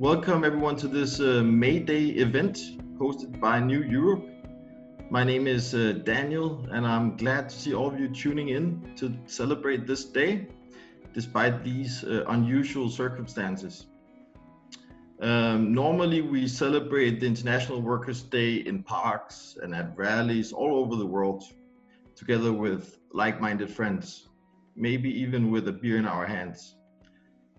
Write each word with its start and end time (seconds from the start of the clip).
welcome 0.00 0.44
everyone 0.44 0.74
to 0.76 0.88
this 0.88 1.20
uh, 1.20 1.42
May 1.44 1.78
Day 1.78 2.06
event 2.06 2.56
hosted 2.98 3.38
by 3.38 3.60
New 3.60 3.82
Europe. 3.82 4.26
My 5.10 5.24
name 5.24 5.46
is 5.46 5.74
uh, 5.74 5.92
Daniel, 6.04 6.66
and 6.72 6.86
I'm 6.86 7.18
glad 7.18 7.50
to 7.50 7.54
see 7.54 7.74
all 7.74 7.88
of 7.88 8.00
you 8.00 8.08
tuning 8.08 8.48
in 8.48 8.94
to 8.96 9.14
celebrate 9.26 9.86
this 9.86 10.06
day 10.06 10.46
despite 11.12 11.62
these 11.62 12.02
uh, 12.02 12.24
unusual 12.28 12.88
circumstances. 12.88 13.88
Um, 15.20 15.74
normally, 15.74 16.22
we 16.22 16.48
celebrate 16.48 17.20
the 17.20 17.26
International 17.26 17.82
Workers' 17.82 18.22
Day 18.22 18.54
in 18.54 18.82
parks 18.82 19.58
and 19.62 19.74
at 19.74 19.94
rallies 19.98 20.50
all 20.50 20.76
over 20.76 20.96
the 20.96 21.06
world, 21.06 21.44
together 22.16 22.54
with 22.54 22.96
like 23.12 23.38
minded 23.38 23.70
friends, 23.70 24.28
maybe 24.74 25.10
even 25.10 25.50
with 25.50 25.68
a 25.68 25.72
beer 25.72 25.98
in 25.98 26.06
our 26.06 26.24
hands. 26.24 26.76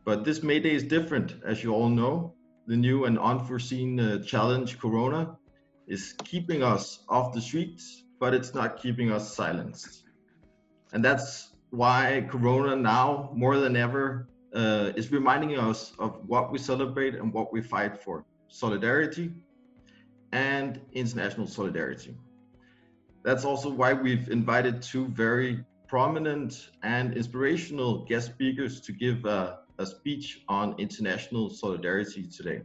But 0.04 0.26
this 0.26 0.42
May 0.42 0.60
Day 0.60 0.74
is 0.74 0.84
different, 0.84 1.36
as 1.46 1.64
you 1.64 1.74
all 1.74 1.90
know. 1.90 2.34
The 2.68 2.76
new 2.76 3.06
and 3.06 3.20
unforeseen 3.20 4.00
uh, 4.00 4.20
challenge, 4.24 4.80
Corona, 4.80 5.38
is 5.88 6.14
keeping 6.24 6.64
us 6.64 7.04
off 7.10 7.34
the 7.34 7.42
streets, 7.42 8.04
but 8.20 8.34
it's 8.34 8.54
not 8.54 8.82
keeping 8.82 9.12
us 9.12 9.36
silenced. 9.36 10.04
And 10.94 11.04
that's 11.04 11.54
why 11.70 12.26
Corona 12.30 12.76
now, 12.76 13.32
more 13.34 13.58
than 13.58 13.76
ever, 13.76 14.28
uh, 14.54 14.92
is 14.96 15.12
reminding 15.12 15.58
us 15.58 15.94
of 16.00 16.22
what 16.28 16.52
we 16.52 16.58
celebrate 16.58 17.16
and 17.16 17.34
what 17.34 17.54
we 17.54 17.62
fight 17.62 18.02
for 18.02 18.26
solidarity 18.48 19.32
and 20.32 20.82
international 20.94 21.48
solidarity. 21.48 22.16
That's 23.24 23.46
also 23.46 23.70
why 23.70 23.94
we've 23.94 24.30
invited 24.30 24.82
two 24.82 25.08
very 25.08 25.64
prominent 25.88 26.70
and 26.84 27.14
inspirational 27.16 28.06
guest 28.06 28.28
speakers 28.32 28.82
to 28.82 28.92
give 28.92 29.26
uh, 29.26 29.58
a 29.82 29.86
speech 29.86 30.44
on 30.48 30.76
international 30.86 31.50
solidarity 31.50 32.24
today. 32.38 32.62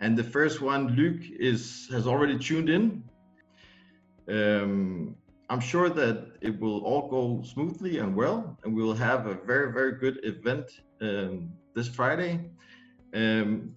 And 0.00 0.16
the 0.16 0.28
first 0.36 0.60
one, 0.60 0.82
Luc, 0.96 1.18
is 1.50 1.88
has 1.94 2.06
already 2.06 2.38
tuned 2.38 2.68
in. 2.76 2.84
Um, 4.36 5.16
I'm 5.50 5.60
sure 5.60 5.88
that 6.00 6.16
it 6.40 6.54
will 6.62 6.80
all 6.88 7.04
go 7.16 7.22
smoothly 7.52 7.98
and 7.98 8.10
well, 8.20 8.58
and 8.62 8.74
we 8.76 8.82
will 8.82 9.00
have 9.08 9.26
a 9.26 9.34
very, 9.50 9.72
very 9.78 9.92
good 10.02 10.16
event 10.32 10.66
um, 11.00 11.32
this 11.74 11.88
Friday. 11.88 12.32
Um, 13.14 13.74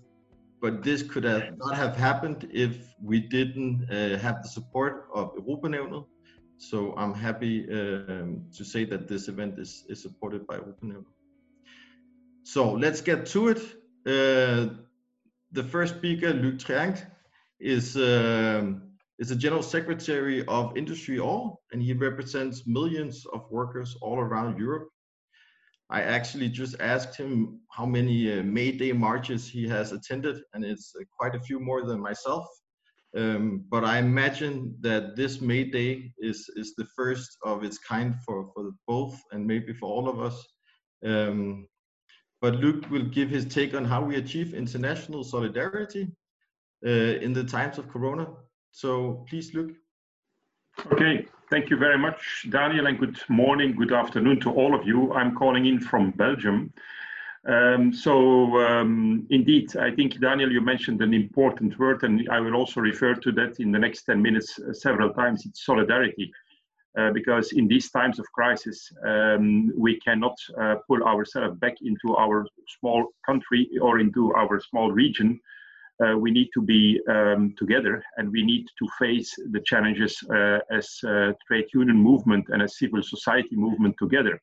but 0.63 0.73
this 0.83 1.03
could 1.03 1.23
have 1.23 1.57
not 1.57 1.75
have 1.75 1.95
happened 1.95 2.49
if 2.51 2.73
we 3.09 3.19
didn't 3.19 3.75
uh, 3.91 4.17
have 4.17 4.41
the 4.43 4.49
support 4.49 5.07
of 5.13 5.35
Europanævnet. 5.35 6.05
So 6.57 6.77
I'm 6.97 7.13
happy 7.13 7.55
um, 7.71 8.29
to 8.57 8.63
say 8.65 8.83
that 8.85 9.07
this 9.07 9.27
event 9.27 9.59
is, 9.59 9.85
is 9.87 10.01
supported 10.01 10.47
by 10.47 10.57
Europanævnet. 10.57 11.16
So 12.47 12.71
let's 12.71 13.01
get 13.01 13.25
to 13.33 13.49
it. 13.49 13.59
Uh, 14.05 14.73
the 15.51 15.63
first 15.63 15.97
speaker, 15.97 16.31
Luc 16.31 16.59
Triangle, 16.59 17.03
is 17.59 17.97
um, 17.97 18.83
is 19.19 19.27
the 19.27 19.35
general 19.35 19.61
secretary 19.61 20.45
of 20.45 20.73
IndustriAll, 20.75 21.57
and 21.73 21.83
he 21.83 21.91
represents 21.91 22.65
millions 22.65 23.25
of 23.33 23.51
workers 23.51 23.97
all 24.01 24.17
around 24.17 24.57
Europe. 24.57 24.87
I 25.89 26.03
actually 26.03 26.47
just 26.47 26.79
asked 26.79 27.17
him 27.17 27.59
how 27.69 27.85
many 27.85 28.39
uh, 28.39 28.43
May 28.43 28.71
Day 28.71 28.93
marches 28.93 29.49
he 29.49 29.67
has 29.67 29.91
attended, 29.91 30.37
and 30.53 30.63
it's 30.63 30.93
uh, 30.95 31.03
quite 31.19 31.35
a 31.35 31.41
few 31.41 31.59
more 31.59 31.83
than 31.85 31.99
myself. 31.99 32.47
Um, 33.17 33.65
but 33.69 33.83
I 33.83 33.97
imagine 33.97 34.77
that 34.79 35.17
this 35.17 35.41
May 35.41 35.65
Day 35.65 36.13
is 36.17 36.49
is 36.55 36.75
the 36.77 36.87
first 36.95 37.29
of 37.43 37.65
its 37.65 37.77
kind 37.77 38.15
for 38.25 38.47
for 38.53 38.71
both, 38.87 39.19
and 39.33 39.45
maybe 39.45 39.73
for 39.73 39.87
all 39.89 40.07
of 40.07 40.21
us. 40.21 40.37
Um, 41.03 41.67
but 42.41 42.55
Luc 42.55 42.89
will 42.89 43.05
give 43.05 43.29
his 43.29 43.45
take 43.45 43.73
on 43.73 43.85
how 43.85 44.01
we 44.03 44.15
achieve 44.15 44.53
international 44.53 45.23
solidarity 45.23 46.07
uh, 46.85 46.89
in 46.89 47.33
the 47.33 47.43
times 47.43 47.77
of 47.77 47.89
Corona. 47.89 48.27
So 48.71 49.25
please, 49.29 49.53
Luc. 49.53 49.71
Okay, 50.91 51.25
thank 51.49 51.69
you 51.71 51.77
very 51.77 51.97
much, 51.97 52.45
Daniel, 52.49 52.85
and 52.85 52.99
good 52.99 53.19
morning, 53.29 53.75
good 53.75 53.91
afternoon 53.91 54.39
to 54.41 54.51
all 54.51 54.75
of 54.75 54.85
you. 54.85 55.11
I'm 55.13 55.35
calling 55.35 55.65
in 55.65 55.79
from 55.79 56.11
Belgium. 56.11 56.71
Um, 57.47 57.93
so 57.93 58.57
um, 58.59 59.25
indeed, 59.29 59.75
I 59.77 59.89
think 59.91 60.19
Daniel, 60.19 60.51
you 60.51 60.61
mentioned 60.61 61.01
an 61.01 61.13
important 61.13 61.79
word, 61.79 62.03
and 62.03 62.27
I 62.29 62.39
will 62.39 62.55
also 62.55 62.81
refer 62.81 63.15
to 63.15 63.31
that 63.31 63.59
in 63.59 63.71
the 63.71 63.79
next 63.79 64.03
10 64.03 64.21
minutes 64.21 64.59
uh, 64.59 64.73
several 64.73 65.13
times. 65.13 65.45
It's 65.45 65.65
solidarity. 65.65 66.31
Uh, 66.97 67.11
because 67.11 67.51
in 67.51 67.67
these 67.67 67.91
times 67.91 68.17
of 68.17 68.25
crisis, 68.31 68.91
um, 69.05 69.71
we 69.77 69.99
cannot 69.99 70.35
uh, 70.59 70.75
pull 70.87 71.03
ourselves 71.03 71.55
back 71.59 71.75
into 71.81 72.15
our 72.17 72.45
small 72.79 73.05
country 73.23 73.69
or 73.81 73.99
into 73.99 74.33
our 74.33 74.59
small 74.59 74.91
region. 74.91 75.39
Uh, 76.03 76.17
we 76.17 76.31
need 76.31 76.49
to 76.53 76.61
be 76.61 76.99
um, 77.09 77.53
together 77.57 78.03
and 78.17 78.31
we 78.31 78.43
need 78.43 78.65
to 78.79 78.87
face 78.99 79.35
the 79.51 79.61
challenges 79.65 80.17
uh, 80.31 80.59
as 80.71 80.99
trade 81.47 81.65
union 81.73 81.97
movement 81.97 82.45
and 82.49 82.61
a 82.61 82.69
civil 82.69 83.03
society 83.03 83.55
movement 83.55 83.95
together. 83.99 84.39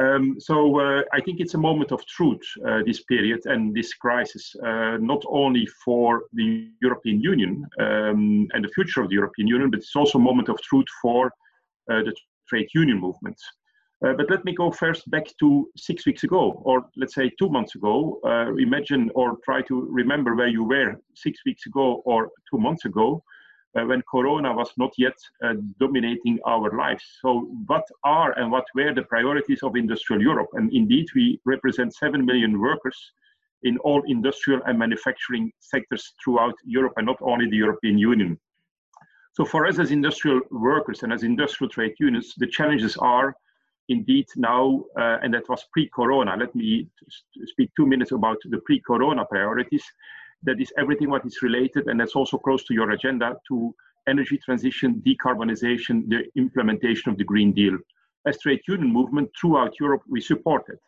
Um, 0.00 0.36
so 0.40 0.80
uh, 0.80 1.02
I 1.12 1.20
think 1.20 1.40
it's 1.40 1.54
a 1.54 1.58
moment 1.58 1.92
of 1.92 2.04
truth, 2.06 2.42
uh, 2.66 2.80
this 2.84 3.04
period 3.04 3.40
and 3.44 3.72
this 3.74 3.94
crisis, 3.94 4.54
uh, 4.62 4.96
not 5.00 5.22
only 5.28 5.66
for 5.84 6.24
the 6.32 6.68
European 6.82 7.20
Union 7.20 7.64
um, 7.78 8.48
and 8.52 8.64
the 8.64 8.72
future 8.74 9.02
of 9.02 9.08
the 9.08 9.14
European 9.14 9.46
Union, 9.46 9.70
but 9.70 9.78
it's 9.78 9.94
also 9.94 10.18
a 10.18 10.22
moment 10.22 10.48
of 10.48 10.60
truth 10.62 10.86
for 11.00 11.26
uh, 11.26 11.30
the 11.88 12.14
trade 12.48 12.68
union 12.74 12.98
movement. 13.00 13.36
Uh, 14.04 14.12
but 14.12 14.28
let 14.28 14.44
me 14.44 14.52
go 14.52 14.70
first 14.70 15.08
back 15.10 15.24
to 15.38 15.68
six 15.76 16.04
weeks 16.04 16.24
ago, 16.24 16.60
or 16.64 16.84
let's 16.96 17.14
say 17.14 17.30
two 17.38 17.48
months 17.48 17.74
ago. 17.74 18.20
Uh, 18.24 18.54
imagine 18.56 19.10
or 19.14 19.38
try 19.44 19.62
to 19.62 19.86
remember 19.90 20.34
where 20.34 20.48
you 20.48 20.64
were 20.64 21.00
six 21.14 21.40
weeks 21.46 21.66
ago 21.66 22.02
or 22.04 22.30
two 22.50 22.58
months 22.58 22.84
ago 22.84 23.22
uh, 23.76 23.84
when 23.84 24.02
Corona 24.10 24.52
was 24.52 24.70
not 24.76 24.92
yet 24.98 25.16
uh, 25.42 25.54
dominating 25.80 26.38
our 26.46 26.76
lives. 26.76 27.04
So, 27.22 27.48
what 27.66 27.84
are 28.04 28.38
and 28.38 28.50
what 28.50 28.66
were 28.74 28.94
the 28.94 29.02
priorities 29.02 29.62
of 29.62 29.72
IndustriAll 29.72 30.20
Europe? 30.20 30.48
And 30.54 30.72
indeed, 30.72 31.06
we 31.14 31.40
represent 31.46 31.94
7 31.94 32.24
million 32.24 32.60
workers 32.60 32.98
in 33.62 33.78
all 33.78 34.02
industrial 34.06 34.60
and 34.66 34.78
manufacturing 34.78 35.50
sectors 35.60 36.12
throughout 36.22 36.54
Europe 36.64 36.92
and 36.96 37.06
not 37.06 37.16
only 37.22 37.48
the 37.48 37.56
European 37.56 37.96
Union. 37.96 38.38
So 39.34 39.44
for 39.44 39.66
us 39.66 39.80
as 39.80 39.90
industrial 39.90 40.40
workers 40.50 41.02
and 41.02 41.12
as 41.12 41.24
industrial 41.24 41.68
trade 41.68 41.94
unions, 41.98 42.34
the 42.36 42.46
challenges 42.46 42.96
are 42.96 43.34
indeed 43.88 44.26
now, 44.36 44.84
uh, 44.96 45.18
and 45.22 45.34
that 45.34 45.48
was 45.48 45.64
pre-corona. 45.72 46.36
Let 46.38 46.54
me 46.54 46.88
speak 47.44 47.70
two 47.76 47.84
minutes 47.84 48.12
about 48.12 48.38
the 48.44 48.58
pre-corona 48.58 49.24
priorities. 49.24 49.84
That 50.44 50.60
is 50.60 50.72
everything 50.78 51.10
what 51.10 51.26
is 51.26 51.42
related, 51.42 51.88
and 51.88 51.98
that's 51.98 52.14
also 52.14 52.38
close 52.38 52.64
to 52.66 52.74
your 52.74 52.92
agenda, 52.92 53.36
to 53.48 53.74
energy 54.06 54.38
transition, 54.38 55.02
decarbonization, 55.04 56.08
the 56.08 56.24
implementation 56.36 57.10
of 57.10 57.18
the 57.18 57.24
Green 57.24 57.52
Deal. 57.52 57.76
As 58.26 58.38
trade 58.38 58.60
union 58.68 58.92
movement 58.92 59.30
throughout 59.38 59.80
Europe, 59.80 60.02
we 60.08 60.20
support 60.20 60.64
it. 60.68 60.78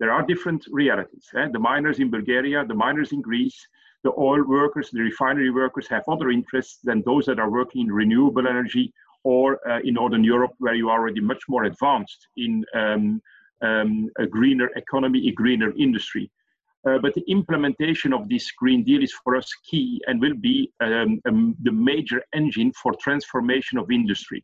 There 0.00 0.12
are 0.12 0.22
different 0.22 0.66
realities. 0.70 1.26
Eh? 1.34 1.48
The 1.50 1.58
miners 1.58 1.98
in 1.98 2.10
Bulgaria, 2.10 2.64
the 2.66 2.74
miners 2.74 3.12
in 3.12 3.22
Greece, 3.22 3.66
the 4.06 4.12
oil 4.18 4.44
workers, 4.46 4.88
the 4.92 5.00
refinery 5.00 5.50
workers 5.50 5.88
have 5.88 6.04
other 6.06 6.30
interests 6.30 6.78
than 6.84 7.02
those 7.02 7.26
that 7.26 7.40
are 7.40 7.50
working 7.50 7.80
in 7.86 7.92
renewable 7.92 8.46
energy 8.46 8.92
or 9.24 9.46
uh, 9.68 9.80
in 9.82 9.94
Northern 9.94 10.22
Europe, 10.22 10.52
where 10.58 10.76
you 10.80 10.88
are 10.88 11.00
already 11.00 11.20
much 11.20 11.42
more 11.48 11.64
advanced 11.64 12.20
in 12.36 12.64
um, 12.72 13.20
um, 13.62 14.08
a 14.24 14.26
greener 14.36 14.68
economy, 14.76 15.28
a 15.28 15.32
greener 15.32 15.72
industry. 15.76 16.30
Uh, 16.88 16.98
but 16.98 17.14
the 17.14 17.24
implementation 17.26 18.12
of 18.12 18.28
this 18.28 18.46
Green 18.52 18.84
Deal 18.84 19.02
is 19.02 19.12
for 19.24 19.34
us 19.34 19.48
key 19.68 20.00
and 20.06 20.20
will 20.20 20.38
be 20.50 20.70
um, 20.80 21.20
um 21.28 21.56
the 21.66 21.72
major 21.90 22.22
engine 22.40 22.70
for 22.80 22.92
transformation 23.06 23.76
of 23.76 23.90
industry. 23.90 24.40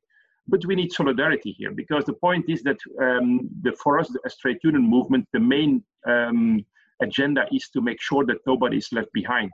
But 0.49 0.67
we 0.67 0.75
need 0.75 0.91
solidarity 0.93 1.53
here 1.61 1.73
because 1.83 2.05
the 2.05 2.19
point 2.27 2.47
is 2.49 2.61
that 2.69 2.81
um, 3.07 3.49
the, 3.65 3.73
for 3.83 4.01
us, 4.01 4.09
the 4.09 4.59
union 4.65 4.85
movement, 4.97 5.25
the 5.33 5.45
main 5.55 5.85
um, 6.15 6.65
agenda 7.03 7.47
is 7.53 7.69
to 7.71 7.81
make 7.81 8.01
sure 8.01 8.25
that 8.27 8.39
nobody 8.47 8.79
is 8.79 8.93
left 8.93 9.13
behind 9.13 9.51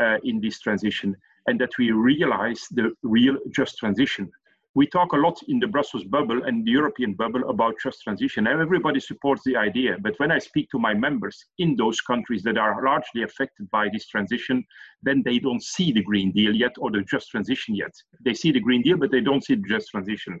uh, 0.00 0.18
in 0.24 0.40
this 0.40 0.60
transition 0.60 1.16
and 1.46 1.60
that 1.60 1.76
we 1.78 1.90
realize 1.90 2.66
the 2.70 2.92
real 3.02 3.36
just 3.50 3.78
transition. 3.78 4.30
We 4.76 4.88
talk 4.88 5.12
a 5.12 5.16
lot 5.16 5.38
in 5.46 5.60
the 5.60 5.68
Brussels 5.68 6.02
bubble 6.02 6.42
and 6.42 6.66
the 6.66 6.72
European 6.72 7.14
bubble 7.14 7.48
about 7.48 7.76
just 7.80 8.02
transition, 8.02 8.48
everybody 8.48 8.98
supports 8.98 9.42
the 9.44 9.56
idea. 9.56 9.96
But 10.00 10.14
when 10.18 10.32
I 10.32 10.40
speak 10.40 10.68
to 10.70 10.80
my 10.80 10.92
members 10.94 11.44
in 11.58 11.76
those 11.76 12.00
countries 12.00 12.42
that 12.42 12.58
are 12.58 12.84
largely 12.84 13.22
affected 13.22 13.70
by 13.70 13.88
this 13.92 14.08
transition, 14.08 14.64
then 15.00 15.22
they 15.24 15.38
don't 15.38 15.62
see 15.62 15.92
the 15.92 16.02
Green 16.02 16.32
Deal 16.32 16.52
yet 16.52 16.72
or 16.78 16.90
the 16.90 17.02
just 17.02 17.30
transition 17.30 17.76
yet. 17.76 17.92
They 18.24 18.34
see 18.34 18.50
the 18.50 18.58
Green 18.58 18.82
Deal, 18.82 18.96
but 18.96 19.12
they 19.12 19.20
don't 19.20 19.44
see 19.44 19.54
the 19.54 19.68
just 19.68 19.90
transition. 19.90 20.40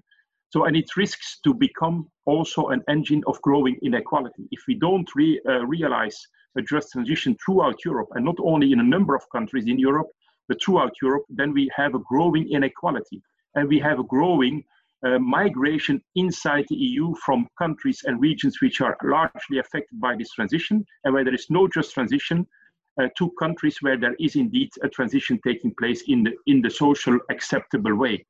So, 0.50 0.64
and 0.64 0.76
it 0.76 0.96
risks 0.96 1.38
to 1.44 1.54
become 1.54 2.08
also 2.26 2.68
an 2.68 2.82
engine 2.88 3.22
of 3.28 3.40
growing 3.42 3.76
inequality. 3.82 4.48
If 4.50 4.62
we 4.66 4.74
don't 4.74 5.08
re, 5.14 5.40
uh, 5.48 5.64
realize 5.64 6.18
a 6.56 6.62
just 6.62 6.92
transition 6.92 7.36
throughout 7.44 7.84
Europe, 7.84 8.08
and 8.12 8.24
not 8.24 8.36
only 8.40 8.72
in 8.72 8.80
a 8.80 8.90
number 8.94 9.14
of 9.14 9.28
countries 9.30 9.66
in 9.66 9.78
Europe, 9.78 10.08
but 10.48 10.62
throughout 10.62 10.92
Europe, 11.02 11.24
then 11.28 11.52
we 11.52 11.70
have 11.74 11.94
a 11.94 11.98
growing 12.00 12.48
inequality. 12.50 13.22
And 13.54 13.68
we 13.68 13.78
have 13.80 13.98
a 13.98 14.04
growing 14.04 14.64
uh, 15.04 15.18
migration 15.18 16.02
inside 16.14 16.64
the 16.68 16.76
EU 16.76 17.14
from 17.24 17.46
countries 17.58 18.02
and 18.04 18.20
regions 18.20 18.60
which 18.60 18.80
are 18.80 18.96
largely 19.02 19.58
affected 19.58 20.00
by 20.00 20.16
this 20.16 20.30
transition, 20.30 20.84
and 21.04 21.14
where 21.14 21.24
there 21.24 21.34
is 21.34 21.46
no 21.50 21.68
just 21.68 21.92
transition, 21.92 22.46
uh, 23.00 23.08
to 23.18 23.30
countries 23.38 23.78
where 23.80 23.98
there 23.98 24.14
is 24.20 24.36
indeed 24.36 24.70
a 24.82 24.88
transition 24.88 25.40
taking 25.44 25.74
place 25.78 26.04
in 26.08 26.22
the, 26.24 26.32
in 26.46 26.62
the 26.62 26.70
social 26.70 27.18
acceptable 27.30 27.94
way. 27.94 28.24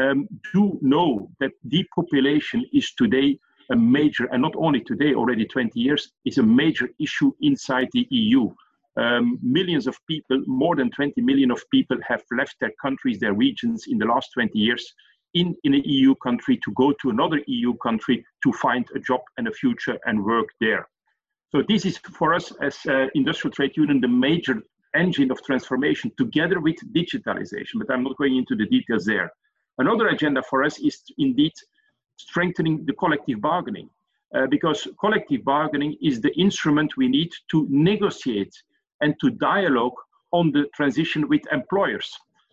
Um, 0.00 0.28
do 0.52 0.78
know 0.82 1.30
that 1.40 1.52
depopulation 1.68 2.64
is 2.72 2.92
today 2.92 3.38
a 3.70 3.76
major, 3.76 4.26
and 4.26 4.42
not 4.42 4.54
only 4.56 4.80
today, 4.80 5.14
already 5.14 5.46
20 5.46 5.78
years, 5.78 6.12
is 6.24 6.38
a 6.38 6.42
major 6.42 6.88
issue 6.98 7.32
inside 7.40 7.88
the 7.92 8.06
EU. 8.10 8.50
Um, 8.96 9.38
millions 9.42 9.86
of 9.86 9.96
people, 10.08 10.42
more 10.46 10.76
than 10.76 10.90
20 10.90 11.20
million 11.20 11.50
of 11.50 11.62
people, 11.70 11.96
have 12.06 12.22
left 12.36 12.56
their 12.60 12.72
countries, 12.82 13.20
their 13.20 13.34
regions 13.34 13.84
in 13.88 13.98
the 13.98 14.06
last 14.06 14.30
20 14.34 14.58
years 14.58 14.92
in, 15.34 15.54
in 15.64 15.74
an 15.74 15.82
EU 15.84 16.14
country 16.16 16.58
to 16.64 16.72
go 16.72 16.92
to 17.00 17.10
another 17.10 17.40
EU 17.46 17.74
country 17.76 18.24
to 18.42 18.52
find 18.52 18.86
a 18.94 18.98
job 18.98 19.20
and 19.36 19.46
a 19.46 19.52
future 19.52 19.98
and 20.06 20.24
work 20.24 20.48
there. 20.60 20.88
So 21.52 21.62
this 21.68 21.84
is 21.84 21.98
for 21.98 22.34
us 22.34 22.52
as 22.60 22.78
uh, 22.86 23.06
industrial 23.14 23.52
trade 23.52 23.76
union 23.76 24.00
the 24.00 24.08
major 24.08 24.62
engine 24.94 25.30
of 25.30 25.42
transformation 25.42 26.10
together 26.18 26.60
with 26.60 26.76
digitalization, 26.92 27.78
but 27.78 27.92
I'm 27.92 28.02
not 28.02 28.16
going 28.16 28.36
into 28.36 28.56
the 28.56 28.66
details 28.66 29.04
there. 29.04 29.30
Another 29.78 30.08
agenda 30.08 30.42
for 30.48 30.64
us 30.64 30.78
is 30.78 31.00
indeed 31.18 31.52
strengthening 32.20 32.84
the 32.86 32.92
collective 32.92 33.40
bargaining 33.40 33.88
uh, 34.34 34.46
because 34.46 34.86
collective 34.98 35.42
bargaining 35.44 35.96
is 36.00 36.20
the 36.20 36.32
instrument 36.38 36.96
we 36.96 37.08
need 37.08 37.30
to 37.50 37.66
negotiate 37.70 38.54
and 39.00 39.14
to 39.20 39.30
dialogue 39.30 39.98
on 40.32 40.52
the 40.52 40.64
transition 40.74 41.28
with 41.28 41.42
employers. 41.52 42.08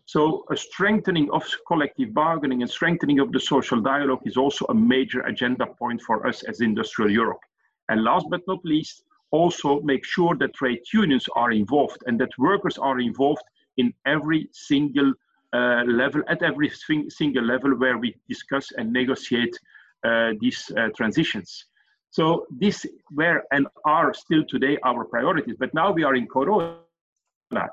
So 0.06 0.46
a 0.50 0.56
strengthening 0.56 1.30
of 1.32 1.44
collective 1.68 2.14
bargaining 2.14 2.62
and 2.62 2.72
strengthening 2.72 3.20
of 3.20 3.32
the 3.32 3.40
social 3.40 3.82
dialogue 3.82 4.22
is 4.26 4.38
also 4.38 4.66
a 4.70 4.74
major 4.74 5.22
agenda 5.22 5.66
point 5.66 6.02
for 6.02 6.26
us 6.26 6.44
as 6.44 6.60
IndustriAll 6.60 7.12
Europe. 7.12 7.42
And 7.90 8.04
last 8.04 8.26
but 8.30 8.42
not 8.48 8.64
least, 8.64 9.04
also 9.32 9.82
make 9.82 10.06
sure 10.06 10.36
that 10.38 10.54
trade 10.54 10.80
unions 10.94 11.26
are 11.36 11.52
involved 11.52 12.02
and 12.08 12.18
that 12.22 12.30
workers 12.38 12.78
are 12.78 13.00
involved 13.00 13.44
in 13.76 13.94
every 14.06 14.50
single 14.54 15.14
uh, 15.54 15.84
level, 15.86 16.22
at 16.28 16.44
every 16.44 16.70
single 17.10 17.44
level 17.44 17.72
where 17.78 17.98
we 17.98 18.16
discuss 18.28 18.72
and 18.78 18.92
negotiate 18.92 19.58
uh, 20.04 20.32
these 20.40 20.72
uh, 20.78 20.90
transitions. 20.96 21.66
So 22.10 22.46
this 22.50 22.86
were 23.12 23.44
and 23.52 23.68
are 23.86 24.14
still 24.14 24.44
today 24.46 24.78
our 24.84 25.06
priorities. 25.06 25.56
But 25.60 25.74
now 25.74 25.92
we 25.92 26.04
are 26.04 26.16
in 26.16 26.28
Corona, 26.28 26.78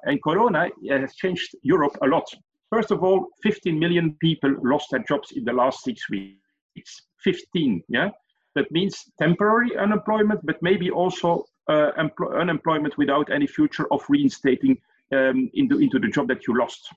and 0.04 0.22
Corona 0.22 0.68
has 0.88 1.14
changed 1.14 1.56
Europe 1.62 1.96
a 2.02 2.06
lot. 2.06 2.24
First 2.70 2.90
of 2.90 3.02
all, 3.02 3.28
15 3.42 3.78
million 3.78 4.16
people 4.20 4.54
lost 4.62 4.90
their 4.90 5.04
jobs 5.08 5.32
in 5.32 5.44
the 5.44 5.52
last 5.52 5.84
six 5.84 6.08
weeks. 6.10 7.02
15, 7.22 7.82
yeah? 7.88 8.10
That 8.54 8.70
means 8.70 9.04
temporary 9.18 9.76
unemployment, 9.76 10.44
but 10.44 10.62
maybe 10.62 10.90
also 10.90 11.44
uh, 11.68 11.90
unemployment 12.34 12.96
without 12.98 13.30
any 13.30 13.46
future 13.46 13.92
of 13.92 14.04
reinstating 14.08 14.78
um, 15.12 15.50
into, 15.54 15.78
into 15.78 15.98
the 15.98 16.08
job 16.08 16.28
that 16.28 16.46
you 16.46 16.58
lost. 16.58 16.92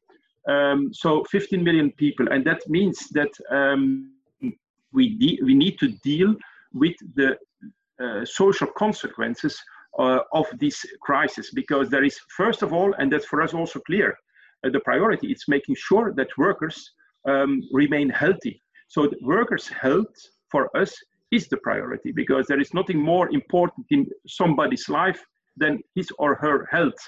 Um, 0.47 0.93
so 0.93 1.23
15 1.25 1.63
million 1.63 1.91
people, 1.91 2.27
and 2.31 2.45
that 2.45 2.61
means 2.69 3.07
that 3.11 3.31
um, 3.51 4.13
we, 4.93 5.39
we 5.43 5.53
need 5.53 5.77
to 5.79 5.89
deal 6.03 6.35
with 6.73 6.95
the 7.15 7.37
uh, 8.01 8.23
social 8.25 8.67
consequences 8.77 9.61
uh, 9.99 10.19
of 10.33 10.45
this 10.59 10.85
crisis 11.01 11.51
because 11.51 11.89
there 11.89 12.03
is, 12.03 12.19
first 12.35 12.61
of 12.61 12.71
all, 12.71 12.93
and 12.99 13.11
that's 13.11 13.25
for 13.25 13.41
us 13.41 13.53
also 13.53 13.79
clear, 13.79 14.17
uh, 14.65 14.69
the 14.69 14.79
priority 14.81 15.31
is 15.31 15.43
making 15.47 15.75
sure 15.75 16.13
that 16.13 16.37
workers 16.37 16.91
um, 17.27 17.61
remain 17.71 18.09
healthy. 18.09 18.61
So 18.87 19.09
workers' 19.21 19.67
health 19.67 20.15
for 20.49 20.75
us 20.77 20.95
is 21.31 21.47
the 21.47 21.57
priority 21.57 22.11
because 22.11 22.47
there 22.47 22.61
is 22.61 22.73
nothing 22.73 22.99
more 22.99 23.29
important 23.33 23.85
in 23.89 24.07
somebody's 24.27 24.87
life 24.87 25.19
than 25.57 25.81
his 25.95 26.09
or 26.19 26.35
her 26.35 26.67
health. 26.71 26.99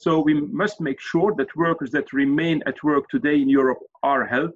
So 0.00 0.18
we 0.18 0.32
must 0.32 0.80
make 0.80 0.98
sure 0.98 1.34
that 1.36 1.54
workers 1.54 1.90
that 1.90 2.14
remain 2.14 2.62
at 2.64 2.82
work 2.82 3.04
today 3.10 3.36
in 3.42 3.50
Europe 3.50 3.80
are 4.02 4.24
health, 4.24 4.54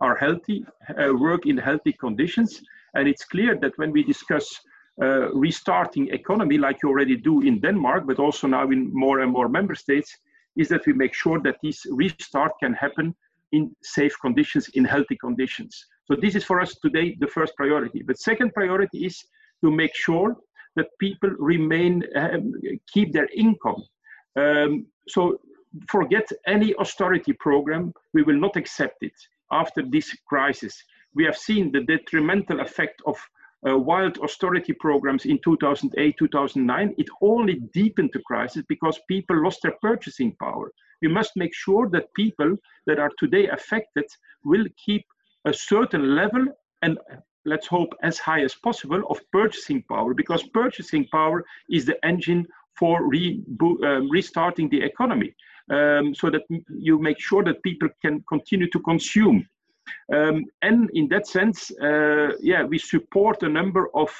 are 0.00 0.16
healthy, 0.16 0.64
uh, 0.88 1.12
work 1.12 1.44
in 1.44 1.58
healthy 1.58 1.92
conditions. 1.92 2.62
And 2.94 3.06
it's 3.06 3.26
clear 3.26 3.58
that 3.60 3.76
when 3.76 3.92
we 3.92 4.02
discuss 4.02 4.58
uh, 5.02 5.34
restarting 5.34 6.08
economy, 6.08 6.56
like 6.56 6.78
you 6.82 6.88
already 6.88 7.14
do 7.14 7.42
in 7.42 7.60
Denmark, 7.60 8.06
but 8.06 8.18
also 8.18 8.46
now 8.46 8.70
in 8.70 8.90
more 8.94 9.20
and 9.20 9.30
more 9.30 9.50
member 9.50 9.74
states, 9.74 10.16
is 10.56 10.68
that 10.70 10.86
we 10.86 10.94
make 10.94 11.12
sure 11.12 11.38
that 11.42 11.56
this 11.62 11.84
restart 11.90 12.52
can 12.58 12.72
happen 12.72 13.14
in 13.52 13.76
safe 13.82 14.14
conditions, 14.22 14.68
in 14.68 14.84
healthy 14.86 15.16
conditions. 15.16 15.76
So 16.06 16.16
this 16.16 16.34
is 16.34 16.44
for 16.44 16.58
us 16.58 16.74
today 16.76 17.18
the 17.20 17.26
first 17.26 17.54
priority. 17.54 18.02
But 18.02 18.18
second 18.18 18.54
priority 18.54 19.04
is 19.04 19.22
to 19.62 19.70
make 19.70 19.94
sure 19.94 20.38
that 20.76 20.86
people 20.98 21.30
remain, 21.38 22.02
um, 22.16 22.54
keep 22.94 23.12
their 23.12 23.28
income. 23.36 23.84
Um, 24.36 24.86
so 25.08 25.38
forget 25.88 26.28
any 26.46 26.74
austerity 26.76 27.32
program. 27.32 27.92
We 28.14 28.22
will 28.22 28.38
not 28.38 28.56
accept 28.56 29.02
it 29.02 29.14
after 29.50 29.82
this 29.82 30.14
crisis. 30.28 30.82
We 31.14 31.24
have 31.24 31.36
seen 31.36 31.72
the 31.72 31.80
detrimental 31.80 32.60
effect 32.60 33.02
of 33.06 33.16
uh, 33.66 33.76
wild 33.76 34.18
austerity 34.18 34.72
programs 34.72 35.24
in 35.24 35.38
2008, 35.42 36.14
2009. 36.18 36.94
It 36.98 37.08
only 37.20 37.54
deepened 37.72 38.10
the 38.12 38.20
crisis 38.20 38.62
because 38.68 39.00
people 39.08 39.42
lost 39.42 39.60
their 39.62 39.76
purchasing 39.80 40.36
power. 40.40 40.70
We 41.02 41.08
must 41.08 41.32
make 41.36 41.54
sure 41.54 41.88
that 41.90 42.12
people 42.14 42.56
that 42.86 42.98
are 42.98 43.10
today 43.18 43.48
affected 43.48 44.04
will 44.44 44.66
keep 44.84 45.04
a 45.44 45.52
certain 45.52 46.14
level 46.14 46.46
and 46.82 46.98
let's 47.44 47.66
hope 47.66 47.94
as 48.02 48.18
high 48.18 48.42
as 48.42 48.54
possible 48.54 49.02
of 49.08 49.20
purchasing 49.32 49.82
power 49.88 50.14
because 50.14 50.42
purchasing 50.48 51.06
power 51.12 51.44
is 51.70 51.84
the 51.86 52.04
engine 52.04 52.46
for 52.78 53.08
re 53.08 53.42
um, 53.60 54.10
restarting 54.10 54.68
the 54.68 54.82
economy 54.82 55.34
um, 55.70 56.14
so 56.14 56.30
that 56.30 56.42
you 56.68 56.98
make 56.98 57.20
sure 57.20 57.42
that 57.44 57.62
people 57.62 57.88
can 58.02 58.24
continue 58.28 58.68
to 58.70 58.80
consume. 58.80 59.46
Um, 60.12 60.44
and 60.62 60.90
in 60.94 61.08
that 61.08 61.26
sense, 61.26 61.70
uh, 61.80 62.32
yeah, 62.40 62.64
we 62.64 62.78
support 62.78 63.42
a 63.42 63.48
number 63.48 63.88
of 63.94 64.10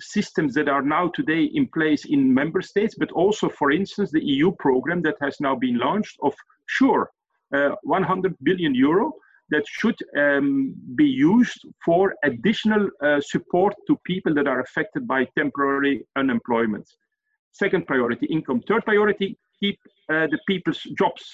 systems 0.00 0.54
that 0.54 0.68
are 0.68 0.82
now 0.82 1.08
today 1.08 1.44
in 1.54 1.66
place 1.68 2.04
in 2.04 2.32
member 2.32 2.62
states, 2.62 2.94
but 2.96 3.10
also, 3.12 3.48
for 3.48 3.72
instance, 3.72 4.10
the 4.10 4.24
EU 4.24 4.52
program 4.52 5.02
that 5.02 5.16
has 5.20 5.40
now 5.40 5.54
been 5.56 5.78
launched 5.78 6.16
of 6.22 6.34
SURE, 6.68 7.10
uh, 7.54 7.70
100 7.82 8.36
billion 8.42 8.74
euro 8.74 9.12
that 9.50 9.64
should 9.66 9.96
um, 10.16 10.74
be 10.94 11.06
used 11.06 11.66
for 11.84 12.14
additional 12.22 12.88
uh, 13.02 13.20
support 13.20 13.74
to 13.86 13.96
people 14.04 14.34
that 14.34 14.46
are 14.46 14.60
affected 14.60 15.08
by 15.08 15.26
temporary 15.36 16.06
unemployment. 16.16 16.86
Second 17.58 17.86
priority, 17.86 18.26
income. 18.26 18.60
Third 18.68 18.84
priority, 18.84 19.36
keep 19.58 19.78
uh, 20.08 20.26
the 20.28 20.38
people's 20.46 20.82
jobs. 20.96 21.24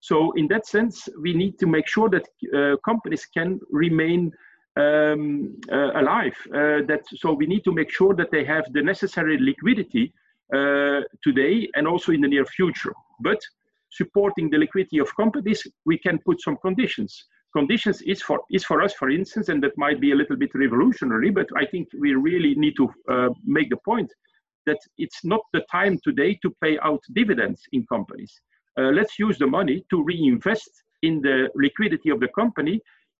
So 0.00 0.32
in 0.32 0.46
that 0.48 0.66
sense, 0.66 1.08
we 1.20 1.32
need 1.32 1.58
to 1.58 1.66
make 1.66 1.86
sure 1.86 2.10
that 2.10 2.26
uh, 2.54 2.76
companies 2.84 3.24
can 3.26 3.60
remain 3.70 4.32
um, 4.76 5.56
uh, 5.72 6.00
alive. 6.02 6.36
Uh, 6.48 6.80
that 6.90 7.02
so 7.16 7.32
we 7.32 7.46
need 7.46 7.64
to 7.64 7.72
make 7.72 7.90
sure 7.90 8.14
that 8.14 8.30
they 8.30 8.44
have 8.44 8.64
the 8.72 8.82
necessary 8.82 9.38
liquidity 9.40 10.12
uh, 10.54 11.00
today 11.22 11.68
and 11.74 11.86
also 11.86 12.12
in 12.12 12.20
the 12.20 12.28
near 12.28 12.44
future. 12.44 12.94
But 13.20 13.40
supporting 13.90 14.50
the 14.50 14.58
liquidity 14.58 14.98
of 14.98 15.14
companies, 15.16 15.66
we 15.86 15.98
can 15.98 16.18
put 16.18 16.40
some 16.40 16.56
conditions. 16.58 17.24
Conditions 17.54 18.02
is 18.02 18.22
for 18.22 18.40
is 18.50 18.64
for 18.64 18.82
us, 18.82 18.92
for 18.94 19.10
instance, 19.10 19.48
and 19.48 19.62
that 19.62 19.76
might 19.76 20.00
be 20.00 20.12
a 20.12 20.14
little 20.14 20.36
bit 20.36 20.50
revolutionary, 20.54 21.30
but 21.30 21.48
I 21.56 21.64
think 21.66 21.88
we 21.98 22.14
really 22.14 22.54
need 22.54 22.76
to 22.76 22.86
uh, 23.10 23.28
make 23.44 23.70
the 23.70 23.78
point 23.84 24.10
that 24.70 24.80
it's 25.04 25.22
not 25.32 25.42
the 25.52 25.64
time 25.78 25.94
today 26.08 26.32
to 26.42 26.48
pay 26.64 26.74
out 26.88 27.02
dividends 27.20 27.60
in 27.76 27.80
companies. 27.94 28.32
Uh, 28.78 28.90
let's 28.98 29.16
use 29.26 29.36
the 29.38 29.50
money 29.58 29.76
to 29.90 29.96
reinvest 30.12 30.70
in 31.08 31.14
the 31.26 31.36
liquidity 31.64 32.10
of 32.10 32.20
the 32.20 32.32
company 32.40 32.76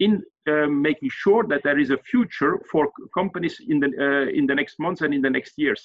in 0.06 0.12
uh, 0.48 0.66
making 0.88 1.10
sure 1.22 1.44
that 1.50 1.62
there 1.66 1.78
is 1.84 1.90
a 1.90 1.98
future 2.12 2.54
for 2.70 2.82
companies 3.20 3.56
in 3.72 3.80
the, 3.82 3.88
uh, 4.06 4.38
in 4.38 4.44
the 4.46 4.54
next 4.60 4.74
months 4.78 5.02
and 5.02 5.12
in 5.12 5.22
the 5.26 5.34
next 5.38 5.52
years. 5.64 5.82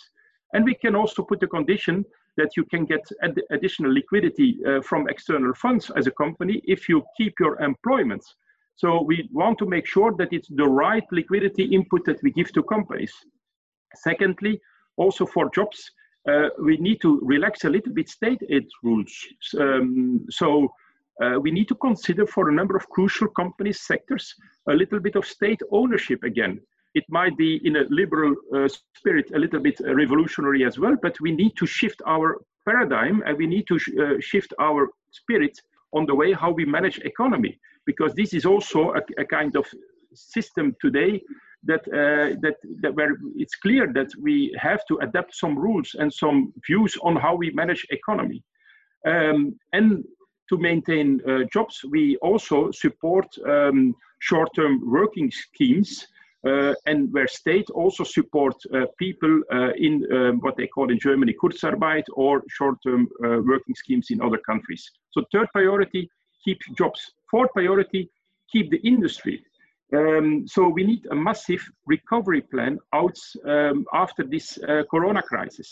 And 0.54 0.64
we 0.64 0.76
can 0.84 0.96
also 0.96 1.22
put 1.24 1.44
a 1.44 1.48
condition 1.58 2.06
that 2.38 2.52
you 2.58 2.64
can 2.74 2.84
get 2.94 3.04
ad 3.26 3.36
additional 3.58 3.92
liquidity 4.00 4.50
uh, 4.68 4.82
from 4.90 5.02
external 5.14 5.54
funds 5.64 5.86
as 6.00 6.06
a 6.08 6.16
company 6.24 6.56
if 6.76 6.82
you 6.90 6.98
keep 7.18 7.34
your 7.44 7.56
employment. 7.70 8.24
So 8.82 8.88
we 9.10 9.18
want 9.42 9.58
to 9.60 9.66
make 9.76 9.88
sure 9.96 10.12
that 10.20 10.32
it's 10.36 10.52
the 10.62 10.70
right 10.86 11.08
liquidity 11.20 11.66
input 11.78 12.02
that 12.08 12.20
we 12.24 12.32
give 12.40 12.52
to 12.54 12.62
companies. 12.76 13.14
Secondly, 14.10 14.54
also 14.98 15.26
for 15.26 15.50
jobs, 15.54 15.92
uh, 16.30 16.50
we 16.60 16.78
need 16.78 17.02
to 17.02 17.20
relax 17.24 17.66
a 17.66 17.70
little 17.70 17.94
bit 17.94 18.10
state 18.10 18.42
aid 18.50 18.68
rules. 18.84 19.14
Um, 19.60 20.26
so 20.30 20.70
uh, 21.24 21.40
we 21.40 21.52
need 21.52 21.68
to 21.68 21.76
consider 21.76 22.26
for 22.26 22.50
a 22.50 22.54
number 22.54 22.76
of 22.76 22.90
crucial 22.90 23.28
companies 23.28 23.82
sectors 23.82 24.34
a 24.70 24.74
little 24.74 25.00
bit 25.00 25.16
of 25.16 25.26
state 25.26 25.62
ownership 25.72 26.24
again. 26.24 26.60
It 26.94 27.06
might 27.10 27.38
be 27.38 27.62
in 27.64 27.76
a 27.76 27.84
liberal 27.90 28.34
uh, 28.56 28.68
spirit 28.96 29.32
a 29.36 29.40
little 29.40 29.60
bit 29.60 29.80
revolutionary 29.86 30.66
as 30.66 30.80
well, 30.80 30.96
but 31.02 31.20
we 31.22 31.32
need 31.32 31.56
to 31.58 31.66
shift 31.66 32.02
our 32.08 32.42
paradigm 32.68 33.22
and 33.26 33.38
we 33.38 33.48
need 33.48 33.68
to 33.68 33.78
sh 33.78 33.90
uh, 34.00 34.20
shift 34.20 34.54
our 34.60 34.90
spirit 35.12 35.56
on 35.94 36.06
the 36.06 36.16
way 36.16 36.34
how 36.34 36.52
we 36.52 36.66
manage 36.66 36.98
economy 37.00 37.60
because 37.86 38.14
this 38.16 38.34
is 38.34 38.46
also 38.46 38.94
a, 38.94 39.02
a 39.20 39.26
kind 39.26 39.56
of 39.56 39.66
system 40.14 40.76
today 40.82 41.22
that, 41.66 41.82
uh, 41.88 42.36
that, 42.42 42.56
that 42.82 42.96
where 42.96 43.18
it's 43.36 43.56
clear 43.56 43.92
that 43.94 44.12
we 44.22 44.56
have 44.60 44.82
to 44.88 44.98
adapt 44.98 45.36
some 45.36 45.58
rules 45.58 45.96
and 46.00 46.14
some 46.14 46.54
views 46.68 46.96
on 47.02 47.16
how 47.16 47.36
we 47.36 47.52
manage 47.52 47.86
economy. 47.90 48.44
Um, 49.06 49.60
and 49.74 50.04
to 50.50 50.58
maintain 50.58 51.22
uh, 51.28 51.44
jobs, 51.52 51.82
we 51.90 52.18
also 52.18 52.72
support 52.72 53.28
um, 53.48 53.96
short-term 54.20 54.82
working 54.86 55.32
schemes 55.32 56.08
uh, 56.48 56.74
and 56.86 57.12
where 57.12 57.28
state 57.28 57.70
also 57.72 58.04
support 58.04 58.56
uh, 58.74 58.86
people 59.00 59.42
uh, 59.52 59.72
in 59.78 60.06
um, 60.14 60.40
what 60.42 60.56
they 60.58 60.68
call 60.68 60.92
in 60.92 61.00
Germany 61.00 61.34
Kurzarbeit 61.42 62.04
or 62.14 62.44
short-term 62.50 63.08
uh, 63.24 63.40
working 63.42 63.76
schemes 63.76 64.08
in 64.12 64.22
other 64.22 64.38
countries. 64.38 64.84
So 65.12 65.24
third 65.32 65.48
priority, 65.54 66.08
keep 66.44 66.60
jobs. 66.78 67.02
Fourth 67.32 67.52
priority, 67.54 68.10
keep 68.52 68.70
the 68.70 68.78
industry. 68.78 69.44
Um, 69.94 70.48
so 70.48 70.68
we 70.68 70.84
need 70.84 71.06
a 71.12 71.16
massive 71.16 71.64
recovery 71.86 72.42
plan 72.42 72.80
out 72.94 73.18
um, 73.46 73.86
after 73.94 74.24
this 74.24 74.58
uh, 74.68 74.84
corona 74.90 75.22
crisis. 75.22 75.72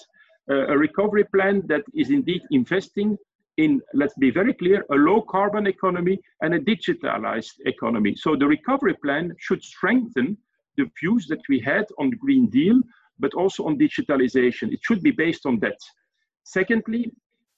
Uh, 0.50 0.68
a 0.68 0.78
recovery 0.78 1.24
plan 1.26 1.64
that 1.68 1.84
is 1.96 2.10
indeed 2.10 2.42
investing 2.52 3.18
in, 3.58 3.82
let's 3.94 4.16
be 4.16 4.30
very 4.30 4.54
clear, 4.54 4.86
a 4.92 4.96
low 4.96 5.22
carbon 5.22 5.68
economy 5.68 6.20
and 6.42 6.54
a 6.54 6.60
digitalized 6.60 7.54
economy. 7.66 8.16
So 8.16 8.36
the 8.36 8.48
recovery 8.48 8.96
plan 8.96 9.34
should 9.40 9.64
strengthen 9.64 10.38
the 10.78 10.90
views 11.00 11.28
that 11.28 11.42
we 11.50 11.60
had 11.60 11.86
on 12.00 12.10
the 12.10 12.16
Green 12.16 12.50
Deal, 12.50 12.82
but 13.20 13.34
also 13.34 13.66
on 13.66 13.78
digitalization. 13.78 14.74
It 14.74 14.80
should 14.82 15.02
be 15.02 15.12
based 15.12 15.46
on 15.46 15.60
that. 15.60 15.78
Secondly, 16.44 17.12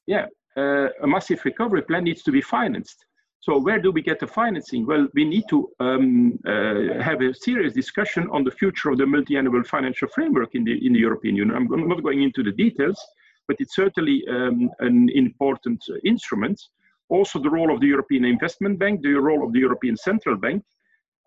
yeah, 0.06 0.28
uh, 0.58 0.90
a 1.02 1.08
massive 1.08 1.44
recovery 1.44 1.82
plan 1.82 2.04
needs 2.04 2.24
to 2.24 2.32
be 2.32 2.42
financed. 2.42 3.06
So 3.46 3.60
where 3.60 3.80
do 3.80 3.92
we 3.92 4.02
get 4.02 4.20
the 4.20 4.26
financing? 4.26 4.88
Well, 4.88 5.08
we 5.14 5.24
need 5.24 5.44
to 5.50 5.70
um, 5.80 6.40
uh, 6.48 7.00
have 7.00 7.22
a 7.22 7.32
serious 7.32 7.74
discussion 7.74 8.28
on 8.32 8.44
the 8.44 8.50
future 8.50 8.90
of 8.90 8.98
the 8.98 9.06
multi-annual 9.06 9.64
financial 9.66 10.08
framework 10.08 10.56
in 10.56 10.64
the, 10.64 10.84
in 10.84 10.94
the 10.94 11.00
European 11.00 11.36
Union. 11.36 11.56
I'm 11.56 11.88
not 11.88 12.02
going 12.02 12.24
into 12.24 12.42
the 12.42 12.52
details, 12.52 13.00
but 13.48 13.58
it's 13.60 13.76
certainly 13.76 14.24
um, 14.28 14.72
an 14.80 15.10
important 15.14 15.86
instrument. 16.04 16.60
Also 17.10 17.38
the 17.38 17.52
role 17.52 17.72
of 17.72 17.82
the 17.82 17.86
European 17.86 18.26
Investment 18.26 18.80
Bank, 18.80 19.04
the 19.04 19.14
role 19.14 19.46
of 19.46 19.54
the 19.54 19.60
European 19.60 19.96
Central 19.96 20.38
Bank. 20.38 20.64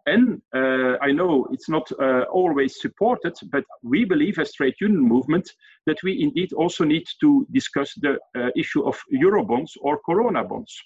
And 0.07 0.43
uh, 0.53 0.97
I 1.01 1.13
know 1.13 1.47
it's 1.53 1.69
not 1.69 1.89
uh, 2.01 2.23
always 2.33 2.81
supported, 2.81 3.35
but 3.53 3.63
we 3.85 4.05
believe 4.05 4.41
as 4.41 4.53
trade 4.55 4.75
union 4.81 5.03
movement 5.03 5.49
that 5.87 6.03
we 6.03 6.21
indeed 6.21 6.53
also 6.53 6.83
need 6.83 7.07
to 7.21 7.47
discuss 7.53 7.95
the 7.95 8.19
uh, 8.37 8.49
issue 8.57 8.83
of 8.83 8.99
Eurobonds 9.13 9.71
or 9.81 10.01
Corona 10.05 10.43
bonds. 10.43 10.83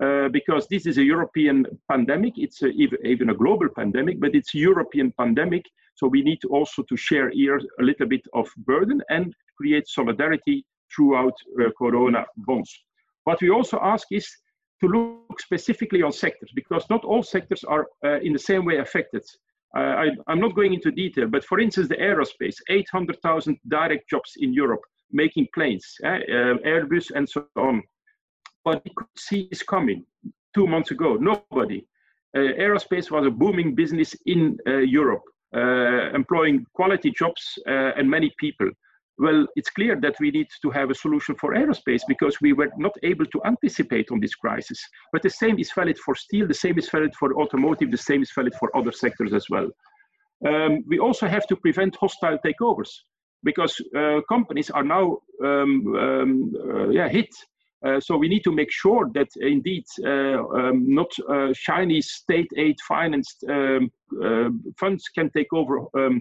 Uh, 0.00 0.28
because 0.30 0.66
this 0.68 0.86
is 0.86 0.96
a 0.96 1.04
European 1.04 1.66
pandemic. 1.90 2.32
It's 2.38 2.62
a, 2.62 2.68
even 2.68 3.28
a 3.28 3.34
global 3.34 3.68
pandemic, 3.68 4.18
but 4.18 4.34
it's 4.34 4.54
a 4.54 4.58
European 4.58 5.12
pandemic. 5.12 5.66
So 5.94 6.06
we 6.06 6.22
need 6.22 6.42
also 6.46 6.82
to 6.84 6.96
share 6.96 7.28
here 7.28 7.60
a 7.78 7.82
little 7.82 8.06
bit 8.06 8.22
of 8.32 8.48
burden 8.56 9.02
and 9.10 9.34
create 9.58 9.86
solidarity 9.86 10.64
throughout 10.94 11.34
uh, 11.60 11.68
Corona 11.76 12.24
bonds. 12.38 12.72
What 13.24 13.42
we 13.42 13.50
also 13.50 13.78
ask 13.82 14.06
is 14.10 14.26
to 14.82 14.88
look 14.88 15.38
specifically 15.38 16.02
on 16.02 16.12
sectors, 16.12 16.50
because 16.54 16.86
not 16.88 17.04
all 17.04 17.22
sectors 17.22 17.62
are 17.64 17.86
uh, 18.02 18.20
in 18.20 18.32
the 18.32 18.38
same 18.38 18.64
way 18.64 18.78
affected. 18.78 19.22
Uh, 19.76 20.06
I, 20.26 20.32
am 20.32 20.40
not 20.40 20.54
going 20.54 20.72
into 20.72 20.90
detail, 20.90 21.28
but 21.28 21.44
for 21.44 21.60
instance, 21.60 21.88
the 21.88 21.96
aerospace, 21.96 22.56
800,000 22.70 23.58
direct 23.68 24.08
jobs 24.08 24.32
in 24.38 24.54
Europe 24.54 24.80
making 25.12 25.48
planes, 25.52 25.84
eh, 26.04 26.08
uh, 26.08 26.56
Airbus 26.64 27.10
and 27.14 27.28
so 27.28 27.44
on 27.56 27.82
we 28.64 28.92
could 28.96 29.06
see 29.16 29.48
this 29.50 29.62
coming 29.62 30.04
two 30.54 30.66
months 30.66 30.90
ago. 30.90 31.16
Nobody. 31.16 31.86
Uh, 32.36 32.52
aerospace 32.60 33.10
was 33.10 33.26
a 33.26 33.30
booming 33.30 33.74
business 33.74 34.14
in 34.26 34.56
uh, 34.66 34.78
Europe, 34.78 35.22
uh, 35.56 36.10
employing 36.14 36.64
quality 36.74 37.10
jobs 37.10 37.42
uh, 37.68 37.92
and 37.96 38.08
many 38.08 38.32
people. 38.38 38.70
Well, 39.18 39.46
it's 39.56 39.68
clear 39.68 40.00
that 40.00 40.14
we 40.18 40.30
need 40.30 40.46
to 40.62 40.70
have 40.70 40.90
a 40.90 40.94
solution 40.94 41.34
for 41.34 41.54
aerospace 41.54 42.02
because 42.08 42.40
we 42.40 42.52
were 42.54 42.70
not 42.78 42.94
able 43.02 43.26
to 43.26 43.40
anticipate 43.44 44.10
on 44.10 44.20
this 44.20 44.34
crisis. 44.34 44.80
But 45.12 45.22
the 45.22 45.28
same 45.28 45.58
is 45.58 45.72
valid 45.72 45.98
for 45.98 46.14
steel, 46.14 46.46
the 46.46 46.54
same 46.54 46.78
is 46.78 46.88
valid 46.88 47.14
for 47.18 47.34
automotive, 47.34 47.90
the 47.90 47.98
same 47.98 48.22
is 48.22 48.32
valid 48.34 48.54
for 48.58 48.74
other 48.74 48.92
sectors 48.92 49.34
as 49.34 49.46
well. 49.50 49.68
Um, 50.46 50.84
we 50.88 50.98
also 50.98 51.26
have 51.28 51.46
to 51.48 51.56
prevent 51.56 51.96
hostile 51.96 52.38
takeovers 52.38 52.90
because 53.44 53.78
uh, 53.96 54.20
companies 54.28 54.70
are 54.70 54.84
now 54.84 55.18
um, 55.44 55.96
um, 55.96 56.52
uh, 56.56 56.88
yeah, 56.88 57.08
hit 57.08 57.28
so 58.00 58.16
we 58.16 58.28
need 58.28 58.44
to 58.44 58.52
make 58.52 58.70
sure 58.70 59.10
that 59.14 59.28
indeed 59.36 59.84
uh, 60.04 60.44
um, 60.58 60.84
not 60.94 61.10
uh, 61.28 61.52
Chinese 61.54 62.10
state 62.10 62.50
aid 62.56 62.76
financed 62.86 63.44
um, 63.48 63.90
uh, 64.22 64.50
funds 64.78 65.08
can 65.08 65.30
take 65.30 65.52
over 65.52 65.86
um, 65.96 66.20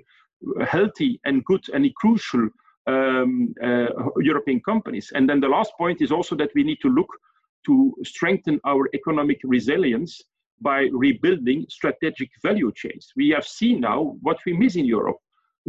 healthy 0.65 1.19
and 1.25 1.43
good 1.45 1.63
and 1.73 1.93
crucial 1.95 2.49
um, 2.87 3.53
uh, 3.63 3.87
European 4.21 4.61
companies. 4.61 5.11
And 5.13 5.29
then 5.29 5.39
the 5.39 5.49
last 5.49 5.73
point 5.77 6.01
is 6.01 6.11
also 6.11 6.35
that 6.37 6.51
we 6.55 6.63
need 6.63 6.79
to 6.81 6.89
look 6.89 7.09
to 7.65 7.93
strengthen 8.03 8.59
our 8.65 8.89
economic 8.93 9.39
resilience 9.43 10.21
by 10.61 10.87
rebuilding 10.91 11.65
strategic 11.69 12.29
value 12.41 12.71
chains. 12.75 13.11
We 13.15 13.29
have 13.29 13.45
seen 13.45 13.81
now 13.81 14.15
what 14.21 14.37
we 14.45 14.53
miss 14.53 14.75
in 14.75 14.85
Europe 14.85 15.17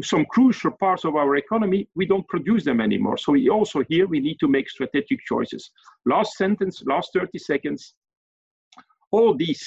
some 0.03 0.25
crucial 0.27 0.71
parts 0.71 1.05
of 1.05 1.17
our 1.17 1.37
economy, 1.37 1.89
we 1.95 2.07
don't 2.07 2.27
produce 2.29 2.65
them 2.65 2.81
anymore. 2.81 3.17
So 3.19 3.33
we 3.33 3.49
also 3.49 3.83
here, 3.89 4.07
we 4.07 4.21
need 4.21 4.39
to 4.41 4.49
make 4.49 4.69
strategic 4.69 5.21
choices. 5.25 5.71
Last 6.07 6.37
sentence, 6.37 6.83
last 6.87 7.11
30 7.15 7.39
seconds. 7.39 7.95
All 9.11 9.35
these 9.35 9.65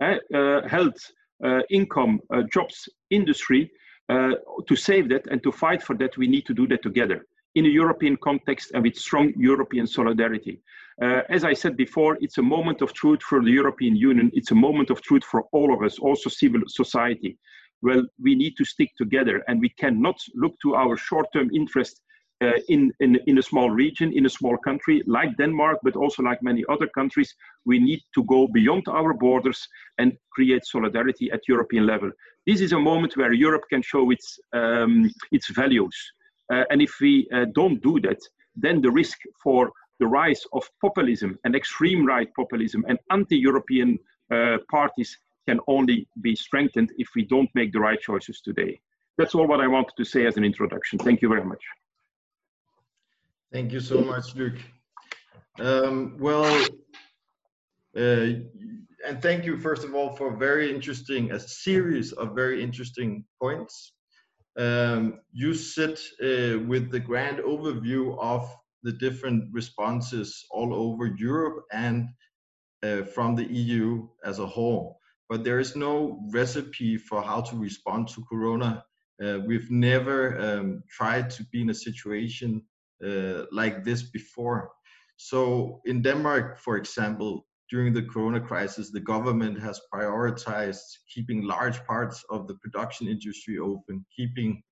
uh, 0.00 0.16
uh, 0.34 0.68
health, 0.68 0.96
uh, 1.44 1.60
income, 1.70 2.20
uh, 2.32 2.42
jobs, 2.52 2.88
industry, 3.10 3.70
uh, 4.08 4.32
to 4.68 4.76
save 4.76 5.08
that 5.08 5.26
and 5.30 5.42
to 5.42 5.50
fight 5.50 5.82
for 5.82 5.96
that, 5.96 6.16
we 6.16 6.26
need 6.26 6.46
to 6.46 6.54
do 6.54 6.66
that 6.68 6.82
together 6.82 7.26
in 7.54 7.66
a 7.66 7.68
European 7.68 8.16
context 8.16 8.72
and 8.74 8.82
with 8.82 8.96
strong 8.96 9.32
European 9.36 9.86
solidarity. 9.86 10.60
Uh, 11.02 11.22
as 11.28 11.44
I 11.44 11.54
said 11.54 11.76
before, 11.76 12.18
it's 12.20 12.38
a 12.38 12.42
moment 12.42 12.82
of 12.82 12.92
truth 12.92 13.22
for 13.22 13.42
the 13.42 13.50
European 13.50 13.96
Union. 13.96 14.30
It's 14.34 14.50
a 14.50 14.54
moment 14.54 14.90
of 14.90 15.00
truth 15.02 15.24
for 15.24 15.44
all 15.52 15.72
of 15.74 15.82
us, 15.82 15.98
also 15.98 16.28
civil 16.28 16.62
society 16.66 17.38
well, 17.84 18.02
we 18.26 18.34
need 18.34 18.54
to 18.56 18.64
stick 18.64 18.90
together 18.96 19.44
and 19.46 19.60
we 19.60 19.68
cannot 19.68 20.18
look 20.34 20.54
to 20.62 20.74
our 20.74 20.96
short-term 20.96 21.50
interest 21.54 22.00
uh, 22.42 22.50
in, 22.68 22.92
in, 23.00 23.18
in 23.26 23.38
a 23.38 23.42
small 23.42 23.70
region, 23.70 24.12
in 24.12 24.26
a 24.26 24.30
small 24.38 24.56
country 24.58 25.02
like 25.06 25.36
Denmark, 25.36 25.78
but 25.82 25.94
also 25.94 26.22
like 26.22 26.42
many 26.42 26.64
other 26.68 26.88
countries, 26.88 27.34
we 27.64 27.78
need 27.78 28.00
to 28.14 28.24
go 28.24 28.48
beyond 28.48 28.84
our 28.88 29.12
borders 29.12 29.68
and 29.98 30.12
create 30.32 30.64
solidarity 30.64 31.30
at 31.30 31.46
European 31.46 31.86
level. 31.86 32.10
This 32.46 32.60
is 32.60 32.72
a 32.72 32.78
moment 32.78 33.16
where 33.16 33.32
Europe 33.32 33.64
can 33.70 33.82
show 33.82 34.10
its, 34.10 34.38
um, 34.52 35.10
its 35.30 35.48
values. 35.50 35.96
Uh, 36.52 36.64
and 36.70 36.82
if 36.82 36.92
we 37.00 37.28
uh, 37.32 37.46
don't 37.54 37.82
do 37.82 38.00
that, 38.00 38.18
then 38.56 38.80
the 38.80 38.90
risk 38.90 39.18
for 39.42 39.70
the 40.00 40.06
rise 40.06 40.42
of 40.52 40.68
populism 40.80 41.38
and 41.44 41.54
extreme 41.54 42.04
right 42.04 42.28
populism 42.34 42.84
and 42.88 42.98
anti-European 43.10 43.98
uh, 44.32 44.56
parties 44.70 45.18
can 45.46 45.60
only 45.68 46.08
be 46.20 46.34
strengthened 46.34 46.90
if 46.96 47.08
we 47.14 47.24
don't 47.24 47.50
make 47.54 47.72
the 47.72 47.80
right 47.80 48.00
choices 48.00 48.40
today. 48.40 48.80
That's 49.18 49.34
all 49.34 49.46
what 49.46 49.60
I 49.60 49.66
wanted 49.66 49.92
to 49.96 50.04
say 50.04 50.26
as 50.26 50.36
an 50.36 50.44
introduction. 50.44 50.98
Thank 50.98 51.22
you 51.22 51.28
very 51.28 51.44
much. 51.44 51.62
Thank 53.52 53.72
you 53.72 53.80
so 53.80 54.00
much, 54.00 54.34
Luc. 54.34 54.54
Um, 55.60 56.16
well, 56.18 56.44
uh, 57.96 58.28
and 59.06 59.20
thank 59.20 59.44
you 59.44 59.58
first 59.58 59.84
of 59.84 59.94
all 59.94 60.16
for 60.16 60.36
very 60.36 60.74
interesting, 60.74 61.30
a 61.30 61.38
series 61.38 62.12
of 62.12 62.34
very 62.34 62.62
interesting 62.62 63.24
points. 63.40 63.92
Um, 64.58 65.20
you 65.32 65.54
sit 65.54 66.00
uh, 66.20 66.58
with 66.66 66.90
the 66.90 67.00
grand 67.00 67.38
overview 67.38 68.18
of 68.18 68.52
the 68.82 68.92
different 68.92 69.52
responses 69.52 70.44
all 70.50 70.74
over 70.74 71.06
Europe 71.06 71.64
and 71.72 72.08
uh, 72.82 73.02
from 73.02 73.34
the 73.34 73.44
EU 73.44 74.08
as 74.24 74.38
a 74.40 74.46
whole 74.46 74.98
but 75.28 75.44
there 75.44 75.58
is 75.58 75.74
no 75.76 76.20
recipe 76.30 76.96
for 76.96 77.22
how 77.22 77.40
to 77.40 77.56
respond 77.56 78.08
to 78.08 78.24
corona. 78.30 78.84
Uh, 79.22 79.38
we've 79.46 79.70
never 79.70 80.38
um, 80.40 80.82
tried 80.90 81.30
to 81.30 81.44
be 81.52 81.62
in 81.62 81.70
a 81.70 81.74
situation 81.74 82.62
uh, 83.04 83.44
like 83.52 83.84
this 83.84 84.02
before. 84.02 84.70
So 85.16 85.80
in 85.84 86.02
Denmark, 86.02 86.58
for 86.58 86.76
example, 86.76 87.46
during 87.70 87.94
the 87.94 88.02
corona 88.02 88.40
crisis, 88.40 88.90
the 88.90 89.00
government 89.00 89.58
has 89.60 89.80
prioritized 89.92 90.98
keeping 91.12 91.42
large 91.42 91.82
parts 91.84 92.24
of 92.30 92.46
the 92.46 92.54
production 92.56 93.08
industry 93.08 93.58
open, 93.58 94.04
keeping 94.14 94.62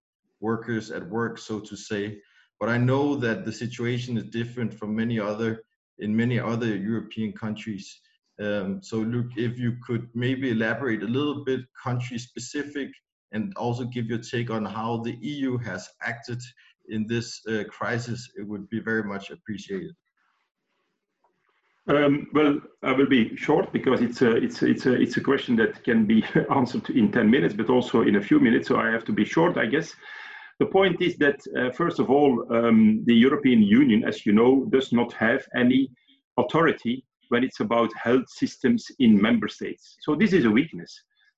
workers 0.41 0.91
at 0.91 1.09
work, 1.09 1.39
so 1.39 1.61
to 1.61 1.77
say. 1.77 2.19
But 2.61 2.69
I 2.69 2.79
know 2.79 3.17
that 3.17 3.45
the 3.45 3.53
situation 3.53 4.17
is 4.19 4.25
different 4.25 4.75
from 4.75 4.95
many 4.95 5.19
other 5.19 5.63
in 5.99 6.15
many 6.15 6.39
other 6.39 6.77
European 6.77 7.33
countries. 7.33 8.01
Um, 8.41 8.83
so 8.83 8.99
Luc, 8.99 9.27
if 9.37 9.59
you 9.59 9.77
could 9.87 10.09
maybe 10.15 10.51
elaborate 10.51 11.03
a 11.03 11.07
little 11.07 11.45
bit 11.45 11.61
country 11.83 12.19
specific 12.19 12.89
and 13.33 13.53
also 13.57 13.85
give 13.85 14.07
your 14.07 14.19
take 14.19 14.51
on 14.51 14.65
how 14.65 14.99
the 14.99 15.17
EU 15.21 15.59
has 15.59 15.89
acted 16.03 16.41
in 16.89 17.07
this 17.07 17.41
uh, 17.47 17.65
crisis, 17.71 18.31
it 18.37 18.47
would 18.47 18.69
be 18.69 18.81
very 18.81 19.05
much 19.05 19.31
appreciated. 19.31 19.95
Um, 21.89 22.29
well, 22.33 22.61
I 22.83 22.93
will 22.93 23.09
be 23.09 23.37
short 23.37 23.73
because 23.73 24.01
it's 24.01 24.23
a, 24.23 24.37
it's, 24.37 24.63
it's, 24.63 24.87
a, 24.87 24.93
it's 24.93 25.17
a 25.17 25.21
question 25.21 25.57
that 25.57 25.83
can 25.83 26.07
be 26.07 26.25
answered 26.55 26.89
in 26.91 27.11
10 27.11 27.29
minutes, 27.29 27.55
but 27.55 27.71
also 27.71 28.03
in 28.03 28.17
a 28.17 28.23
few 28.23 28.39
minutes, 28.39 28.69
so 28.69 28.77
I 28.77 28.91
have 28.91 29.05
to 29.07 29.13
be 29.13 29.25
short, 29.25 29.59
I 29.59 29.67
guess. 29.67 29.95
The 30.61 30.67
point 30.67 31.03
is 31.03 31.17
that, 31.17 31.41
uh, 31.59 31.71
first 31.73 31.99
of 31.99 32.09
all, 32.09 32.47
um, 32.55 33.03
the 33.05 33.15
European 33.15 33.63
Union, 33.63 34.05
as 34.05 34.25
you 34.25 34.33
know, 34.33 34.65
does 34.71 34.93
not 34.93 35.13
have 35.15 35.45
any 35.57 35.91
authority 36.39 37.05
when 37.33 37.43
it's 37.43 37.61
about 37.61 37.91
health 38.09 38.29
systems 38.29 38.83
in 38.99 39.21
member 39.29 39.49
states. 39.49 39.97
So 40.05 40.15
this 40.15 40.33
is 40.39 40.45
a 40.45 40.51
weakness. 40.51 40.93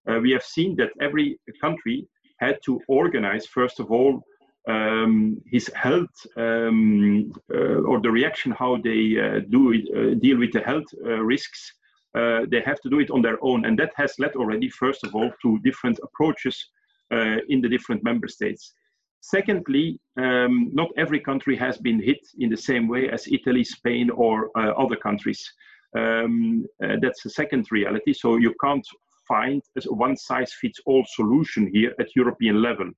Uh, 0.09 0.19
we 0.25 0.31
have 0.33 0.43
seen 0.43 0.77
that 0.77 0.91
every 1.01 1.39
country 1.61 2.07
had 2.41 2.57
to 2.67 2.81
organize, 2.89 3.47
first 3.47 3.79
of 3.81 3.87
all, 3.95 4.15
um, 4.69 5.41
his 5.47 5.71
health 5.75 6.17
um, 6.37 7.33
uh, 7.55 7.91
or 7.91 8.01
the 8.01 8.11
reaction 8.11 8.51
how 8.53 8.73
they 8.89 9.03
uh, 9.19 9.41
do 9.57 9.73
it, 9.73 9.85
uh, 9.97 10.15
deal 10.27 10.39
with 10.39 10.53
the 10.53 10.65
health 10.71 10.89
uh, 11.05 11.23
risks. 11.35 11.61
Uh, 12.19 12.41
they 12.51 12.61
have 12.61 12.81
to 12.81 12.89
do 12.89 12.99
it 13.01 13.11
on 13.11 13.23
their 13.23 13.39
own, 13.43 13.65
and 13.67 13.79
that 13.79 13.93
has 13.97 14.15
led 14.19 14.35
already, 14.37 14.69
first 14.69 15.05
of 15.05 15.15
all, 15.15 15.31
to 15.43 15.59
different 15.69 15.99
approaches 16.03 16.57
in 17.49 17.61
the 17.61 17.69
different 17.69 18.03
member 18.03 18.27
states. 18.27 18.73
Secondly, 19.21 20.01
um, 20.17 20.71
not 20.73 20.89
every 20.97 21.21
country 21.21 21.57
has 21.57 21.79
been 21.79 22.01
hit 22.03 22.23
in 22.39 22.49
the 22.51 22.57
same 22.57 22.89
way 22.89 23.09
as 23.09 23.29
Italy, 23.29 23.63
Spain, 23.63 24.11
or 24.11 24.51
other 24.83 24.97
countries. 24.97 25.41
Um, 25.97 26.67
that's 26.81 27.23
the 27.23 27.31
second 27.31 27.67
reality. 27.71 28.13
So 28.13 28.37
you 28.37 28.55
can't 28.61 28.87
find 29.29 29.63
a 29.77 29.95
one 29.95 30.17
size 30.17 30.53
fits 30.61 30.81
all 30.87 31.05
solution 31.07 31.71
here 31.73 31.95
at 31.99 32.17
European 32.17 32.61
level. 32.61 32.91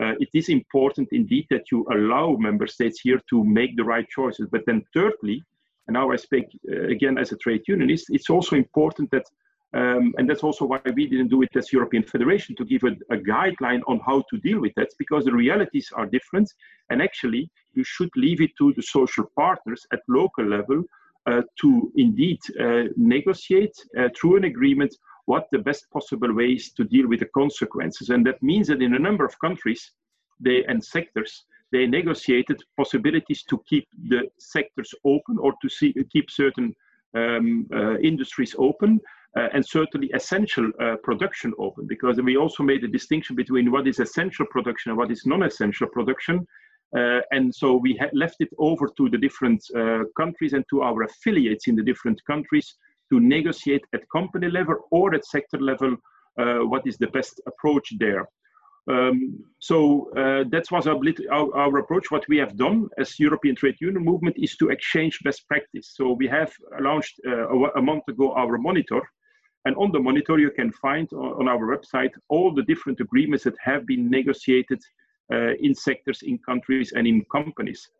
Uh, 0.00 0.14
it 0.20 0.28
is 0.32 0.48
important 0.48 1.08
indeed 1.10 1.46
that 1.50 1.64
you 1.72 1.84
allow 1.90 2.36
member 2.36 2.66
states 2.66 3.00
here 3.00 3.20
to 3.28 3.44
make 3.44 3.76
the 3.76 3.84
right 3.84 4.08
choices. 4.08 4.46
But 4.50 4.62
then, 4.66 4.84
thirdly, 4.94 5.42
and 5.88 5.94
now 5.94 6.10
I 6.10 6.16
speak 6.16 6.46
uh, 6.70 6.84
again 6.84 7.18
as 7.18 7.32
a 7.32 7.36
trade 7.36 7.62
unionist, 7.66 8.06
it's 8.10 8.30
also 8.30 8.54
important 8.54 9.10
that, 9.10 9.24
um, 9.74 10.14
and 10.16 10.30
that's 10.30 10.44
also 10.44 10.66
why 10.66 10.80
we 10.94 11.08
didn't 11.08 11.28
do 11.28 11.42
it 11.42 11.56
as 11.56 11.72
European 11.72 12.04
Federation 12.04 12.54
to 12.56 12.64
give 12.64 12.84
a, 12.84 12.94
a, 13.12 13.18
guideline 13.18 13.82
on 13.88 14.00
how 14.06 14.22
to 14.30 14.38
deal 14.38 14.60
with 14.60 14.72
that, 14.76 14.88
because 14.98 15.24
the 15.24 15.32
realities 15.32 15.90
are 15.96 16.06
different. 16.06 16.48
And 16.90 17.02
actually, 17.02 17.50
you 17.72 17.82
should 17.84 18.10
leave 18.14 18.40
it 18.40 18.52
to 18.58 18.72
the 18.74 18.82
social 18.82 19.24
partners 19.36 19.84
at 19.92 20.00
local 20.08 20.44
level 20.44 20.78
uh, 20.78 20.84
to 21.60 21.92
indeed 21.96 22.38
uh, 22.60 22.84
negotiate 22.96 23.76
uh, 23.98 24.08
through 24.16 24.36
an 24.36 24.44
agreement 24.44 24.94
what 25.26 25.46
the 25.52 25.58
best 25.58 25.90
possible 25.90 26.32
ways 26.32 26.72
to 26.72 26.84
deal 26.84 27.06
with 27.06 27.20
the 27.20 27.30
consequences. 27.34 28.08
And 28.08 28.24
that 28.26 28.42
means 28.42 28.68
that 28.68 28.80
in 28.80 28.94
a 28.94 28.98
number 28.98 29.26
of 29.26 29.38
countries 29.40 29.92
they, 30.40 30.64
and 30.64 30.82
sectors, 30.82 31.44
they 31.70 31.86
negotiated 31.86 32.62
possibilities 32.76 33.42
to 33.44 33.62
keep 33.68 33.86
the 34.08 34.22
sectors 34.38 34.94
open 35.04 35.36
or 35.38 35.52
to 35.60 35.68
see, 35.68 35.94
keep 36.10 36.30
certain 36.30 36.74
um, 37.14 37.66
uh, 37.74 37.98
industries 37.98 38.54
open 38.58 39.00
uh, 39.36 39.48
and 39.52 39.64
certainly 39.66 40.10
essential 40.14 40.70
uh, 40.80 40.96
production 41.02 41.52
open 41.58 41.86
because 41.86 42.20
we 42.22 42.36
also 42.36 42.62
made 42.62 42.84
a 42.84 42.88
distinction 42.88 43.36
between 43.36 43.70
what 43.70 43.86
is 43.86 43.98
essential 44.00 44.46
production 44.50 44.90
and 44.90 44.98
what 44.98 45.10
is 45.10 45.26
non-essential 45.26 45.88
production. 45.88 46.46
Uh, 46.96 47.20
and 47.32 47.54
so 47.54 47.76
we 47.76 48.00
left 48.12 48.36
it 48.40 48.48
over 48.58 48.88
to 48.96 49.10
the 49.10 49.18
different 49.18 49.62
uh, 49.76 50.04
countries 50.16 50.54
and 50.54 50.64
to 50.70 50.82
our 50.82 51.02
affiliates 51.02 51.68
in 51.68 51.76
the 51.76 51.82
different 51.82 52.18
countries 52.24 52.76
to 53.10 53.20
negotiate 53.20 53.84
at 53.94 54.08
company 54.10 54.48
level 54.48 54.76
or 54.90 55.14
at 55.14 55.24
sector 55.24 55.58
level 55.58 55.96
uh, 56.38 56.58
what 56.60 56.86
is 56.86 56.96
the 56.98 57.06
best 57.08 57.40
approach 57.46 57.92
there. 57.98 58.26
Um, 58.90 59.44
so 59.58 60.10
uh, 60.16 60.44
that 60.50 60.64
was 60.70 60.86
our, 60.86 60.98
our, 61.30 61.56
our, 61.56 61.78
approach. 61.78 62.10
What 62.10 62.26
we 62.26 62.38
have 62.38 62.56
done 62.56 62.88
as 62.98 63.20
European 63.20 63.54
Trade 63.54 63.76
Union 63.82 64.02
Movement 64.02 64.36
is 64.38 64.56
to 64.56 64.70
exchange 64.70 65.18
best 65.22 65.46
practice. 65.46 65.92
So 65.94 66.12
we 66.12 66.26
have 66.28 66.52
launched 66.80 67.20
uh, 67.26 67.48
a, 67.48 67.78
a, 67.78 67.82
month 67.82 68.04
ago 68.08 68.32
our 68.32 68.56
monitor, 68.56 69.02
and 69.66 69.76
on 69.76 69.92
the 69.92 70.00
monitor 70.00 70.38
you 70.38 70.50
can 70.50 70.72
find 70.72 71.06
on, 71.12 71.48
our 71.48 71.76
website 71.76 72.12
all 72.30 72.54
the 72.54 72.62
different 72.62 73.00
agreements 73.00 73.44
that 73.44 73.56
have 73.62 73.86
been 73.86 74.08
negotiated 74.08 74.80
in 75.30 75.74
sectors, 75.74 76.22
in 76.22 76.38
countries, 76.38 76.92
and 76.92 77.06
in 77.06 77.24
companies. 77.30 77.90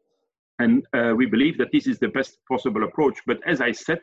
And 0.58 0.86
uh, 0.92 1.14
we 1.16 1.26
believe 1.26 1.56
that 1.58 1.70
this 1.72 1.86
is 1.86 1.98
the 1.98 2.08
best 2.08 2.38
possible 2.48 2.84
approach. 2.84 3.18
But 3.26 3.38
as 3.46 3.60
I 3.60 3.72
said, 3.72 4.00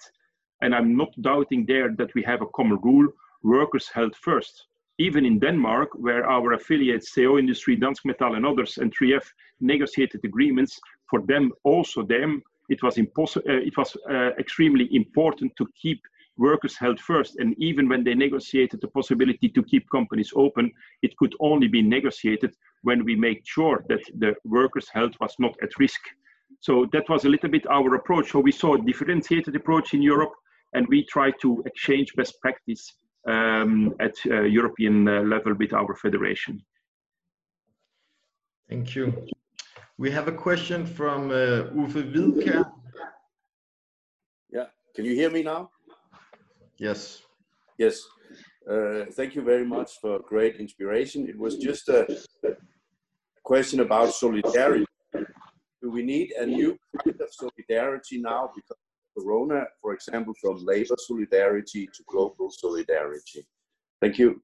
and 0.62 0.74
I'm 0.74 0.96
not 0.96 1.14
doubting 1.22 1.66
there 1.66 1.94
that 1.98 2.14
we 2.16 2.24
have 2.24 2.42
a 2.42 2.48
common 2.48 2.80
rule 2.82 3.08
workers 3.44 3.90
held 3.94 4.16
first. 4.16 4.68
Even 4.98 5.26
in 5.26 5.40
Denmark, 5.40 5.90
where 5.96 6.26
our 6.26 6.54
affiliates, 6.54 7.14
CO 7.14 7.38
Industry, 7.38 7.76
Dansk 7.76 8.06
Metal, 8.06 8.36
and 8.36 8.46
others, 8.46 8.78
and 8.78 8.94
3F 8.96 9.26
negotiated 9.60 10.22
agreements, 10.24 10.80
for 11.10 11.22
them, 11.22 11.52
also 11.64 12.02
them, 12.02 12.42
it 12.70 12.82
was, 12.82 12.98
impossible. 12.98 13.46
Uh, 13.50 13.58
it 13.58 13.78
was 13.78 13.96
uh, 14.10 14.32
extremely 14.40 14.88
important 14.96 15.52
to 15.58 15.68
keep 15.80 16.02
workers 16.38 16.78
held 16.78 17.00
first. 17.00 17.38
And 17.38 17.54
even 17.58 17.90
when 17.90 18.04
they 18.04 18.14
negotiated 18.14 18.82
the 18.82 18.88
possibility 18.88 19.50
to 19.50 19.64
keep 19.64 19.90
companies 19.90 20.32
open, 20.36 20.72
it 21.02 21.16
could 21.18 21.36
only 21.40 21.68
be 21.68 21.82
negotiated 21.82 22.56
when 22.86 23.04
we 23.04 23.16
made 23.16 23.42
sure 23.56 23.84
that 23.90 24.04
the 24.22 24.32
workers' 24.58 24.90
health 24.98 25.16
was 25.20 25.34
not 25.40 25.56
at 25.66 25.78
risk. 25.80 26.02
So 26.62 26.74
that 26.94 27.10
was 27.10 27.26
a 27.26 27.30
little 27.30 27.50
bit 27.50 27.66
our 27.68 27.96
approach. 27.96 28.32
So 28.32 28.40
we 28.40 28.52
saw 28.52 28.76
a 28.76 28.86
differentiated 28.92 29.56
approach 29.56 29.94
in 29.94 30.02
Europe 30.02 30.34
and 30.74 30.88
we 30.88 31.00
try 31.16 31.32
to 31.44 31.64
exchange 31.66 32.14
best 32.16 32.40
practice 32.42 32.84
um, 33.28 33.94
at 34.00 34.16
uh, 34.30 34.42
European 34.60 35.08
uh, 35.08 35.22
level 35.34 35.54
with 35.56 35.74
our 35.74 35.96
federation. 35.96 36.64
Thank 38.70 38.96
you. 38.96 39.06
We 39.98 40.12
have 40.12 40.28
a 40.28 40.38
question 40.48 40.86
from 40.86 41.30
uh, 41.32 41.82
Uffe 41.82 42.04
Wilker. 42.14 42.64
Yeah, 44.52 44.68
can 44.96 45.06
you 45.06 45.16
hear 45.16 45.32
me 45.32 45.42
now? 45.44 45.70
Yes. 46.78 47.22
Yes. 47.78 47.96
Uh, 48.70 49.06
thank 49.18 49.36
you 49.36 49.44
very 49.44 49.66
much 49.66 49.92
for 50.02 50.20
great 50.20 50.56
inspiration. 50.58 51.30
It 51.30 51.38
was 51.38 51.58
just 51.58 51.88
a 51.90 52.06
question 53.46 53.80
about 53.80 54.14
solidarity. 54.14 54.86
Do 55.82 55.92
we 55.92 56.04
need 56.04 56.32
a 56.32 56.46
new 56.46 56.78
kind 57.04 57.22
of 57.22 57.30
solidarity 57.32 58.18
now 58.20 58.52
because 58.56 58.78
Corona, 59.16 59.64
for 59.82 59.94
example, 59.94 60.34
from 60.42 60.66
labor 60.66 60.96
solidarity 60.98 61.88
to 61.96 62.04
global 62.08 62.50
solidarity? 62.50 63.46
Thank 64.02 64.18
you. 64.20 64.42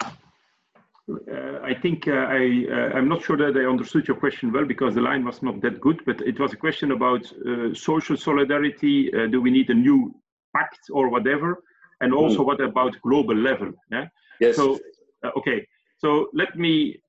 Uh, 0.00 1.58
I 1.70 1.74
think 1.82 2.06
uh, 2.06 2.26
I, 2.38 2.64
uh, 2.70 2.96
I'm 2.96 3.08
not 3.08 3.24
sure 3.24 3.36
that 3.36 3.54
I 3.60 3.68
understood 3.68 4.06
your 4.06 4.16
question 4.16 4.52
well 4.52 4.64
because 4.64 4.94
the 4.94 5.00
line 5.00 5.24
was 5.24 5.42
not 5.42 5.60
that 5.62 5.80
good, 5.80 6.00
but 6.06 6.20
it 6.20 6.38
was 6.38 6.52
a 6.52 6.56
question 6.56 6.92
about 6.92 7.22
uh, 7.32 7.74
social 7.74 8.16
solidarity. 8.16 9.12
Uh, 9.12 9.26
do 9.26 9.42
we 9.42 9.50
need 9.50 9.68
a 9.70 9.74
new 9.74 10.14
pact 10.56 10.82
or 10.92 11.08
whatever? 11.10 11.62
And 12.00 12.14
also, 12.14 12.42
mm. 12.42 12.46
what 12.46 12.60
about 12.60 12.92
global 13.02 13.36
level? 13.36 13.72
Yeah. 13.90 14.06
Yes. 14.40 14.56
So, 14.56 14.78
uh, 15.24 15.30
okay. 15.36 15.66
So 15.98 16.30
let 16.32 16.56
me 16.56 17.02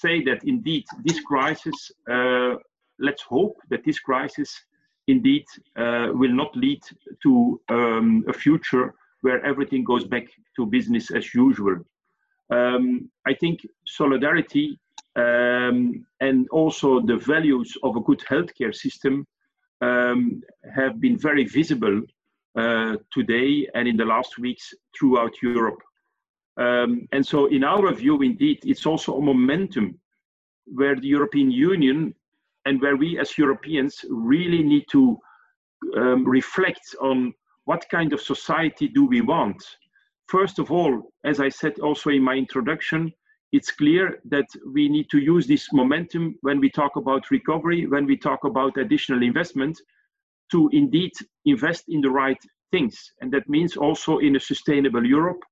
say 0.00 0.22
that 0.24 0.44
indeed 0.44 0.84
this 1.04 1.20
crisis. 1.20 1.92
let's 2.98 3.22
hope 3.22 3.56
that 3.70 3.84
this 3.84 3.98
crisis 3.98 4.50
indeed 5.06 5.44
uh, 5.76 6.08
will 6.12 6.32
not 6.32 6.54
lead 6.56 6.82
to 7.22 7.60
um, 7.68 8.24
a 8.28 8.32
future 8.32 8.94
where 9.20 9.44
everything 9.44 9.84
goes 9.84 10.04
back 10.04 10.26
to 10.56 10.66
business 10.66 11.10
as 11.10 11.34
usual. 11.34 11.76
Um, 12.50 13.10
I 13.26 13.34
think 13.34 13.66
solidarity 13.86 14.78
um, 15.16 16.06
and 16.20 16.48
also 16.50 17.00
the 17.00 17.16
values 17.16 17.76
of 17.82 17.96
a 17.96 18.00
good 18.00 18.22
healthcare 18.30 18.74
system 18.74 19.26
um, 19.80 20.42
have 20.74 21.00
been 21.00 21.18
very 21.18 21.44
visible 21.44 22.02
uh, 22.56 22.96
today 23.12 23.68
and 23.74 23.88
in 23.88 23.96
the 23.96 24.04
last 24.04 24.38
weeks 24.38 24.74
throughout 24.98 25.32
Europe. 25.42 25.82
Um, 26.58 27.06
and 27.12 27.26
so, 27.26 27.46
in 27.46 27.64
our 27.64 27.92
view, 27.92 28.22
indeed, 28.22 28.60
it's 28.64 28.86
also 28.86 29.16
a 29.16 29.22
momentum 29.22 29.98
where 30.66 30.96
the 30.96 31.06
European 31.06 31.50
Union 31.50 32.14
and 32.64 32.80
where 32.80 32.96
we 32.96 33.18
as 33.18 33.38
Europeans 33.38 34.04
really 34.08 34.62
need 34.62 34.84
to 34.90 35.18
um, 35.96 36.26
reflect 36.26 36.96
on 37.00 37.32
what 37.64 37.84
kind 37.90 38.12
of 38.12 38.20
society 38.20 38.88
do 38.88 39.04
we 39.04 39.20
want. 39.20 39.62
First 40.28 40.58
of 40.58 40.72
all, 40.72 41.12
as 41.24 41.40
I 41.40 41.48
said 41.48 41.78
also 41.78 42.10
in 42.10 42.22
my 42.22 42.34
introduction, 42.34 43.12
it's 43.52 43.70
clear 43.70 44.18
that 44.24 44.46
we 44.72 44.88
need 44.88 45.08
to 45.10 45.18
use 45.18 45.46
this 45.46 45.72
momentum 45.72 46.36
when 46.40 46.58
we 46.60 46.70
talk 46.70 46.96
about 46.96 47.30
recovery, 47.30 47.86
when 47.86 48.06
we 48.06 48.16
talk 48.16 48.44
about 48.44 48.76
additional 48.76 49.22
investment, 49.22 49.80
to 50.50 50.68
indeed 50.72 51.12
invest 51.44 51.84
in 51.88 52.00
the 52.00 52.10
right 52.10 52.38
things. 52.72 53.12
And 53.20 53.32
that 53.32 53.48
means 53.48 53.76
also 53.76 54.18
in 54.18 54.36
a 54.36 54.40
sustainable 54.40 55.04
Europe, 55.04 55.42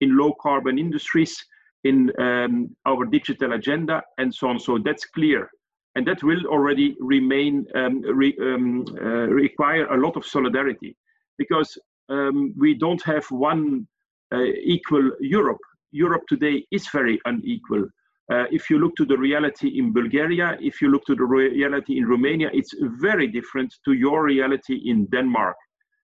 in 0.00 0.16
low 0.16 0.32
carbon 0.40 0.78
industries, 0.78 1.36
in 1.84 2.10
um, 2.18 2.74
our 2.86 3.04
digital 3.06 3.52
agenda, 3.54 4.02
and 4.18 4.34
so 4.34 4.48
on. 4.48 4.58
So 4.58 4.78
that's 4.78 5.06
clear 5.06 5.50
and 5.96 6.06
that 6.06 6.22
will 6.22 6.44
already 6.46 6.96
remain 7.00 7.66
um, 7.74 8.00
re, 8.02 8.36
um, 8.40 8.84
uh, 9.00 9.26
require 9.44 9.86
a 9.86 10.00
lot 10.00 10.16
of 10.16 10.24
solidarity 10.24 10.96
because 11.38 11.76
um, 12.08 12.54
we 12.56 12.74
don't 12.74 13.02
have 13.02 13.24
one 13.30 13.86
uh, 14.32 14.42
equal 14.62 15.10
Europe. 15.20 15.58
Europe 15.90 16.22
today 16.28 16.64
is 16.70 16.86
very 16.88 17.20
unequal. 17.24 17.84
Uh, 18.32 18.44
if 18.52 18.70
you 18.70 18.78
look 18.78 18.94
to 18.94 19.04
the 19.04 19.18
reality 19.18 19.78
in 19.78 19.92
Bulgaria, 19.92 20.56
if 20.60 20.80
you 20.80 20.88
look 20.88 21.04
to 21.06 21.16
the 21.16 21.24
reality 21.24 21.98
in 21.98 22.06
Romania, 22.06 22.48
it's 22.52 22.72
very 23.00 23.26
different 23.26 23.74
to 23.84 23.92
your 23.92 24.22
reality 24.22 24.76
in 24.86 25.06
Denmark. 25.06 25.56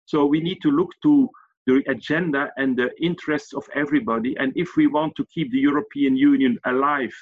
So 0.06 0.25
we 0.25 0.39
need 0.39 0.60
to 0.62 0.71
look 0.71 0.91
to 1.03 1.29
the 1.65 1.84
agenda 1.88 2.52
and 2.58 2.78
the 2.78 2.89
interests 3.02 3.54
of 3.54 3.65
everybody. 3.76 4.36
And 4.38 4.52
if 4.56 4.76
we 4.76 4.88
want 4.88 5.15
to 5.15 5.26
keep 5.34 5.52
the 5.52 5.60
European 5.60 6.15
Union 6.15 6.58
alive 6.65 7.15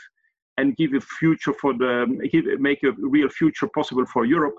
and 0.57 0.75
give 0.75 0.93
a 0.93 1.01
future 1.01 1.53
for 1.53 1.73
the 1.73 2.29
give, 2.31 2.45
make 2.59 2.83
a 2.83 2.91
real 2.97 3.29
future 3.29 3.67
possible 3.67 4.05
for 4.05 4.25
Europe, 4.25 4.55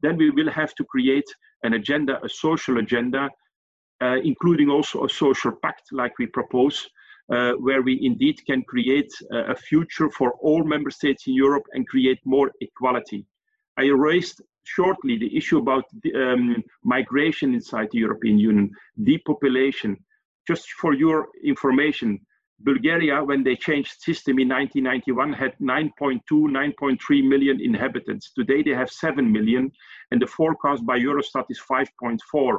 then 0.00 0.16
we 0.16 0.30
will 0.30 0.50
have 0.50 0.74
to 0.76 0.84
create 0.84 1.28
an 1.62 1.74
agenda, 1.74 2.18
a 2.24 2.28
social 2.28 2.78
agenda, 2.78 3.28
uh, 4.02 4.16
including 4.24 4.68
also 4.68 5.04
a 5.04 5.08
social 5.08 5.52
pact 5.62 5.84
like 5.92 6.18
we 6.18 6.26
propose, 6.26 6.88
uh, 7.32 7.52
where 7.52 7.82
we 7.82 7.98
indeed 8.02 8.38
can 8.46 8.62
create 8.62 9.12
a, 9.32 9.52
a 9.52 9.56
future 9.56 10.10
for 10.10 10.32
all 10.42 10.62
member 10.64 10.90
states 10.90 11.26
in 11.26 11.34
Europe 11.34 11.64
and 11.72 11.88
create 11.88 12.18
more 12.24 12.50
equality. 12.60 13.24
I 13.78 13.86
raised 13.86 14.42
shortly 14.64 15.18
the 15.18 15.36
issue 15.36 15.58
about 15.58 15.84
um, 16.14 16.62
migration 16.82 17.54
inside 17.54 17.88
the 17.92 17.98
European 17.98 18.38
Union, 18.38 18.70
depopulation. 19.02 19.96
Just 20.46 20.70
for 20.72 20.92
your 20.94 21.28
information, 21.42 22.20
Bulgaria, 22.60 23.22
when 23.22 23.42
they 23.42 23.56
changed 23.56 24.00
system 24.00 24.38
in 24.38 24.48
1991, 24.48 25.32
had 25.32 25.54
9.2, 25.60 26.20
9.3 26.30 27.28
million 27.28 27.60
inhabitants. 27.60 28.32
Today 28.32 28.62
they 28.62 28.70
have 28.70 28.90
7 28.90 29.30
million, 29.30 29.70
and 30.10 30.20
the 30.20 30.26
forecast 30.26 30.84
by 30.86 30.98
Eurostat 30.98 31.46
is 31.50 31.60
5.4 31.70 32.58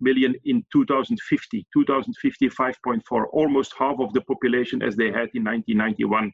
million 0.00 0.34
in 0.44 0.64
2050. 0.72 1.66
2050, 1.72 2.48
5.4, 2.48 3.24
almost 3.32 3.74
half 3.78 3.98
of 4.00 4.12
the 4.12 4.20
population 4.22 4.82
as 4.82 4.96
they 4.96 5.06
had 5.06 5.28
in 5.34 5.44
1991. 5.44 6.32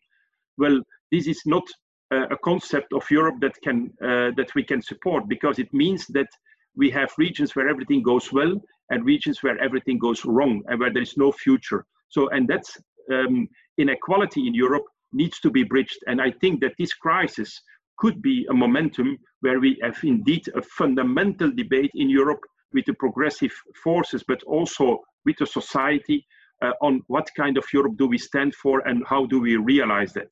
Well, 0.58 0.80
this 1.12 1.26
is 1.26 1.42
not 1.46 1.64
a 2.10 2.36
concept 2.44 2.92
of 2.92 3.10
Europe 3.10 3.36
that 3.40 3.54
can 3.62 3.92
uh, 4.02 4.30
that 4.36 4.54
we 4.54 4.62
can 4.62 4.80
support 4.80 5.28
because 5.28 5.58
it 5.58 5.72
means 5.72 6.06
that 6.08 6.28
we 6.76 6.90
have 6.90 7.10
regions 7.18 7.56
where 7.56 7.68
everything 7.68 8.02
goes 8.02 8.32
well 8.32 8.60
and 8.90 9.04
regions 9.04 9.42
where 9.42 9.58
everything 9.60 9.98
goes 9.98 10.24
wrong 10.24 10.62
and 10.68 10.78
where 10.78 10.92
there 10.92 11.02
is 11.02 11.16
no 11.16 11.32
future. 11.32 11.84
So, 12.08 12.28
and 12.28 12.46
that's 12.46 12.78
um, 13.12 13.48
inequality 13.78 14.46
in 14.46 14.54
Europe 14.54 14.84
needs 15.12 15.40
to 15.40 15.50
be 15.50 15.64
bridged. 15.64 15.98
And 16.06 16.20
I 16.20 16.30
think 16.30 16.60
that 16.60 16.74
this 16.78 16.92
crisis 16.94 17.60
could 17.98 18.20
be 18.22 18.46
a 18.50 18.54
momentum 18.54 19.18
where 19.40 19.58
we 19.58 19.78
have 19.82 19.98
indeed 20.02 20.46
a 20.54 20.62
fundamental 20.62 21.50
debate 21.50 21.90
in 21.94 22.10
Europe 22.10 22.40
with 22.72 22.84
the 22.84 22.94
progressive 22.94 23.52
forces, 23.82 24.22
but 24.28 24.42
also 24.44 25.00
with 25.24 25.36
the 25.38 25.46
society 25.46 26.26
uh, 26.62 26.72
on 26.82 27.02
what 27.06 27.28
kind 27.36 27.56
of 27.56 27.64
Europe 27.72 27.96
do 27.96 28.06
we 28.06 28.18
stand 28.18 28.54
for 28.54 28.86
and 28.86 29.02
how 29.06 29.26
do 29.26 29.40
we 29.40 29.56
realize 29.56 30.12
that. 30.12 30.30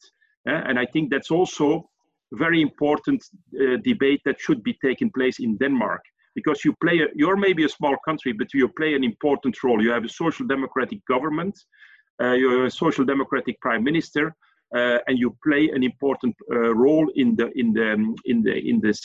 Uh, 0.49 0.63
and 0.69 0.79
I 0.79 0.87
think 0.87 1.11
that's 1.11 1.31
also 1.31 1.89
a 2.33 2.37
very 2.37 2.61
important 2.61 3.25
uh, 3.61 3.77
debate 3.83 4.21
that 4.25 4.41
should 4.41 4.63
be 4.63 4.77
taking 4.83 5.11
place 5.11 5.39
in 5.39 5.57
Denmark 5.57 6.03
because 6.35 6.65
you 6.65 6.75
play, 6.83 7.01
a, 7.01 7.07
you're 7.15 7.37
maybe 7.37 7.65
a 7.65 7.69
small 7.69 7.97
country, 8.05 8.33
but 8.33 8.53
you 8.53 8.69
play 8.69 8.95
an 8.95 9.05
important 9.05 9.63
role. 9.63 9.83
You 9.83 9.91
have 9.91 10.05
a 10.05 10.09
social 10.09 10.47
democratic 10.47 11.05
government, 11.07 11.55
uh, 12.23 12.33
you're 12.33 12.67
a 12.67 12.71
social 12.71 13.05
democratic 13.05 13.61
prime 13.61 13.85
minister, 13.85 14.35
uh, 14.75 14.99
and 15.07 15.19
you 15.19 15.37
play 15.45 15.71
an 15.71 15.83
important 15.83 16.35
uh, 16.53 16.75
role 16.75 17.09
in 17.15 17.37
the 17.37 17.51
in 17.55 17.73
the 17.73 17.93
in 18.25 18.43
the 18.43 18.57
in 18.71 18.81
this 18.81 19.01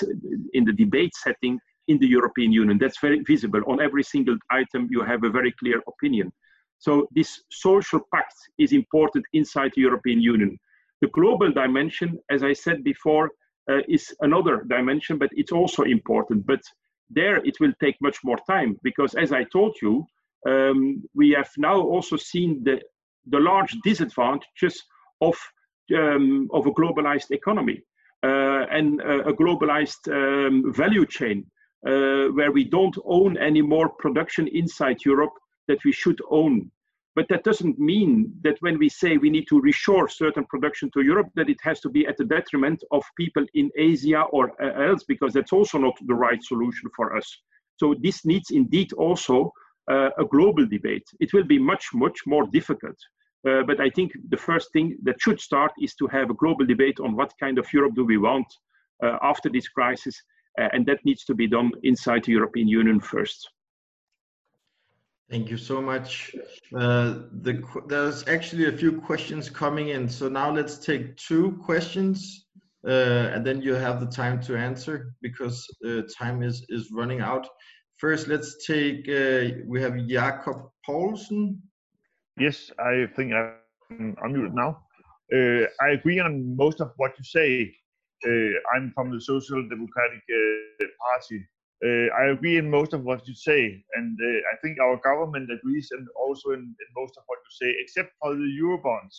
in 0.54 0.65
the 0.65 0.73
debate 0.73 1.13
setting 1.15 1.60
in 1.88 1.99
the 1.99 2.08
European 2.08 2.52
Union. 2.52 2.78
That's 2.78 2.99
very 2.99 3.19
visible. 3.19 3.62
On 3.67 3.82
every 3.82 4.04
single 4.04 4.38
item, 4.49 4.88
you 4.89 5.02
have 5.04 5.23
a 5.23 5.30
very 5.30 5.54
clear 5.60 5.82
opinion. 5.88 6.32
So 6.80 7.08
this 7.12 7.43
social 7.52 7.99
pact 8.13 8.36
is 8.58 8.71
important 8.71 9.25
inside 9.34 9.71
the 9.75 9.82
European 9.82 10.21
Union. 10.21 10.58
The 11.01 11.09
global 11.09 11.51
dimension, 11.51 12.19
as 12.29 12.43
I 12.43 12.53
said 12.53 12.83
before, 12.83 13.31
uh, 13.69 13.81
is 13.88 14.13
another 14.21 14.65
dimension, 14.67 15.17
but 15.17 15.29
it's 15.33 15.51
also 15.51 15.83
important. 15.83 16.45
But 16.45 16.62
there 17.09 17.38
it 17.38 17.59
will 17.59 17.73
take 17.79 17.95
much 18.01 18.17
more 18.23 18.38
time 18.47 18.77
because, 18.83 19.15
as 19.15 19.31
I 19.31 19.43
told 19.45 19.75
you, 19.81 20.05
um, 20.47 21.03
we 21.13 21.31
have 21.31 21.49
now 21.57 21.79
also 21.81 22.15
seen 22.17 22.63
the, 22.63 22.81
the 23.27 23.39
large 23.39 23.75
disadvantages 23.83 24.83
of, 25.21 25.35
um, 25.95 26.47
of 26.53 26.65
a 26.65 26.71
globalized 26.71 27.31
economy 27.31 27.81
uh, 28.23 28.65
and 28.71 29.01
uh, 29.01 29.23
a 29.23 29.33
globalized 29.33 30.07
um, 30.12 30.73
value 30.73 31.05
chain 31.05 31.45
uh, 31.85 32.25
where 32.33 32.51
we 32.51 32.63
don't 32.63 32.97
own 33.05 33.38
any 33.38 33.62
more 33.62 33.89
production 33.89 34.47
inside 34.47 34.97
Europe 35.05 35.33
that 35.67 35.83
we 35.85 35.91
should 35.91 36.19
own. 36.29 36.71
But 37.15 37.27
that 37.29 37.43
doesn't 37.43 37.79
mean 37.79 38.31
that 38.43 38.57
when 38.61 38.77
we 38.77 38.87
say 38.87 39.17
we 39.17 39.29
need 39.29 39.47
to 39.49 39.61
reshore 39.61 40.09
certain 40.09 40.45
production 40.45 40.89
to 40.93 41.01
Europe, 41.01 41.29
that 41.35 41.49
it 41.49 41.57
has 41.63 41.79
to 41.81 41.89
be 41.89 42.05
at 42.07 42.17
the 42.17 42.25
detriment 42.25 42.83
of 42.91 43.03
people 43.17 43.45
in 43.55 43.69
Asia 43.77 44.21
or 44.31 44.51
uh, 44.61 44.89
else, 44.89 45.03
because 45.07 45.33
that's 45.33 45.53
also 45.53 45.77
not 45.77 45.97
the 46.05 46.13
right 46.13 46.41
solution 46.43 46.89
for 46.95 47.15
us. 47.17 47.27
So 47.77 47.95
this 48.01 48.25
needs 48.25 48.51
indeed 48.51 48.93
also 48.93 49.51
uh, 49.89 50.09
a 50.17 50.25
global 50.25 50.65
debate. 50.67 51.07
It 51.19 51.33
will 51.33 51.45
be 51.45 51.57
much, 51.57 51.87
much 51.93 52.19
more 52.25 52.45
difficult. 52.51 52.97
Uh, 53.47 53.63
but 53.63 53.79
I 53.79 53.89
think 53.89 54.11
the 54.29 54.37
first 54.37 54.71
thing 54.73 54.97
that 55.03 55.21
should 55.21 55.39
start 55.39 55.71
is 55.81 55.95
to 55.95 56.07
have 56.07 56.29
a 56.29 56.33
global 56.33 56.65
debate 56.65 56.99
on 56.99 57.15
what 57.15 57.33
kind 57.39 57.57
of 57.57 57.71
Europe 57.73 57.95
do 57.95 58.05
we 58.05 58.17
want 58.17 58.47
uh, 59.03 59.17
after 59.21 59.49
this 59.49 59.67
crisis 59.69 60.21
uh, 60.59 60.67
and 60.73 60.85
that 60.85 61.03
needs 61.05 61.23
to 61.25 61.33
be 61.33 61.47
done 61.47 61.71
inside 61.83 62.25
the 62.25 62.33
European 62.33 62.67
Union 62.67 62.99
first. 62.99 63.49
Thank 65.29 65.51
you 65.51 65.57
so 65.57 65.79
much. 65.79 66.35
Uh, 66.75 67.19
the, 67.43 67.61
there's 67.87 68.27
actually 68.27 68.67
a 68.67 68.71
few 68.71 68.99
questions 68.99 69.47
coming 69.47 69.89
in. 69.89 70.09
So 70.09 70.27
now 70.27 70.51
let's 70.51 70.77
take 70.79 71.15
two 71.17 71.51
questions 71.63 72.47
uh, 72.87 73.33
and 73.33 73.45
then 73.45 73.61
you 73.61 73.75
have 73.75 73.99
the 73.99 74.07
time 74.07 74.41
to 74.43 74.57
answer 74.57 75.13
because 75.21 75.67
uh, 75.85 76.01
time 76.17 76.41
is, 76.41 76.65
is 76.69 76.89
running 76.91 77.21
out. 77.21 77.47
First, 77.97 78.27
let's 78.27 78.65
take, 78.65 79.07
uh, 79.07 79.59
we 79.67 79.81
have 79.81 80.07
Jakob 80.07 80.69
Paulsen. 80.87 81.57
Yes, 82.39 82.71
I 82.79 83.05
think 83.15 83.33
I'm 83.33 84.15
unmuted 84.23 84.53
now. 84.53 84.81
Uh, 85.31 85.67
I 85.81 85.89
agree 85.89 86.19
on 86.19 86.55
most 86.55 86.81
of 86.81 86.91
what 86.97 87.11
you 87.19 87.23
say. 87.23 87.75
Uh, 88.25 88.75
I'm 88.75 88.91
from 88.95 89.11
the 89.11 89.21
Social 89.21 89.61
Democratic 89.69 90.23
Party. 90.99 91.45
Uh, 91.85 92.07
I 92.21 92.31
agree 92.31 92.57
in 92.57 92.69
most 92.69 92.93
of 92.93 93.03
what 93.03 93.25
you 93.25 93.33
say, 93.33 93.81
and 93.95 94.17
I 94.53 94.55
think 94.61 94.79
our 94.79 94.97
government 94.97 95.49
agrees, 95.49 95.89
and 95.91 96.05
also 96.19 96.51
in, 96.51 96.59
in, 96.59 96.87
most 96.95 97.15
of 97.17 97.23
what 97.27 97.39
you 97.39 97.67
say, 97.67 97.73
except 97.79 98.11
for 98.21 98.35
the 98.35 98.51
Eurobonds. 98.61 99.15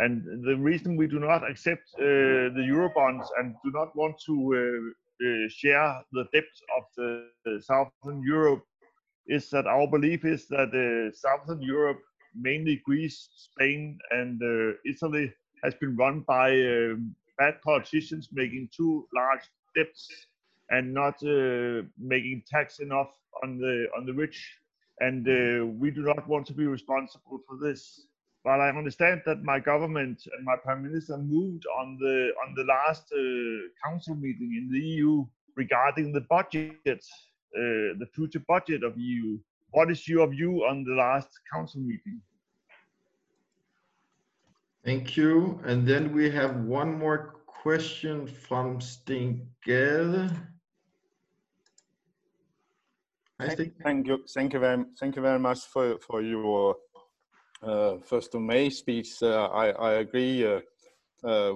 And 0.00 0.24
the 0.44 0.56
reason 0.56 0.96
we 0.96 1.06
do 1.06 1.20
not 1.20 1.48
accept 1.48 1.86
the 1.96 2.66
Eurobonds 2.72 3.26
and 3.38 3.54
do 3.64 3.70
not 3.70 3.94
want 3.94 4.16
to 4.26 4.92
uh, 5.22 5.48
share 5.48 6.02
the 6.12 6.24
debt 6.32 6.44
of 6.76 6.82
the, 6.96 7.28
the, 7.44 7.62
Southern 7.62 8.20
Europe 8.26 8.64
is 9.28 9.48
that 9.50 9.66
our 9.66 9.86
belief 9.86 10.24
is 10.24 10.48
that 10.48 10.74
uh, 10.74 11.14
Southern 11.14 11.62
Europe, 11.62 12.00
mainly 12.34 12.82
Greece, 12.84 13.28
Spain, 13.36 13.96
and 14.10 14.42
uh, 14.42 14.76
Italy, 14.84 15.32
has 15.62 15.72
been 15.74 15.94
run 15.96 16.24
by 16.26 16.50
um, 16.50 17.14
bad 17.38 17.62
politicians 17.62 18.28
making 18.32 18.68
too 18.76 19.06
large 19.14 19.44
debts 19.76 20.08
and 20.70 20.92
not 20.92 21.14
uh, 21.22 21.82
making 21.98 22.42
tax 22.48 22.80
enough 22.80 23.10
on 23.42 23.58
the 23.58 23.86
on 23.96 24.06
the 24.06 24.12
rich, 24.12 24.58
and 25.00 25.26
uh, 25.28 25.66
we 25.66 25.90
do 25.90 26.02
not 26.02 26.26
want 26.28 26.46
to 26.46 26.52
be 26.52 26.66
responsible 26.66 27.40
for 27.46 27.56
this. 27.60 28.06
But 28.44 28.60
I 28.60 28.68
understand 28.68 29.22
that 29.24 29.42
my 29.42 29.58
government 29.58 30.22
and 30.36 30.44
my 30.44 30.56
prime 30.56 30.82
minister 30.82 31.16
moved 31.16 31.64
on 31.80 31.96
the 31.98 32.30
on 32.46 32.54
the 32.54 32.64
last 32.64 33.12
uh, 33.12 33.88
council 33.88 34.14
meeting 34.14 34.54
in 34.56 34.70
the 34.70 34.78
EU 34.78 35.24
regarding 35.56 36.12
the 36.12 36.22
budget, 36.22 37.04
the 37.52 38.06
future 38.12 38.42
budget 38.48 38.82
of 38.82 38.98
EU. 38.98 39.38
What 39.70 39.90
is 39.90 40.06
your 40.08 40.26
view 40.26 40.64
on 40.68 40.84
the 40.84 40.94
last 40.94 41.28
council 41.52 41.80
meeting? 41.80 42.20
Thank 44.84 45.16
you. 45.16 45.60
And 45.64 45.86
then 45.86 46.12
we 46.12 46.30
have 46.30 46.56
one 46.56 46.98
more 46.98 47.36
question 47.46 48.26
from 48.26 48.80
Stingel. 53.40 53.72
Thank 53.82 54.06
you. 54.06 54.24
Thank 54.34 54.52
you 54.52 54.60
very, 54.60 54.84
thank 54.98 55.16
you 55.16 55.22
very 55.22 55.38
much 55.38 55.60
for, 55.60 55.98
for 55.98 56.22
your 56.22 56.76
uh, 57.62 57.96
first 57.98 58.34
of 58.34 58.42
May 58.42 58.70
speech. 58.70 59.22
Uh, 59.22 59.46
I, 59.46 59.70
I 59.70 59.92
agree 59.94 60.46
uh, 60.46 60.60
uh 61.24 61.54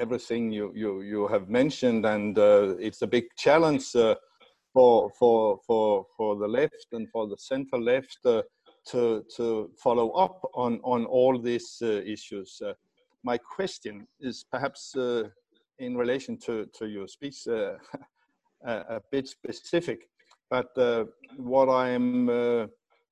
everything 0.00 0.50
you, 0.50 0.72
you, 0.74 1.02
you 1.02 1.28
have 1.28 1.48
mentioned, 1.48 2.04
and 2.04 2.36
uh, 2.36 2.74
it's 2.80 3.02
a 3.02 3.06
big 3.06 3.26
challenge 3.36 3.94
uh, 3.94 4.16
for, 4.72 5.08
for, 5.16 5.60
for, 5.64 6.04
for 6.16 6.34
the 6.36 6.48
left 6.48 6.86
and 6.92 7.08
for 7.10 7.28
the 7.28 7.36
center 7.38 7.78
left 7.78 8.18
to, 8.86 9.24
to 9.36 9.70
follow 9.76 10.10
up 10.10 10.40
on, 10.54 10.80
on 10.82 11.04
all 11.06 11.38
these 11.38 11.78
uh, 11.82 11.86
issues. 11.86 12.60
Uh, 12.64 12.72
my 13.22 13.38
question 13.38 14.06
is 14.20 14.44
perhaps 14.50 14.94
uh, 14.96 15.28
in 15.78 15.96
relation 15.96 16.36
to, 16.38 16.66
to 16.78 16.86
your 16.86 17.08
speech 17.08 17.46
a, 17.46 17.78
a, 18.66 19.00
bit 19.10 19.28
specific, 19.28 20.08
but 20.50 20.68
what 21.36 21.68
I'm 21.68 22.28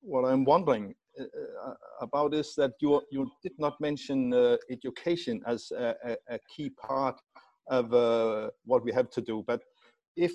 what 0.01 0.25
I'm 0.25 0.43
wondering 0.43 0.93
uh, 1.19 1.73
about 2.01 2.33
is 2.33 2.55
that 2.55 2.71
you 2.81 3.01
you 3.11 3.29
did 3.43 3.53
not 3.59 3.79
mention 3.79 4.33
uh, 4.33 4.57
education 4.69 5.41
as 5.45 5.71
a, 5.71 5.95
a, 6.03 6.17
a, 6.35 6.39
key 6.49 6.69
part 6.71 7.19
of 7.67 7.93
uh, 7.93 8.49
what 8.65 8.83
we 8.83 8.91
have 8.91 9.09
to 9.11 9.21
do. 9.21 9.43
But 9.45 9.61
if 10.15 10.33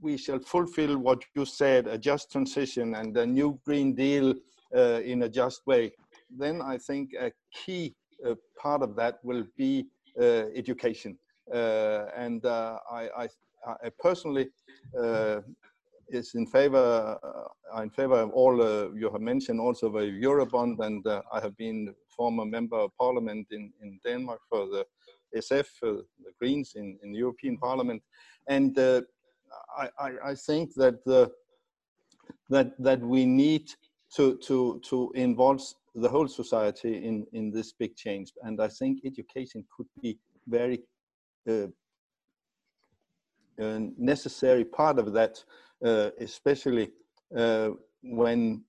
we 0.00 0.16
shall 0.16 0.38
fulfill 0.38 0.98
what 0.98 1.22
you 1.34 1.44
said, 1.44 1.86
a 1.86 1.98
just 1.98 2.30
transition 2.30 2.94
and 2.94 3.16
a 3.16 3.26
new 3.26 3.58
Green 3.64 3.94
Deal 3.94 4.34
uh, 4.76 5.00
in 5.02 5.22
a 5.22 5.28
just 5.28 5.66
way, 5.66 5.92
then 6.30 6.60
I 6.60 6.78
think 6.78 7.14
a 7.18 7.32
key 7.52 7.94
uh, 8.26 8.34
part 8.60 8.82
of 8.82 8.94
that 8.96 9.18
will 9.24 9.44
be 9.56 9.86
uh, 10.20 10.44
education. 10.54 11.18
and 11.52 12.44
I, 12.44 13.08
I, 13.22 13.28
I 13.82 13.90
personally 13.98 14.48
uh, 14.98 15.40
is 16.10 16.34
in 16.34 16.46
favor 16.46 17.18
uh, 17.22 17.82
in 17.82 17.90
favor 17.90 18.20
of 18.20 18.30
all 18.30 18.60
uh, 18.62 18.90
you 18.94 19.10
have 19.10 19.20
mentioned 19.20 19.60
also 19.60 19.90
the 19.90 20.06
Eurobond 20.24 20.78
and 20.80 21.06
uh, 21.06 21.22
I 21.32 21.40
have 21.40 21.56
been 21.56 21.94
former 22.16 22.44
member 22.44 22.76
of 22.76 22.90
parliament 22.98 23.46
in, 23.50 23.72
in 23.82 24.00
Denmark 24.04 24.40
for 24.48 24.66
the 24.66 24.84
SF, 25.36 25.68
uh, 25.82 26.02
the 26.24 26.32
Greens 26.38 26.72
in, 26.74 26.98
in 27.02 27.12
the 27.12 27.18
European 27.18 27.56
Parliament. 27.58 28.02
And 28.48 28.78
uh, 28.78 29.02
I, 29.76 29.88
I, 29.98 30.10
I, 30.30 30.34
think 30.34 30.74
that 30.74 31.04
the, 31.04 31.30
that 32.50 32.72
that 32.78 33.00
we 33.00 33.24
need 33.24 33.70
to 34.16 34.36
to 34.38 34.80
to 34.88 35.12
involve 35.14 35.62
the 35.94 36.08
whole 36.08 36.28
society 36.28 37.04
in 37.08 37.26
in 37.32 37.50
this 37.50 37.72
big 37.72 37.94
change. 37.96 38.32
And 38.42 38.60
I 38.60 38.68
think 38.68 39.00
education 39.04 39.64
could 39.74 39.88
be 40.02 40.18
very 40.46 40.80
uh, 41.48 41.68
necessary 43.98 44.64
part 44.64 44.98
of 44.98 45.12
that, 45.12 45.32
uh, 45.38 45.67
especially 45.82 46.90
uh, 47.36 47.70
when 48.02 48.64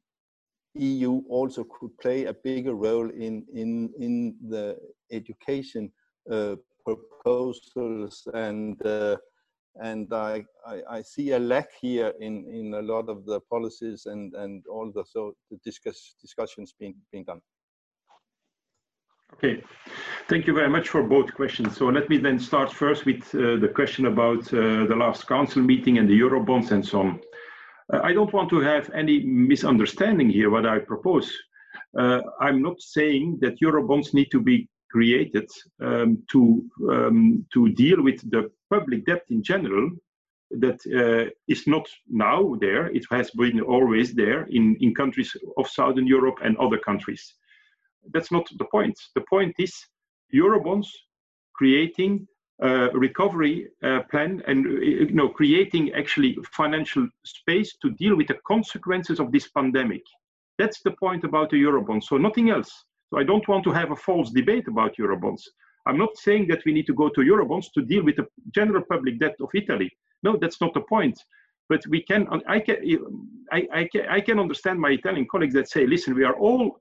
EU 0.75 1.21
also 1.29 1.63
could 1.63 1.97
play 1.97 2.25
a 2.25 2.33
bigger 2.33 2.75
role 2.75 3.09
in 3.09 3.45
in 3.53 3.91
in 3.99 4.35
the 4.49 4.77
education 5.11 5.91
uh, 6.31 6.55
proposals 6.85 8.27
and 8.33 8.85
uh, 8.85 9.17
and 9.81 10.13
I, 10.13 10.43
I, 10.65 10.81
I 10.89 11.01
see 11.01 11.31
a 11.31 11.39
lack 11.39 11.69
here 11.79 12.13
in 12.19 12.45
in 12.47 12.73
a 12.73 12.81
lot 12.81 13.09
of 13.09 13.25
the 13.25 13.39
policies 13.41 14.05
and 14.05 14.33
and 14.35 14.63
all 14.67 14.91
the 14.91 15.03
so 15.05 15.33
the 15.49 15.57
discuss 15.63 16.15
discussions 16.21 16.73
being 16.79 16.95
being 17.11 17.23
done. 17.23 17.41
Okay, 19.35 19.63
thank 20.27 20.47
you 20.47 20.53
very 20.53 20.69
much 20.69 20.89
for 20.89 21.03
both 21.03 21.33
questions. 21.33 21.77
So 21.77 21.87
let 21.87 22.09
me 22.09 22.17
then 22.17 22.39
start 22.39 22.73
first 22.73 23.05
with 23.05 23.23
uh, 23.33 23.55
the 23.57 23.71
question 23.73 24.07
about 24.07 24.53
uh, 24.53 24.85
the 24.85 24.95
last 24.97 25.27
council 25.27 25.61
meeting 25.61 25.97
and 25.97 26.09
the 26.09 26.19
Eurobonds 26.19 26.71
and 26.71 26.85
so 26.85 27.01
on. 27.01 27.21
Uh, 27.93 27.99
I 28.03 28.11
don't 28.11 28.33
want 28.33 28.49
to 28.49 28.59
have 28.59 28.89
any 28.93 29.23
misunderstanding 29.23 30.29
here 30.29 30.49
what 30.49 30.65
I 30.65 30.79
propose. 30.79 31.31
Uh, 31.97 32.21
I'm 32.41 32.61
not 32.61 32.81
saying 32.81 33.37
that 33.41 33.59
Eurobonds 33.61 34.13
need 34.13 34.29
to 34.31 34.41
be 34.41 34.67
created 34.91 35.49
um, 35.81 36.21
to, 36.31 36.63
um, 36.89 37.45
to 37.53 37.69
deal 37.69 38.03
with 38.03 38.19
the 38.31 38.51
public 38.69 39.05
debt 39.05 39.23
in 39.29 39.41
general 39.41 39.89
that 40.51 40.79
uh, 40.87 41.29
is 41.47 41.67
not 41.67 41.87
now 42.09 42.55
there, 42.59 42.87
it 42.87 43.05
has 43.11 43.29
been 43.31 43.61
always 43.61 44.13
there 44.13 44.47
in, 44.49 44.75
in 44.81 44.95
countries 44.95 45.35
of 45.57 45.69
Southern 45.69 46.07
Europe 46.07 46.39
and 46.43 46.57
other 46.57 46.79
countries 46.79 47.35
that's 48.13 48.31
not 48.31 48.47
the 48.57 48.65
point. 48.65 48.97
The 49.15 49.23
point 49.29 49.55
is 49.59 49.73
Eurobonds 50.33 50.87
creating 51.53 52.27
a 52.61 52.89
recovery 52.93 53.67
uh, 53.83 54.01
plan 54.11 54.41
and 54.47 54.65
uh, 54.65 54.69
you 54.69 55.11
know 55.11 55.29
creating 55.29 55.93
actually 55.93 56.37
financial 56.51 57.07
space 57.25 57.77
to 57.81 57.91
deal 57.91 58.15
with 58.15 58.27
the 58.27 58.37
consequences 58.45 59.19
of 59.19 59.31
this 59.31 59.47
pandemic. 59.49 60.01
That's 60.57 60.81
the 60.81 60.91
point 60.91 61.23
about 61.23 61.49
the 61.49 61.61
Eurobonds. 61.61 62.03
So 62.03 62.17
nothing 62.17 62.49
else. 62.49 62.71
So 63.09 63.17
I 63.17 63.23
don't 63.23 63.47
want 63.47 63.63
to 63.63 63.71
have 63.71 63.91
a 63.91 63.95
false 63.95 64.29
debate 64.31 64.67
about 64.67 64.97
Eurobonds. 64.97 65.41
I'm 65.85 65.97
not 65.97 66.17
saying 66.17 66.47
that 66.49 66.63
we 66.65 66.73
need 66.73 66.85
to 66.87 66.93
go 66.93 67.09
to 67.09 67.21
Eurobonds 67.21 67.67
to 67.73 67.81
deal 67.81 68.03
with 68.03 68.17
the 68.17 68.27
general 68.53 68.83
public 68.83 69.19
debt 69.19 69.35
of 69.39 69.49
Italy. 69.55 69.89
No, 70.21 70.37
that's 70.39 70.59
not 70.59 70.73
the 70.73 70.81
point. 70.81 71.17
But 71.69 71.81
we 71.87 72.03
can, 72.03 72.27
I 72.47 72.59
can, 72.59 72.77
I, 73.51 73.67
I 73.73 73.83
can, 73.91 74.05
I 74.09 74.19
can 74.19 74.39
understand 74.39 74.79
my 74.79 74.89
Italian 74.89 75.27
colleagues 75.31 75.53
that 75.53 75.69
say, 75.69 75.87
listen, 75.87 76.13
we 76.13 76.25
are 76.25 76.35
all 76.35 76.79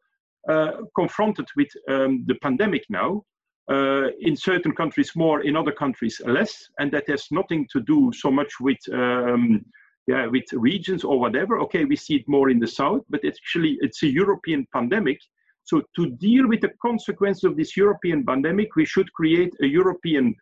confronted 0.95 1.47
with 1.57 1.69
um, 1.89 2.25
the 2.27 2.35
pandemic 2.37 2.85
now. 2.89 3.23
Uh, 3.71 4.09
in 4.21 4.35
certain 4.35 4.75
countries 4.75 5.15
more, 5.15 5.43
in 5.43 5.55
other 5.55 5.73
countries 5.73 6.23
less, 6.25 6.71
and 6.79 6.91
that 6.91 7.07
has 7.07 7.27
nothing 7.31 7.69
to 7.71 7.81
do 7.81 8.11
so 8.15 8.31
much 8.31 8.49
with 8.61 8.79
um, 8.95 9.63
yeah, 10.09 10.27
with 10.27 10.45
regions 10.55 11.05
or 11.05 11.21
whatever. 11.21 11.61
Okay, 11.61 11.85
we 11.85 11.95
see 11.95 12.17
it 12.17 12.27
more 12.27 12.49
in 12.49 12.59
the 12.59 12.67
south, 12.67 13.03
but 13.11 13.21
actually 13.27 13.77
it's 13.83 14.03
a 14.03 14.07
European 14.07 14.67
pandemic. 14.73 15.19
So 15.65 15.83
to 15.97 16.11
deal 16.13 16.49
with 16.49 16.63
the 16.63 16.73
consequences 16.81 17.45
of 17.45 17.59
this 17.59 17.77
European 17.77 18.25
pandemic, 18.25 18.75
we 18.75 18.87
should 18.87 19.13
create 19.13 19.53
a 19.63 19.67
European 19.67 20.35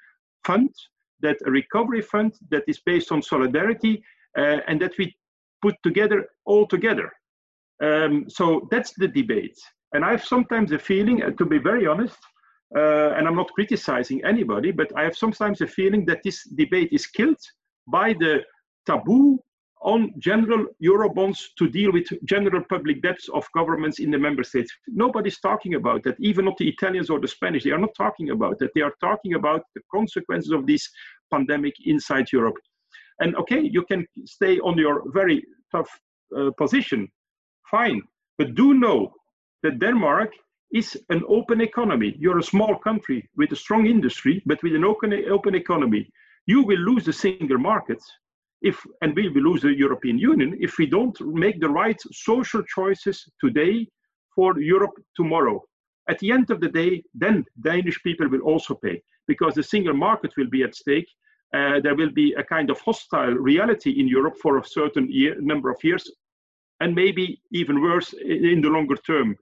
fund, 0.45 0.71
that 1.21 1.39
a 1.47 1.51
recovery 1.51 2.01
fund 2.01 2.33
that 2.51 2.63
is 2.69 2.79
based 2.87 3.11
on 3.11 3.21
solidarity, 3.21 4.05
uh, 4.39 4.59
and 4.69 4.81
that 4.81 4.97
we 4.99 5.17
put 5.63 5.75
together 5.83 6.29
all 6.45 6.65
together. 6.65 7.11
Um, 7.83 8.31
so 8.31 8.69
that's 8.71 8.93
the 8.93 9.09
debate. 9.09 9.59
And 9.93 10.05
I 10.05 10.11
have 10.11 10.25
sometimes 10.25 10.73
a 10.73 10.79
feeling, 10.79 11.23
to 11.39 11.45
be 11.45 11.59
very 11.59 11.87
honest, 11.87 12.19
uh, 12.77 13.11
and 13.17 13.27
I'm 13.29 13.37
not 13.37 13.53
criticizing 13.53 14.25
anybody, 14.25 14.73
but 14.73 14.91
I 14.97 15.05
have 15.05 15.17
sometimes 15.17 15.61
a 15.61 15.67
feeling 15.67 16.05
that 16.07 16.23
this 16.25 16.45
debate 16.45 16.89
is 16.93 17.07
killed 17.07 17.39
by 17.87 18.13
the 18.15 18.43
taboo 18.87 19.39
on 19.83 20.13
general 20.19 20.67
Eurobonds 20.83 21.39
to 21.59 21.69
deal 21.69 21.93
with 21.93 22.09
general 22.25 22.65
public 22.69 23.03
debts 23.03 23.29
of 23.29 23.47
governments 23.55 24.01
in 24.01 24.11
the 24.11 24.19
member 24.19 24.43
states. 24.43 24.73
Nobody's 24.89 25.39
talking 25.39 25.75
about 25.75 26.03
that, 26.05 26.17
even 26.19 26.47
not 26.47 26.57
the 26.59 26.69
Italians 26.69 27.09
or 27.09 27.21
the 27.21 27.29
Spanish. 27.29 27.63
They 27.63 27.71
are 27.71 27.79
not 27.79 27.95
talking 27.97 28.31
about 28.31 28.59
that. 28.59 28.71
They 28.75 28.81
are 28.81 28.95
talking 29.01 29.35
about 29.35 29.63
the 29.75 29.83
consequences 29.93 30.51
of 30.51 30.67
this 30.67 30.89
pandemic 31.33 31.75
inside 31.85 32.33
Europe. 32.33 32.57
And 33.21 33.37
okay, 33.37 33.61
you 33.61 33.85
can 33.85 34.07
stay 34.25 34.59
on 34.61 34.77
your 34.77 35.05
very 35.13 35.45
tough 35.71 35.89
uh, 36.37 36.51
position, 36.59 37.09
fine. 37.71 38.03
But 38.39 38.55
do 38.55 38.75
know 38.75 39.13
that 39.63 39.79
Denmark 39.79 40.33
is 40.73 40.97
an 41.11 41.23
open 41.29 41.61
economy. 41.61 42.15
You're 42.19 42.39
a 42.39 42.53
small 42.55 42.79
country 42.79 43.29
with 43.37 43.53
a 43.53 43.57
strong 43.57 43.87
industry, 43.87 44.43
but 44.47 44.63
with 44.63 44.75
an 44.75 44.85
open, 44.85 45.13
open 45.31 45.55
economy. 45.55 46.11
You 46.47 46.63
will 46.63 46.79
lose 46.79 47.05
the 47.05 47.13
single 47.13 47.59
market 47.59 48.03
if, 48.63 48.85
and 49.03 49.15
we 49.15 49.29
will 49.29 49.43
lose 49.43 49.63
the 49.63 49.75
European 49.75 50.19
Union 50.19 50.57
if 50.61 50.79
we 50.79 50.87
don't 50.87 51.19
make 51.21 51.61
the 51.61 51.69
right 51.69 52.01
social 52.13 52.63
choices 52.63 53.25
today 53.41 53.87
for 54.35 54.59
Europe 54.61 54.97
tomorrow. 55.15 55.63
At 56.09 56.19
the 56.21 56.31
end 56.31 56.51
of 56.51 56.61
the 56.61 56.69
day, 56.69 57.03
then 57.15 57.45
Danish 57.61 58.01
people 58.03 58.29
will 58.29 58.43
also 58.43 58.75
pay 58.75 59.03
because 59.27 59.55
the 59.55 59.63
single 59.63 59.95
market 59.95 60.33
will 60.37 60.49
be 60.49 60.63
at 60.63 60.75
stake. 60.75 61.09
Uh, 61.55 61.81
there 61.81 61.95
will 61.95 62.11
be 62.13 62.33
a 62.35 62.45
kind 62.45 62.71
of 62.71 62.81
hostile 62.81 63.35
reality 63.35 63.91
in 64.01 64.09
Europe 64.09 64.37
for 64.43 64.59
a 64.59 64.65
certain 64.65 65.11
year, 65.11 65.37
number 65.41 65.71
of 65.71 65.83
years, 65.83 66.11
and 66.81 66.95
maybe 66.95 67.41
even 67.53 67.81
worse 67.81 68.13
in 68.13 68.61
the 68.61 68.69
longer 68.69 68.97
term 68.97 69.37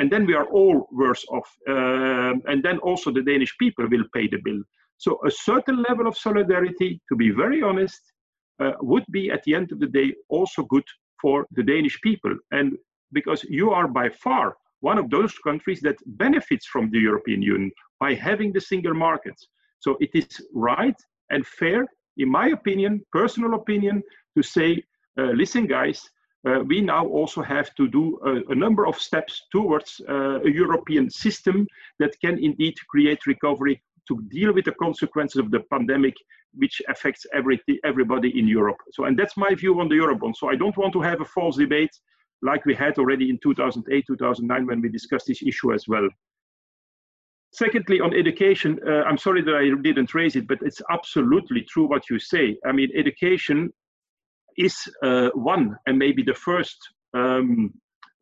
and 0.00 0.10
then 0.10 0.24
we 0.26 0.34
are 0.34 0.48
all 0.58 0.88
worse 0.90 1.24
off. 1.30 1.48
Uh, 1.68 2.32
and 2.50 2.62
then 2.62 2.78
also 2.78 3.12
the 3.12 3.22
Danish 3.22 3.54
people 3.58 3.86
will 3.86 4.06
pay 4.14 4.26
the 4.26 4.40
bill. 4.42 4.62
So 4.96 5.18
a 5.26 5.30
certain 5.30 5.82
level 5.88 6.06
of 6.08 6.16
solidarity, 6.16 7.00
to 7.10 7.16
be 7.16 7.30
very 7.30 7.62
honest, 7.62 8.00
uh, 8.62 8.72
would 8.80 9.04
be 9.10 9.30
at 9.30 9.42
the 9.44 9.54
end 9.54 9.72
of 9.72 9.78
the 9.78 9.92
day 10.00 10.14
also 10.30 10.62
good 10.62 10.88
for 11.20 11.46
the 11.52 11.62
Danish 11.62 12.00
people. 12.00 12.34
And 12.50 12.78
because 13.12 13.44
you 13.44 13.70
are 13.70 13.88
by 13.88 14.08
far 14.08 14.56
one 14.80 14.96
of 14.96 15.10
those 15.10 15.34
countries 15.48 15.80
that 15.82 15.96
benefits 16.06 16.66
from 16.66 16.90
the 16.90 16.98
European 16.98 17.42
Union 17.42 17.70
by 17.98 18.14
having 18.14 18.52
the 18.52 18.60
single 18.72 18.94
market. 18.94 19.36
So 19.80 19.98
it 20.00 20.10
is 20.14 20.28
right 20.54 20.96
and 21.28 21.46
fair, 21.46 21.86
in 22.16 22.30
my 22.30 22.48
opinion, 22.48 23.04
personal 23.12 23.52
opinion, 23.54 24.02
to 24.36 24.42
say, 24.42 24.82
uh, 25.18 25.32
listen, 25.42 25.66
guys, 25.66 26.00
uh, 26.48 26.60
we 26.66 26.80
now 26.80 27.06
also 27.06 27.42
have 27.42 27.74
to 27.74 27.88
do 27.88 28.18
a, 28.24 28.52
a 28.52 28.54
number 28.54 28.86
of 28.86 28.96
steps 28.96 29.42
towards 29.52 30.00
uh, 30.08 30.40
a 30.40 30.50
European 30.50 31.10
system 31.10 31.66
that 31.98 32.18
can 32.20 32.42
indeed 32.42 32.74
create 32.88 33.26
recovery 33.26 33.82
to 34.08 34.22
deal 34.28 34.52
with 34.52 34.64
the 34.64 34.72
consequences 34.72 35.38
of 35.38 35.50
the 35.50 35.60
pandemic, 35.70 36.14
which 36.54 36.80
affects 36.88 37.26
every, 37.34 37.60
everybody 37.84 38.38
in 38.38 38.48
Europe. 38.48 38.78
So, 38.92 39.04
and 39.04 39.18
that's 39.18 39.36
my 39.36 39.54
view 39.54 39.78
on 39.80 39.88
the 39.88 39.96
Eurobond. 39.96 40.34
So 40.36 40.48
I 40.48 40.56
don't 40.56 40.76
want 40.76 40.92
to 40.94 41.02
have 41.02 41.20
a 41.20 41.26
false 41.26 41.56
debate 41.56 41.94
like 42.42 42.64
we 42.64 42.74
had 42.74 42.98
already 42.98 43.28
in 43.28 43.38
2008, 43.42 44.04
2009 44.06 44.66
when 44.66 44.80
we 44.80 44.88
discussed 44.88 45.26
this 45.26 45.42
issue 45.42 45.74
as 45.74 45.86
well. 45.86 46.08
Secondly, 47.52 48.00
on 48.00 48.14
education, 48.14 48.78
uh, 48.86 49.02
I'm 49.02 49.18
sorry 49.18 49.42
that 49.42 49.54
I 49.54 49.82
didn't 49.82 50.14
raise 50.14 50.36
it, 50.36 50.46
but 50.46 50.58
it's 50.62 50.80
absolutely 50.90 51.62
true 51.62 51.86
what 51.86 52.08
you 52.08 52.18
say. 52.18 52.56
I 52.64 52.72
mean, 52.72 52.90
education 52.94 53.72
is 54.56 54.76
uh, 55.02 55.30
one 55.34 55.76
and 55.86 55.98
maybe 55.98 56.22
the 56.22 56.34
first 56.34 56.76
um, 57.14 57.72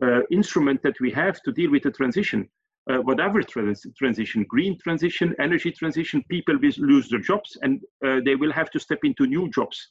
uh, 0.03 0.21
instrument 0.31 0.83
that 0.83 0.99
we 1.01 1.11
have 1.11 1.41
to 1.43 1.53
deal 1.53 1.71
with 1.71 1.83
the 1.83 1.91
transition. 1.91 2.49
Uh, 2.91 2.99
whatever 2.99 3.43
trans 3.43 3.85
transition, 3.99 4.47
green 4.49 4.79
transition, 4.79 5.35
energy 5.39 5.71
transition, 5.71 6.25
people 6.31 6.57
will 6.63 6.73
lose 6.79 7.09
their 7.09 7.21
jobs 7.21 7.59
and 7.63 7.81
uh, 8.07 8.19
they 8.25 8.35
will 8.35 8.53
have 8.53 8.71
to 8.71 8.81
step 8.81 9.01
into 9.03 9.27
new 9.27 9.51
jobs. 9.51 9.89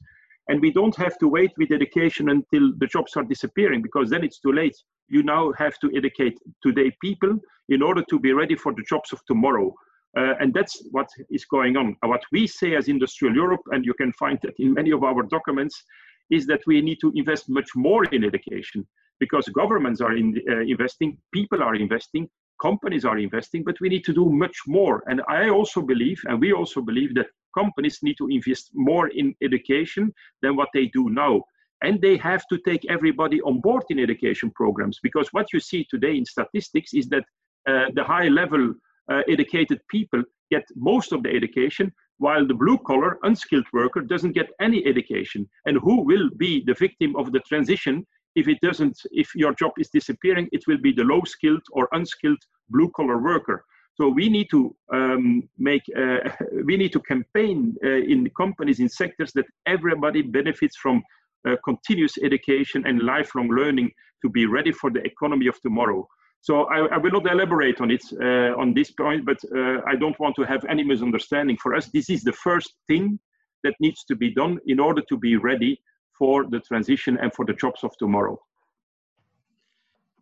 And 0.47 0.61
we 0.61 0.71
don't 0.71 0.95
have 0.95 1.17
to 1.19 1.27
wait 1.27 1.51
with 1.57 1.71
education 1.71 2.29
until 2.29 2.73
the 2.77 2.87
jobs 2.87 3.15
are 3.15 3.23
disappearing 3.23 3.81
because 3.81 4.09
then 4.09 4.23
it's 4.23 4.39
too 4.39 4.53
late. 4.53 4.75
You 5.09 5.21
now 5.21 5.51
have 5.57 5.77
to 5.79 5.91
educate 5.95 6.37
today 6.63 6.91
people 7.01 7.37
in 7.69 7.81
order 7.83 8.03
to 8.09 8.19
be 8.19 8.33
ready 8.33 8.55
for 8.55 8.73
the 8.73 8.83
jobs 8.89 9.11
of 9.11 9.19
tomorrow. 9.27 9.73
Uh, 10.17 10.33
and 10.39 10.53
that's 10.53 10.81
what 10.91 11.07
is 11.29 11.45
going 11.45 11.77
on. 11.77 11.95
What 12.01 12.23
we 12.31 12.47
say 12.47 12.75
as 12.75 12.87
IndustriAll 12.87 13.35
Europe, 13.35 13.61
and 13.71 13.85
you 13.85 13.93
can 13.93 14.11
find 14.13 14.39
that 14.41 14.53
in 14.57 14.73
many 14.73 14.91
of 14.91 15.03
our 15.03 15.21
documents, 15.23 15.83
is 16.29 16.45
that 16.47 16.61
we 16.67 16.81
need 16.81 16.99
to 17.01 17.11
invest 17.15 17.49
much 17.49 17.69
more 17.75 18.05
in 18.05 18.23
education 18.23 18.87
because 19.19 19.47
governments 19.49 20.01
are 20.01 20.15
in, 20.15 20.39
uh, 20.49 20.59
investing, 20.59 21.17
people 21.33 21.63
are 21.63 21.75
investing, 21.75 22.29
companies 22.61 23.05
are 23.05 23.17
investing, 23.17 23.63
but 23.63 23.79
we 23.81 23.89
need 23.89 24.03
to 24.05 24.13
do 24.13 24.29
much 24.29 24.57
more. 24.67 25.03
And 25.07 25.21
I 25.27 25.49
also 25.49 25.81
believe, 25.81 26.21
and 26.25 26.39
we 26.39 26.53
also 26.53 26.81
believe 26.81 27.15
that 27.15 27.27
companies 27.57 27.99
need 28.03 28.17
to 28.17 28.27
invest 28.27 28.71
more 28.73 29.07
in 29.09 29.35
education 29.41 30.13
than 30.41 30.55
what 30.55 30.69
they 30.73 30.87
do 30.87 31.09
now. 31.09 31.43
And 31.83 32.01
they 32.01 32.17
have 32.17 32.43
to 32.51 32.57
take 32.65 32.83
everybody 32.89 33.39
on 33.41 33.61
board 33.61 33.83
in 33.89 33.99
education 33.99 34.51
programs 34.55 34.99
because 35.01 35.27
what 35.31 35.47
you 35.53 35.59
see 35.59 35.85
today 35.89 36.17
in 36.17 36.25
statistics 36.25 36.93
is 36.93 37.07
that 37.09 37.23
uh, 37.69 37.85
the 37.93 38.03
high 38.03 38.29
level 38.29 38.73
uh, 39.11 39.21
educated 39.27 39.79
people 39.89 40.23
get 40.51 40.63
most 40.75 41.11
of 41.11 41.23
the 41.23 41.29
education, 41.29 41.91
while 42.17 42.45
the 42.47 42.53
blue 42.53 42.77
collar 42.79 43.19
unskilled 43.23 43.67
worker 43.73 44.01
doesn't 44.01 44.33
get 44.33 44.49
any 44.59 44.85
education. 44.85 45.47
And 45.65 45.77
who 45.77 46.01
will 46.01 46.29
be 46.37 46.63
the 46.65 46.73
victim 46.73 47.15
of 47.15 47.31
the 47.31 47.39
transition 47.41 48.05
if 48.37 48.47
it 48.47 48.59
doesn't, 48.61 48.99
if 49.11 49.33
your 49.33 49.53
job 49.55 49.71
is 49.79 49.89
disappearing, 49.89 50.47
it 50.51 50.67
will 50.67 50.77
be 50.77 50.91
the 50.91 51.03
low 51.03 51.21
skilled 51.25 51.63
or 51.71 51.89
unskilled 51.91 52.37
blue 52.69 52.91
collar 52.95 53.17
worker. 53.17 53.65
So 53.95 54.09
we 54.09 54.29
need 54.29 54.47
to 54.51 54.75
um, 54.93 55.49
make, 55.57 55.81
uh, 55.97 56.29
we 56.63 56.77
need 56.77 56.93
to 56.93 56.99
campaign 56.99 57.75
uh, 57.83 57.89
in 57.89 58.29
companies 58.37 58.79
in 58.79 58.89
sectors 58.89 59.31
that 59.33 59.45
everybody 59.65 60.21
benefits 60.21 60.77
from 60.77 61.01
uh, 61.47 61.55
continuous 61.65 62.17
education 62.23 62.83
and 62.85 63.01
lifelong 63.01 63.49
learning 63.49 63.89
to 64.21 64.29
be 64.29 64.45
ready 64.45 64.71
for 64.71 64.91
the 64.91 65.03
economy 65.03 65.47
of 65.47 65.59
tomorrow. 65.61 66.07
So 66.41 66.65
I, 66.65 66.95
I 66.95 66.97
will 66.97 67.11
not 67.11 67.31
elaborate 67.31 67.81
on 67.81 67.91
it 67.91 68.03
uh, 68.21 68.59
on 68.59 68.73
this 68.73 68.91
point, 68.91 69.25
but 69.25 69.37
uh, 69.55 69.81
I 69.85 69.95
don't 69.95 70.19
want 70.19 70.35
to 70.37 70.43
have 70.43 70.63
any 70.65 70.83
misunderstanding. 70.83 71.57
For 71.57 71.75
us, 71.75 71.87
this 71.87 72.09
is 72.09 72.23
the 72.23 72.33
first 72.33 72.73
thing 72.87 73.19
that 73.63 73.73
needs 73.79 74.03
to 74.05 74.15
be 74.15 74.33
done 74.33 74.59
in 74.67 74.79
order 74.79 75.01
to 75.09 75.17
be 75.17 75.35
ready 75.35 75.81
for 76.17 76.45
the 76.49 76.59
transition 76.59 77.17
and 77.21 77.33
for 77.33 77.45
the 77.45 77.53
jobs 77.53 77.83
of 77.83 77.91
tomorrow. 77.97 78.37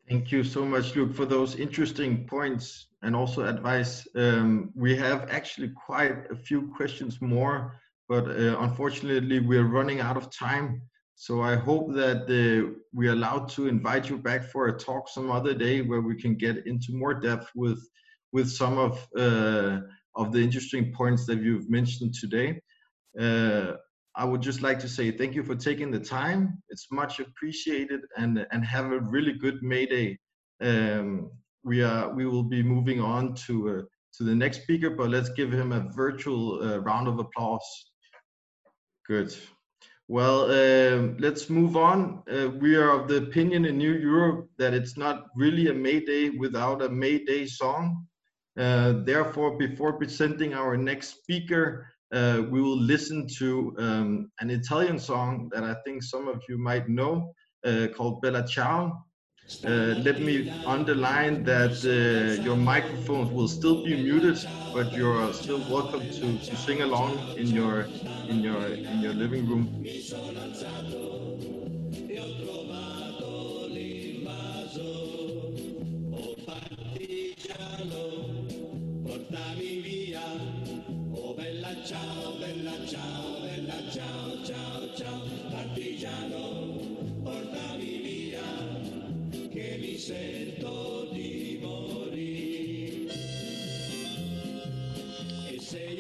Thank 0.10 0.32
you 0.32 0.44
so 0.44 0.64
much, 0.64 0.96
Luc, 0.96 1.14
for 1.14 1.26
those 1.26 1.56
interesting 1.56 2.26
points 2.26 2.88
and 3.02 3.16
also 3.16 3.46
advice. 3.46 4.08
Um, 4.16 4.72
we 4.76 4.96
have 4.98 5.28
actually 5.32 5.70
quite 5.70 6.30
a 6.30 6.36
few 6.36 6.68
questions 6.76 7.22
more, 7.22 7.80
but 8.08 8.28
uh, 8.28 8.60
unfortunately, 8.60 9.40
we're 9.40 9.68
running 9.68 10.02
out 10.02 10.16
of 10.16 10.30
time. 10.30 10.82
So 11.16 11.42
I 11.42 11.56
hope 11.56 11.94
that 11.94 12.24
uh, 12.30 12.76
we're 12.94 13.14
allowed 13.14 13.48
to 13.50 13.68
invite 13.68 14.10
you 14.10 14.18
back 14.18 14.44
for 14.44 14.68
a 14.68 14.78
talk 14.78 15.08
some 15.08 15.32
other 15.32 15.54
day 15.54 15.82
where 15.82 16.02
we 16.02 16.16
can 16.16 16.36
get 16.36 16.68
into 16.68 16.88
more 16.92 17.14
depth 17.14 17.50
with 17.56 17.82
with 18.34 18.52
some 18.52 18.78
of 18.78 19.08
uh, 19.18 19.80
of 20.18 20.34
the 20.34 20.42
interesting 20.42 20.92
points 20.94 21.26
that 21.26 21.42
you've 21.42 21.70
mentioned 21.70 22.14
today. 22.14 22.60
Uh, 23.20 23.74
I 24.18 24.26
would 24.26 24.42
just 24.42 24.62
like 24.62 24.80
to 24.80 24.90
say 24.90 25.12
thank 25.12 25.36
you 25.36 25.44
for 25.44 25.56
taking 25.56 25.90
the 25.90 26.00
time. 26.00 26.62
It's 26.70 26.88
much 26.92 27.22
appreciated, 27.22 28.02
and 28.18 28.46
and 28.52 28.66
have 28.66 28.92
a 28.92 29.00
really 29.00 29.34
good 29.34 29.64
May 29.64 29.86
Day. 29.86 30.20
Um, 30.62 31.32
we 31.64 31.82
are 31.82 32.14
we 32.14 32.26
will 32.26 32.44
be 32.44 32.62
moving 32.62 33.00
on 33.00 33.36
to 33.46 33.70
uh, 33.70 33.82
to 34.18 34.24
the 34.24 34.36
next 34.36 34.64
speaker, 34.64 34.90
but 34.90 35.10
let's 35.10 35.30
give 35.30 35.52
him 35.52 35.72
a 35.72 35.88
virtual 35.96 36.62
uh, 36.62 36.80
round 36.80 37.08
of 37.08 37.20
applause. 37.20 37.68
Good. 39.08 39.34
Well, 40.08 40.52
uh, 40.52 41.14
let's 41.18 41.50
move 41.50 41.76
on. 41.76 42.22
Uh, 42.32 42.50
we 42.50 42.76
are 42.76 42.92
of 42.92 43.08
the 43.08 43.18
opinion 43.18 43.66
in 43.66 43.80
New 43.80 43.94
Europe 43.94 44.48
that 44.60 44.76
it's 44.76 44.98
not 44.98 45.26
really 45.36 45.70
a 45.70 45.74
May 45.74 46.00
Day 46.00 46.30
without 46.30 46.84
a 46.84 46.90
May 46.90 47.24
Day 47.26 47.48
song. 47.48 48.06
Uh, 48.56 49.02
therefore, 49.04 49.58
before 49.58 49.94
presenting 49.94 50.54
our 50.54 50.78
next 50.78 51.22
speaker, 51.22 51.88
uh, 52.14 52.44
we 52.52 52.62
will 52.62 52.80
listen 52.80 53.28
to 53.40 53.76
um, 53.80 54.32
an 54.42 54.52
Italian 54.52 55.00
song 55.00 55.50
that 55.52 55.64
I 55.64 55.76
think 55.84 56.04
some 56.04 56.28
of 56.28 56.40
you 56.48 56.60
might 56.60 56.88
know 56.88 57.34
uh, 57.66 57.88
called 57.96 58.22
Bella 58.22 58.48
Ciao. 58.48 59.05
Uh, 59.68 59.96
let 60.08 60.22
me 60.22 60.54
underline 60.66 61.44
that 61.44 61.76
uh, 61.86 62.40
your 62.42 62.56
microphones 62.56 63.30
will 63.32 63.48
still 63.48 63.84
be 63.84 63.96
muted, 63.96 64.38
but 64.72 64.94
you're 64.94 65.34
still 65.34 65.64
welcome 65.64 66.08
to, 66.20 66.40
to 66.40 66.56
sing 66.56 66.82
along 66.82 67.32
in 67.36 67.52
your 67.52 67.92
in 68.28 68.42
your 68.42 68.74
in 68.90 69.02
your 69.02 69.14
living 69.14 69.46
room. 69.48 69.76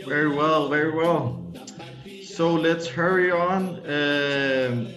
Very 0.07 0.29
well, 0.29 0.69
very 0.69 0.91
well. 0.91 1.51
So 2.23 2.53
let's 2.53 2.85
hurry 2.85 3.31
on. 3.31 3.79
Um, 3.89 4.93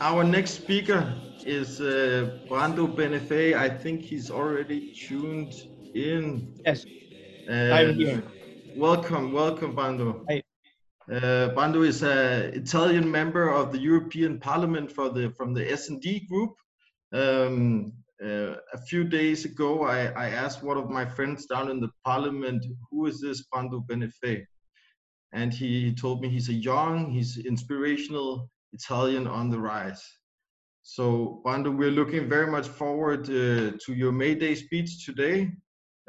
our 0.00 0.24
next 0.24 0.54
speaker 0.54 1.14
is 1.46 1.80
uh, 1.80 2.38
Brando 2.48 2.92
Benifei. 2.92 3.54
I 3.54 3.68
think 3.68 4.02
he's 4.02 4.28
already 4.28 4.92
tuned 4.92 5.54
in. 5.94 6.58
Yes, 6.66 6.84
I'm 7.48 7.94
here. 7.94 8.24
Welcome, 8.74 9.32
welcome, 9.32 9.76
Brando. 9.76 10.24
Hi. 10.28 10.42
Uh, 11.08 11.54
Brando 11.54 11.86
is 11.86 12.02
an 12.02 12.54
Italian 12.54 13.08
member 13.08 13.50
of 13.50 13.70
the 13.70 13.78
European 13.78 14.40
Parliament 14.40 14.90
for 14.90 15.10
the 15.10 15.30
from 15.36 15.54
the 15.54 15.70
S&D 15.70 16.26
group. 16.28 16.56
Um, 17.12 17.92
uh, 18.24 18.56
a 18.72 18.78
few 18.88 19.04
days 19.04 19.44
ago, 19.44 19.84
I, 19.84 20.06
I, 20.06 20.30
asked 20.30 20.64
one 20.64 20.76
of 20.76 20.90
my 20.90 21.04
friends 21.04 21.46
down 21.46 21.70
in 21.70 21.78
the 21.78 21.90
parliament, 22.04 22.64
who 22.90 23.06
is 23.06 23.20
this 23.20 23.44
Brando 23.48 23.86
Benifei? 23.86 24.44
And 25.32 25.52
he 25.52 25.94
told 25.94 26.20
me 26.20 26.28
he's 26.28 26.48
a 26.48 26.54
young, 26.54 27.10
he's 27.12 27.38
inspirational 27.38 28.50
Italian 28.72 29.26
on 29.26 29.50
the 29.50 29.58
rise. 29.58 30.02
So, 30.82 31.42
Brando, 31.44 31.76
we're 31.76 31.90
looking 31.90 32.28
very 32.28 32.50
much 32.50 32.66
forward 32.66 33.24
uh, 33.26 33.76
to 33.84 33.94
your 33.94 34.10
May 34.10 34.34
Day 34.34 34.54
speech 34.54 35.04
today. 35.04 35.50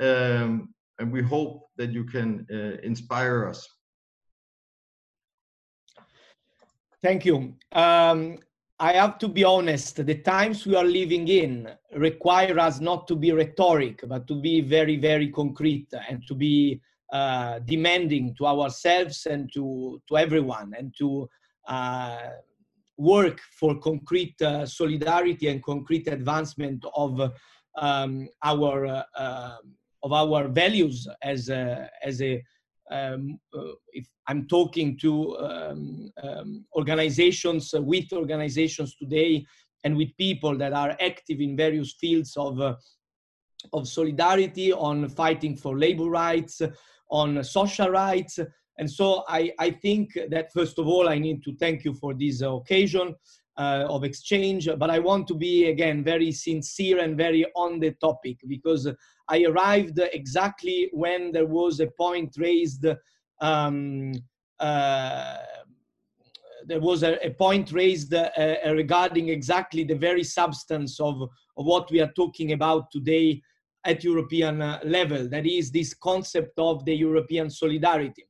Um, 0.01 0.73
and 0.99 1.11
we 1.11 1.21
hope 1.21 1.67
that 1.77 1.91
you 1.91 2.05
can 2.05 2.45
uh, 2.51 2.77
inspire 2.83 3.47
us. 3.47 3.67
Thank 7.01 7.25
you. 7.25 7.55
Um, 7.71 8.39
I 8.81 8.93
have 8.93 9.17
to 9.19 9.27
be 9.27 9.43
honest, 9.43 10.05
the 10.05 10.15
times 10.15 10.65
we 10.65 10.73
are 10.73 10.85
living 10.85 11.27
in 11.27 11.69
require 11.95 12.57
us 12.57 12.79
not 12.79 13.07
to 13.09 13.15
be 13.15 13.33
rhetoric, 13.33 14.01
but 14.07 14.25
to 14.27 14.39
be 14.39 14.61
very, 14.61 14.95
very 14.95 15.29
concrete 15.29 15.93
and 16.09 16.25
to 16.27 16.33
be 16.33 16.79
uh, 17.11 17.59
demanding 17.59 18.33
to 18.37 18.45
ourselves 18.47 19.25
and 19.25 19.51
to, 19.53 20.01
to 20.07 20.17
everyone 20.17 20.73
and 20.77 20.95
to 20.97 21.29
uh, 21.67 22.29
work 22.97 23.41
for 23.59 23.77
concrete 23.79 24.41
uh, 24.41 24.65
solidarity 24.65 25.49
and 25.49 25.61
concrete 25.61 26.07
advancement 26.07 26.85
of 26.95 27.33
um, 27.77 28.29
our 28.43 28.85
uh, 28.85 29.03
um, 29.17 29.75
of 30.03 30.13
our 30.13 30.47
values 30.47 31.07
as 31.21 31.49
a, 31.49 31.89
as 32.03 32.21
a 32.21 32.41
um, 32.91 33.39
uh, 33.55 33.71
if 33.93 34.07
I'm 34.27 34.47
talking 34.47 34.97
to 34.99 35.37
um, 35.37 36.11
um, 36.23 36.65
organizations, 36.75 37.73
uh, 37.73 37.81
with 37.81 38.11
organizations 38.13 38.95
today, 38.95 39.45
and 39.83 39.95
with 39.95 40.15
people 40.17 40.57
that 40.57 40.73
are 40.73 40.95
active 40.99 41.39
in 41.39 41.55
various 41.55 41.93
fields 41.93 42.35
of, 42.35 42.59
uh, 42.59 42.75
of 43.73 43.87
solidarity, 43.87 44.73
on 44.73 45.07
fighting 45.09 45.55
for 45.55 45.77
labor 45.77 46.09
rights, 46.09 46.61
on 47.09 47.43
social 47.43 47.89
rights. 47.89 48.39
And 48.77 48.89
so 48.89 49.23
I, 49.27 49.51
I 49.59 49.71
think 49.71 50.17
that 50.29 50.51
first 50.53 50.79
of 50.79 50.87
all, 50.87 51.09
I 51.09 51.17
need 51.17 51.43
to 51.43 51.55
thank 51.55 51.83
you 51.83 51.93
for 51.93 52.13
this 52.13 52.41
occasion 52.41 53.15
uh, 53.59 53.85
of 53.89 54.05
exchange, 54.05 54.69
but 54.77 54.89
I 54.89 54.99
want 54.99 55.27
to 55.27 55.35
be 55.35 55.67
again 55.67 56.01
very 56.01 56.31
sincere 56.31 56.99
and 56.99 57.17
very 57.17 57.45
on 57.55 57.79
the 57.79 57.91
topic 57.91 58.37
because 58.47 58.87
I 59.27 59.43
arrived 59.43 59.99
exactly 60.13 60.89
when 60.93 61.33
there 61.33 61.45
was 61.45 61.81
a 61.81 61.87
point 61.87 62.35
raised. 62.37 62.85
Um, 63.41 64.13
uh, 64.59 65.37
there 66.65 66.79
was 66.79 67.03
a, 67.03 67.15
a 67.25 67.31
point 67.31 67.71
raised 67.71 68.13
uh, 68.13 68.29
uh, 68.37 68.73
regarding 68.73 69.29
exactly 69.29 69.83
the 69.83 69.95
very 69.95 70.23
substance 70.23 70.99
of, 70.99 71.21
of 71.21 71.65
what 71.65 71.91
we 71.91 71.99
are 71.99 72.11
talking 72.15 72.53
about 72.53 72.91
today 72.91 73.41
at 73.85 74.03
European 74.03 74.61
uh, 74.61 74.79
level. 74.83 75.27
That 75.27 75.45
is 75.45 75.71
this 75.71 75.93
concept 75.93 76.59
of 76.59 76.85
the 76.85 76.93
European 76.93 77.49
solidarity. 77.49 78.25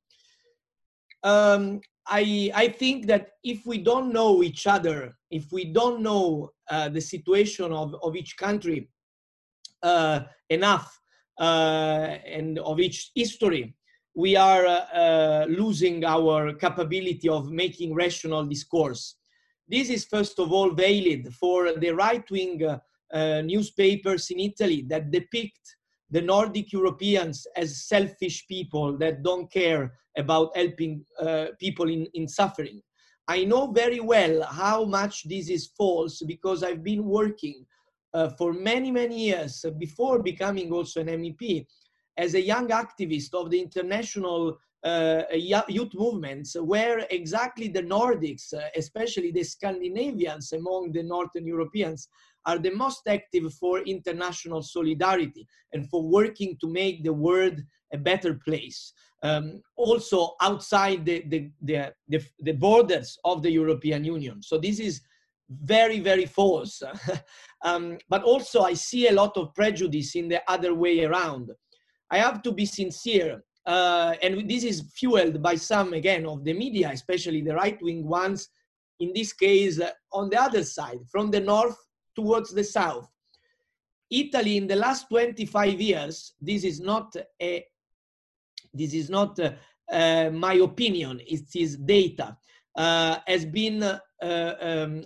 Um, 1.24 1.82
I, 2.10 2.52
I 2.56 2.68
think 2.70 3.06
that 3.08 3.32
if 3.44 3.66
we 3.66 3.78
don't 3.78 4.12
know 4.12 4.44
each 4.44 4.66
other, 4.68 5.16
if 5.30 5.52
we 5.52 5.66
don't 5.66 6.02
know 6.02 6.52
uh, 6.70 6.90
the 6.90 7.02
situation 7.02 7.72
of, 7.72 7.96
of 8.02 8.16
each 8.16 8.36
country 8.36 8.90
uh, 9.84 10.22
enough 10.50 11.00
uh, 11.40 12.18
and 12.26 12.60
of 12.60 12.80
each 12.80 13.12
history, 13.16 13.76
we 14.16 14.36
are 14.36 14.66
uh, 14.66 14.72
uh, 14.72 15.46
losing 15.48 16.04
our 16.04 16.54
capability 16.54 17.30
of 17.30 17.52
making 17.52 17.94
rational 17.94 18.44
discourse. 18.46 19.16
This 19.68 19.90
is 19.90 20.06
first 20.06 20.40
of 20.40 20.52
all 20.52 20.72
valid 20.72 21.34
for 21.40 21.74
the 21.74 21.92
right-wing 21.92 22.64
uh, 22.66 23.42
newspapers 23.42 24.30
in 24.32 24.40
Italy 24.40 24.86
that 24.90 25.12
depict 25.12 25.78
the 26.12 26.22
Nordic 26.22 26.72
Europeans 26.74 27.46
as 27.56 27.86
selfish 27.86 28.48
people 28.48 28.98
that 28.98 29.24
don't 29.24 29.52
care 29.52 29.94
about 30.18 30.56
helping 30.56 31.06
uh, 31.20 31.48
people 31.60 31.90
in, 31.90 32.08
in 32.14 32.28
suffering. 32.28 32.82
I 33.28 33.44
know 33.44 33.72
very 33.72 34.00
well 34.00 34.44
how 34.44 34.86
much 34.86 35.30
this 35.30 35.50
is 35.50 35.72
false 35.78 36.24
because 36.26 36.64
I've 36.64 36.84
been 36.84 37.06
working 37.06 37.66
uh, 38.14 38.30
for 38.30 38.54
many, 38.54 38.90
many 38.90 39.26
years 39.26 39.64
before 39.78 40.24
becoming 40.24 40.72
also 40.72 41.02
an 41.02 41.08
MEP 41.08 41.66
as 42.18 42.34
a 42.34 42.42
young 42.42 42.70
activist 42.70 43.34
of 43.34 43.52
the 43.52 43.62
international 43.62 44.58
uh, 44.84 45.24
youth 45.34 45.94
movements 45.94 46.56
where 46.60 47.06
exactly 47.12 47.68
the 47.68 47.84
Nordics, 47.84 48.54
uh, 48.54 48.62
especially 48.76 49.32
the 49.32 49.44
Scandinavians 49.44 50.54
among 50.54 50.92
the 50.92 51.04
Northern 51.04 51.46
Europeans, 51.46 52.08
are 52.50 52.58
the 52.58 52.76
most 52.84 53.04
active 53.08 53.46
for 53.54 53.80
international 53.96 54.62
solidarity 54.62 55.44
and 55.74 55.90
for 55.90 56.02
working 56.04 56.58
to 56.62 56.68
make 56.82 57.04
the 57.04 57.14
world 57.28 57.58
a 57.94 57.98
better 57.98 58.34
place. 58.48 58.94
Um, 59.22 59.62
also 59.76 60.36
outside 60.42 61.06
the, 61.06 61.18
the, 61.28 61.52
the, 61.62 61.94
the, 62.08 62.20
the 62.40 62.54
borders 62.54 63.18
of 63.24 63.44
the 63.44 63.52
European 63.52 64.04
Union. 64.04 64.42
So 64.42 64.58
this 64.58 64.80
is 64.80 65.02
very, 65.50 66.00
very 66.00 66.26
false. 66.26 66.82
um, 67.70 67.98
but 68.08 68.24
also 68.24 68.62
I 68.62 68.74
see 68.74 69.08
a 69.08 69.18
lot 69.22 69.38
of 69.38 69.54
prejudice 69.54 70.16
in 70.16 70.28
the 70.30 70.42
other 70.48 70.74
way 70.74 71.04
around. 71.04 71.52
I 72.10 72.18
have 72.18 72.42
to 72.44 72.52
be 72.52 72.66
sincere 72.66 73.44
uh, 73.66 74.16
and 74.24 74.50
this 74.50 74.64
is 74.64 74.92
fueled 74.96 75.44
by 75.44 75.54
some, 75.54 75.94
again, 75.94 76.26
of 76.26 76.44
the 76.44 76.54
media, 76.54 76.90
especially 76.92 77.42
the 77.42 77.54
right-wing 77.54 78.04
ones, 78.08 78.50
in 79.00 79.12
this 79.14 79.32
case, 79.32 79.80
uh, 79.80 79.92
on 80.12 80.30
the 80.32 80.42
other 80.42 80.64
side, 80.64 81.00
from 81.12 81.30
the 81.30 81.40
north 81.40 81.78
towards 82.20 82.50
the 82.54 82.64
south. 82.64 83.10
Italy 84.10 84.58
in 84.58 84.68
the 84.68 84.76
last 84.76 85.08
25 85.10 85.80
years, 85.80 86.34
this 86.42 86.64
is 86.64 86.80
not 86.80 87.16
a, 87.42 87.66
this 88.74 88.94
is 88.94 89.10
not 89.10 89.40
uh, 89.40 89.52
uh, 89.92 90.30
my 90.32 90.56
opinion, 90.56 91.22
it 91.26 91.56
is 91.56 91.78
data, 91.78 92.38
uh, 92.76 93.18
has 93.28 93.46
been 93.46 93.84
uh, 93.84 94.00
um, 94.62 95.04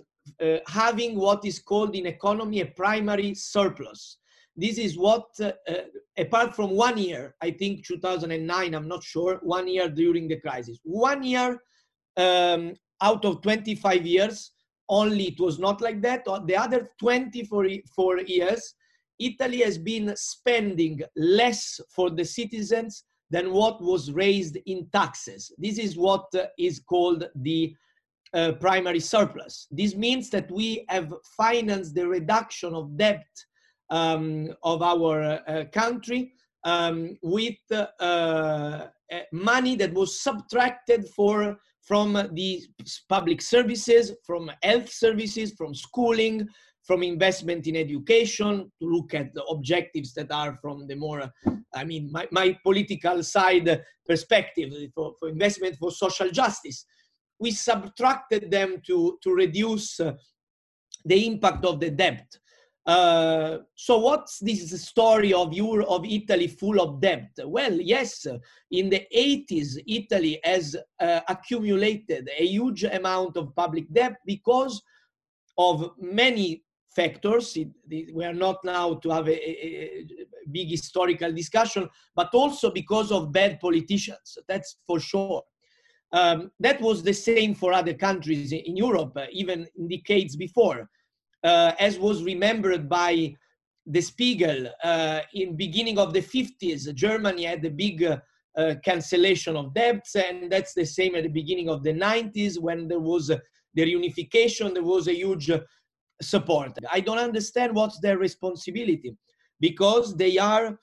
having 0.66 1.16
what 1.16 1.44
is 1.44 1.58
called 1.58 1.94
in 1.94 2.06
economy 2.06 2.60
a 2.60 2.66
primary 2.66 3.34
surplus 3.34 4.18
this 4.56 4.78
is 4.78 4.96
what, 4.96 5.26
uh, 5.40 5.52
uh, 5.68 5.74
apart 6.16 6.54
from 6.54 6.70
one 6.70 6.96
year, 6.96 7.34
I 7.42 7.50
think 7.50 7.84
2009, 7.86 8.74
I'm 8.74 8.88
not 8.88 9.02
sure, 9.02 9.40
one 9.42 9.66
year 9.66 9.88
during 9.88 10.28
the 10.28 10.38
crisis, 10.38 10.78
one 10.84 11.24
year 11.24 11.60
um, 12.16 12.74
out 13.00 13.24
of 13.24 13.42
25 13.42 14.06
years, 14.06 14.52
only 14.88 15.24
it 15.28 15.40
was 15.40 15.58
not 15.58 15.80
like 15.80 16.02
that. 16.02 16.24
The 16.24 16.56
other 16.56 16.88
24 16.98 18.18
years, 18.20 18.74
Italy 19.18 19.62
has 19.62 19.78
been 19.78 20.14
spending 20.16 21.00
less 21.16 21.80
for 21.94 22.10
the 22.10 22.24
citizens 22.24 23.04
than 23.30 23.52
what 23.52 23.82
was 23.82 24.12
raised 24.12 24.58
in 24.66 24.86
taxes. 24.92 25.52
This 25.58 25.78
is 25.78 25.96
what 25.96 26.26
uh, 26.34 26.46
called 26.86 27.28
the 27.36 27.74
uh, 28.34 28.52
primary 28.60 29.00
surplus. 29.00 29.66
This 29.70 29.94
means 29.94 30.28
that 30.30 30.50
we 30.50 30.84
have 30.88 31.12
financed 31.36 31.94
the 31.94 32.06
reduction 32.06 32.74
of 32.74 32.96
debt 32.96 33.26
um, 33.90 34.52
of 34.62 34.82
our 34.82 35.40
uh, 35.46 35.64
country 35.72 36.32
um, 36.64 37.16
with 37.22 37.56
uh, 37.70 37.86
uh, 38.00 38.88
money 39.32 39.76
that 39.76 39.92
was 39.92 40.20
subtracted 40.20 41.08
for 41.10 41.58
from 41.84 42.14
the 42.32 42.62
public 43.08 43.42
services, 43.42 44.12
from 44.26 44.50
health 44.62 44.90
services, 44.90 45.52
from 45.56 45.74
schooling, 45.74 46.48
from 46.82 47.02
investment 47.02 47.66
in 47.66 47.76
education, 47.76 48.70
to 48.80 48.86
look 48.86 49.14
at 49.14 49.34
the 49.34 49.42
objectives 49.44 50.12
that 50.14 50.30
are 50.30 50.58
from 50.60 50.86
the 50.86 50.94
more, 50.94 51.30
I 51.74 51.84
mean, 51.84 52.10
my, 52.12 52.26
my 52.30 52.58
political 52.62 53.22
side 53.22 53.82
perspective 54.06 54.72
for, 54.94 55.14
for, 55.18 55.28
investment 55.28 55.76
for 55.76 55.90
social 55.90 56.30
justice. 56.30 56.84
We 57.38 57.50
subtracted 57.50 58.50
them 58.50 58.80
to, 58.86 59.18
to 59.22 59.30
reduce 59.30 59.96
the 59.96 61.26
impact 61.26 61.64
of 61.64 61.80
the 61.80 61.90
debt. 61.90 62.26
Uh, 62.86 63.58
so 63.74 63.98
what's 63.98 64.38
this 64.40 64.82
story 64.82 65.32
of 65.32 65.54
Euro, 65.54 65.86
of 65.86 66.04
Italy 66.04 66.48
full 66.48 66.80
of 66.80 67.00
debt? 67.00 67.30
Well, 67.44 67.72
yes, 67.72 68.26
in 68.70 68.90
the 68.90 69.06
80s, 69.14 69.78
Italy 69.86 70.38
has 70.44 70.76
uh, 71.00 71.20
accumulated 71.28 72.28
a 72.38 72.46
huge 72.46 72.84
amount 72.84 73.38
of 73.38 73.54
public 73.56 73.90
debt 73.92 74.16
because 74.26 74.82
of 75.56 75.92
many 75.98 76.62
factors. 76.94 77.56
It, 77.56 77.68
we 78.14 78.22
are 78.22 78.34
not 78.34 78.58
now 78.64 78.94
to 78.94 79.10
have 79.10 79.28
a, 79.28 79.50
a, 79.50 80.04
big 80.52 80.68
historical 80.68 81.32
discussion, 81.32 81.88
but 82.14 82.34
also 82.34 82.70
because 82.70 83.10
of 83.10 83.32
bad 83.32 83.60
politicians. 83.60 84.36
That's 84.46 84.76
for 84.86 85.00
sure. 85.00 85.42
Um, 86.12 86.50
that 86.60 86.82
was 86.82 87.02
the 87.02 87.14
same 87.14 87.54
for 87.54 87.72
other 87.72 87.94
countries 87.94 88.52
in 88.52 88.76
Europe, 88.76 89.14
uh, 89.16 89.24
even 89.32 89.66
in 89.76 89.88
decades 89.88 90.36
before 90.36 90.86
as 91.44 91.98
was 91.98 92.22
remembered 92.22 92.88
by 92.88 93.34
the 93.86 94.00
Spiegel 94.00 94.68
uh, 94.82 95.20
in 95.34 95.56
beginning 95.56 95.98
of 95.98 96.12
the 96.12 96.20
50s, 96.20 96.92
Germany 96.94 97.44
had 97.44 97.64
a 97.64 97.70
big 97.70 98.02
uh, 98.02 98.18
uh, 98.56 98.74
cancellation 98.84 99.56
of 99.56 99.74
debts, 99.74 100.14
and 100.14 100.50
that's 100.50 100.74
the 100.74 100.86
same 100.86 101.14
at 101.14 101.24
the 101.24 101.28
beginning 101.28 101.68
of 101.68 101.82
the 101.82 101.92
90s 101.92 102.58
when 102.58 102.88
there 102.88 103.00
was 103.00 103.26
the 103.28 103.82
reunification, 103.82 104.72
there 104.72 104.82
was 104.84 105.08
a 105.08 105.14
huge 105.14 105.50
support. 106.22 106.72
I 106.90 107.00
don't 107.00 107.18
understand 107.18 107.74
what's 107.74 107.98
their 107.98 108.18
responsibility 108.18 109.16
because 109.60 110.16
they 110.16 110.38
are 110.38 110.78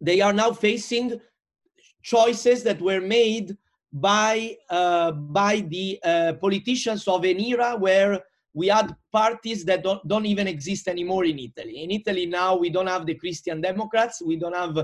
they 0.00 0.20
are 0.20 0.32
now 0.32 0.52
facing 0.52 1.18
choices 2.02 2.62
that 2.64 2.80
were 2.82 3.00
made 3.00 3.56
by 3.92 4.56
uh, 4.68 5.12
by 5.12 5.60
the 5.60 5.98
uh, 6.04 6.32
politicians 6.34 7.06
of 7.08 7.24
an 7.24 7.40
era 7.40 7.76
where 7.78 8.20
we 8.56 8.68
had 8.68 8.96
parties 9.12 9.66
that 9.66 9.84
don't, 9.84 10.02
don't 10.08 10.24
even 10.24 10.48
exist 10.48 10.88
anymore 10.88 11.26
in 11.26 11.38
Italy. 11.38 11.84
In 11.84 11.90
Italy 11.90 12.24
now, 12.24 12.56
we 12.56 12.70
don't 12.70 12.86
have 12.86 13.04
the 13.04 13.14
Christian 13.14 13.60
Democrats, 13.60 14.22
we 14.24 14.36
don't 14.36 14.56
have 14.56 14.78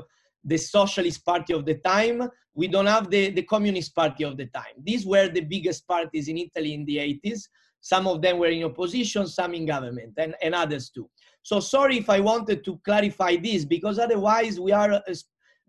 the 0.44 0.58
Socialist 0.58 1.24
Party 1.24 1.54
of 1.54 1.64
the 1.64 1.76
time, 1.76 2.28
we 2.54 2.68
don't 2.68 2.84
have 2.84 3.10
the, 3.10 3.30
the 3.30 3.42
Communist 3.44 3.94
Party 3.94 4.24
of 4.24 4.36
the 4.36 4.44
time. 4.46 4.74
These 4.82 5.06
were 5.06 5.28
the 5.28 5.40
biggest 5.40 5.88
parties 5.88 6.28
in 6.28 6.36
Italy 6.36 6.74
in 6.74 6.84
the 6.84 6.98
80s. 6.98 7.44
Some 7.80 8.06
of 8.06 8.20
them 8.20 8.38
were 8.38 8.48
in 8.48 8.62
opposition, 8.62 9.26
some 9.26 9.54
in 9.54 9.64
government, 9.64 10.12
and, 10.18 10.34
and 10.42 10.54
others 10.54 10.90
too. 10.90 11.08
So 11.42 11.58
sorry 11.58 11.96
if 11.96 12.10
I 12.10 12.20
wanted 12.20 12.66
to 12.66 12.78
clarify 12.84 13.36
this, 13.36 13.64
because 13.64 13.98
otherwise 13.98 14.60
we 14.60 14.72
are 14.72 14.92
uh, 14.92 15.14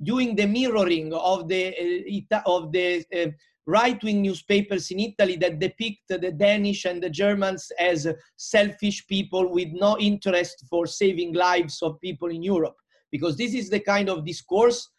doing 0.04 0.36
the 0.36 0.46
mirroring 0.46 1.14
of 1.14 1.48
the, 1.48 2.26
uh, 2.34 2.42
of 2.46 2.74
the 2.74 3.06
uh, 3.16 3.28
right-wing 3.66 4.22
newspapers 4.22 4.92
in 4.92 5.00
Italy 5.00 5.38
that 5.38 5.60
depict 5.60 6.02
the 6.10 6.32
Danish 6.32 6.86
and 6.86 7.02
the 7.02 7.10
Germans 7.10 7.72
as 7.80 8.08
selfish 8.38 9.08
people 9.08 9.50
with 9.50 9.70
no 9.72 9.98
interest 10.00 10.66
for 10.70 10.86
saving 10.86 11.34
lives 11.34 11.82
of 11.82 12.00
people 12.02 12.30
in 12.30 12.44
Europe. 12.44 12.76
Because 13.12 13.38
this 13.38 13.54
is 13.54 13.70
the 13.70 13.80
kind 13.80 14.10
of 14.10 14.26
discourse 14.26 14.90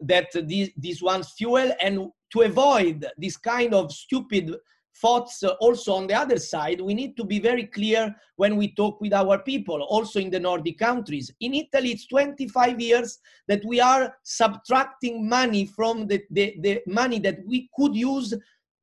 that 0.00 0.28
these, 0.46 0.70
these 0.76 1.02
ones 1.02 1.32
fuel 1.36 1.72
and 1.82 2.08
to 2.32 2.42
avoid 2.42 3.06
this 3.16 3.36
kind 3.36 3.74
of 3.74 3.92
stupid 3.92 4.54
thoughts 5.00 5.42
uh, 5.42 5.54
also 5.60 5.94
on 5.94 6.06
the 6.06 6.14
other 6.14 6.38
side, 6.38 6.80
we 6.80 6.94
need 6.94 7.16
to 7.16 7.24
be 7.24 7.38
very 7.38 7.64
clear 7.64 8.14
when 8.36 8.56
we 8.56 8.74
talk 8.74 9.00
with 9.00 9.12
our 9.12 9.38
people, 9.38 9.82
also 9.82 10.20
in 10.20 10.30
the 10.30 10.40
Nordic 10.40 10.78
countries. 10.78 11.32
In 11.40 11.54
Italy, 11.54 11.90
it's 11.90 12.06
25 12.06 12.80
years 12.80 13.18
that 13.48 13.64
we 13.64 13.80
are 13.80 14.14
subtracting 14.22 15.28
money 15.28 15.66
from 15.66 16.06
the, 16.06 16.22
the, 16.30 16.56
the 16.60 16.82
money 16.86 17.18
that 17.20 17.38
we 17.46 17.68
could 17.76 17.94
use 17.94 18.34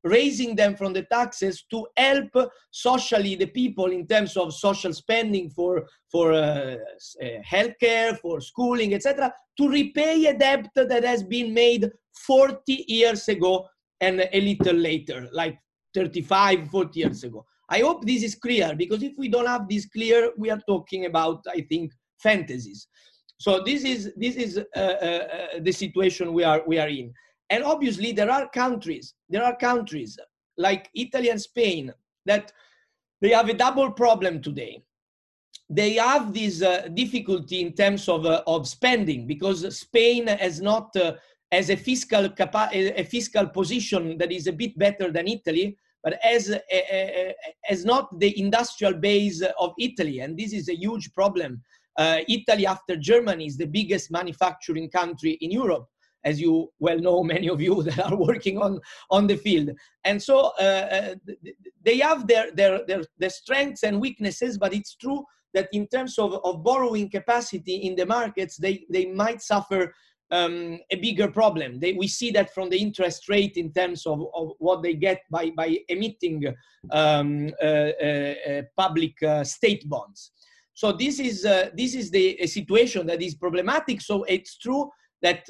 raising 0.06 0.54
them 0.54 0.76
from 0.76 0.92
the 0.92 1.02
taxes 1.02 1.64
to 1.70 1.86
help 1.96 2.30
socially 2.70 3.34
the 3.34 3.46
people 3.46 3.86
in 3.86 4.06
terms 4.06 4.36
of 4.36 4.54
social 4.54 4.92
spending 4.92 5.50
for 5.50 5.86
for 6.10 6.32
uh, 6.32 6.76
uh, 7.22 7.26
healthcare 7.52 8.16
for 8.18 8.40
schooling 8.40 8.94
etc 8.94 9.32
to 9.58 9.68
repay 9.68 10.26
a 10.26 10.38
debt 10.38 10.68
that 10.76 11.02
has 11.02 11.22
been 11.24 11.52
made 11.52 11.90
40 12.26 12.84
years 12.86 13.26
ago 13.28 13.66
and 14.00 14.28
a 14.32 14.40
little 14.40 14.76
later 14.76 15.28
like 15.32 15.58
35, 15.96 16.68
40 16.70 17.00
years 17.00 17.24
ago. 17.24 17.44
I 17.70 17.80
hope 17.80 18.04
this 18.04 18.22
is 18.22 18.34
clear 18.34 18.74
because 18.76 19.02
if 19.02 19.14
we 19.16 19.28
don't 19.28 19.46
have 19.46 19.68
this 19.68 19.86
clear, 19.86 20.30
we 20.36 20.50
are 20.50 20.60
talking 20.68 21.06
about, 21.06 21.42
I 21.48 21.62
think, 21.62 21.92
fantasies. 22.22 22.86
So 23.38 23.62
this 23.64 23.84
is 23.84 24.12
this 24.16 24.36
is 24.36 24.58
uh, 24.58 24.78
uh, 24.78 24.82
uh, 24.82 25.46
the 25.60 25.72
situation 25.72 26.32
we 26.32 26.44
are 26.44 26.62
we 26.66 26.78
are 26.78 26.88
in, 26.88 27.12
and 27.50 27.64
obviously 27.64 28.12
there 28.12 28.30
are 28.30 28.48
countries 28.48 29.14
there 29.28 29.44
are 29.44 29.54
countries 29.56 30.18
like 30.56 30.88
Italy 30.94 31.28
and 31.28 31.40
Spain 31.40 31.92
that 32.24 32.52
they 33.20 33.30
have 33.30 33.48
a 33.50 33.54
double 33.54 33.90
problem 33.90 34.40
today. 34.40 34.82
They 35.68 35.94
have 35.94 36.32
this 36.32 36.62
uh, 36.62 36.88
difficulty 36.94 37.60
in 37.60 37.74
terms 37.74 38.08
of 38.08 38.24
uh, 38.24 38.42
of 38.46 38.66
spending 38.66 39.26
because 39.26 39.60
Spain 39.76 40.28
has 40.28 40.60
not 40.60 40.96
uh, 40.96 41.12
as 41.52 41.70
a 41.70 41.76
fiscal 41.76 42.30
capa- 42.30 42.70
a 42.72 43.04
fiscal 43.04 43.46
position 43.48 44.18
that 44.18 44.32
is 44.32 44.46
a 44.46 44.52
bit 44.52 44.78
better 44.78 45.12
than 45.12 45.28
Italy, 45.28 45.76
but 46.06 46.20
as, 46.22 46.56
as 47.68 47.84
not 47.84 48.16
the 48.20 48.38
industrial 48.38 48.94
base 48.94 49.42
of 49.58 49.72
Italy. 49.76 50.20
And 50.20 50.38
this 50.38 50.52
is 50.52 50.68
a 50.68 50.76
huge 50.76 51.12
problem 51.12 51.52
Uh, 51.98 52.20
Italy, 52.28 52.66
after 52.66 52.94
Germany, 53.10 53.46
is 53.46 53.56
the 53.56 53.70
biggest 53.78 54.10
manufacturing 54.10 54.88
country 54.90 55.32
in 55.40 55.50
Europe 55.50 55.86
as 56.30 56.40
you 56.44 56.52
well 56.86 56.98
know, 56.98 57.22
many 57.34 57.48
of 57.48 57.60
you 57.66 57.82
that 57.82 57.98
are 58.06 58.16
working 58.16 58.56
on, 58.58 58.72
on 59.10 59.26
the 59.26 59.36
field. 59.36 59.70
And 60.08 60.22
so 60.28 60.36
uh, 60.66 60.86
uh 60.98 61.14
they 61.86 61.98
have 62.08 62.20
their, 62.26 62.46
their, 62.58 62.74
their, 62.88 63.02
their 63.20 63.34
strengths 63.42 63.82
and 63.86 64.00
weaknesses, 64.06 64.58
but 64.58 64.74
it's 64.74 64.94
true 65.04 65.24
that 65.54 65.68
in 65.72 65.86
terms 65.94 66.18
of, 66.18 66.30
of 66.48 66.62
borrowing 66.62 67.08
capacity 67.18 67.76
in 67.86 67.94
the 67.96 68.06
markets, 68.18 68.54
they, 68.64 68.84
they 68.90 69.06
might 69.06 69.40
suffer 69.40 69.94
um, 70.30 70.78
a 70.90 70.96
bigger 70.96 71.28
problem. 71.28 71.78
They, 71.78 71.92
we 71.92 72.08
see 72.08 72.30
that 72.32 72.52
from 72.54 72.70
the 72.70 72.78
interest 72.78 73.28
rate 73.28 73.56
in 73.56 73.72
terms 73.72 74.06
of, 74.06 74.26
of 74.34 74.52
what 74.58 74.82
they 74.82 74.94
get 74.94 75.22
by, 75.30 75.50
by 75.50 75.78
emitting 75.88 76.54
um, 76.90 77.52
uh, 77.62 77.66
uh, 77.66 78.34
uh, 78.48 78.62
public 78.76 79.22
uh, 79.22 79.44
state 79.44 79.88
bonds. 79.88 80.32
So 80.74 80.92
this 80.92 81.20
is, 81.20 81.44
uh, 81.46 81.70
this 81.74 81.94
is 81.94 82.10
the 82.10 82.46
situation 82.46 83.06
that 83.06 83.22
is 83.22 83.34
problematic. 83.34 84.00
So 84.00 84.24
it's 84.24 84.58
true 84.58 84.90
that 85.22 85.46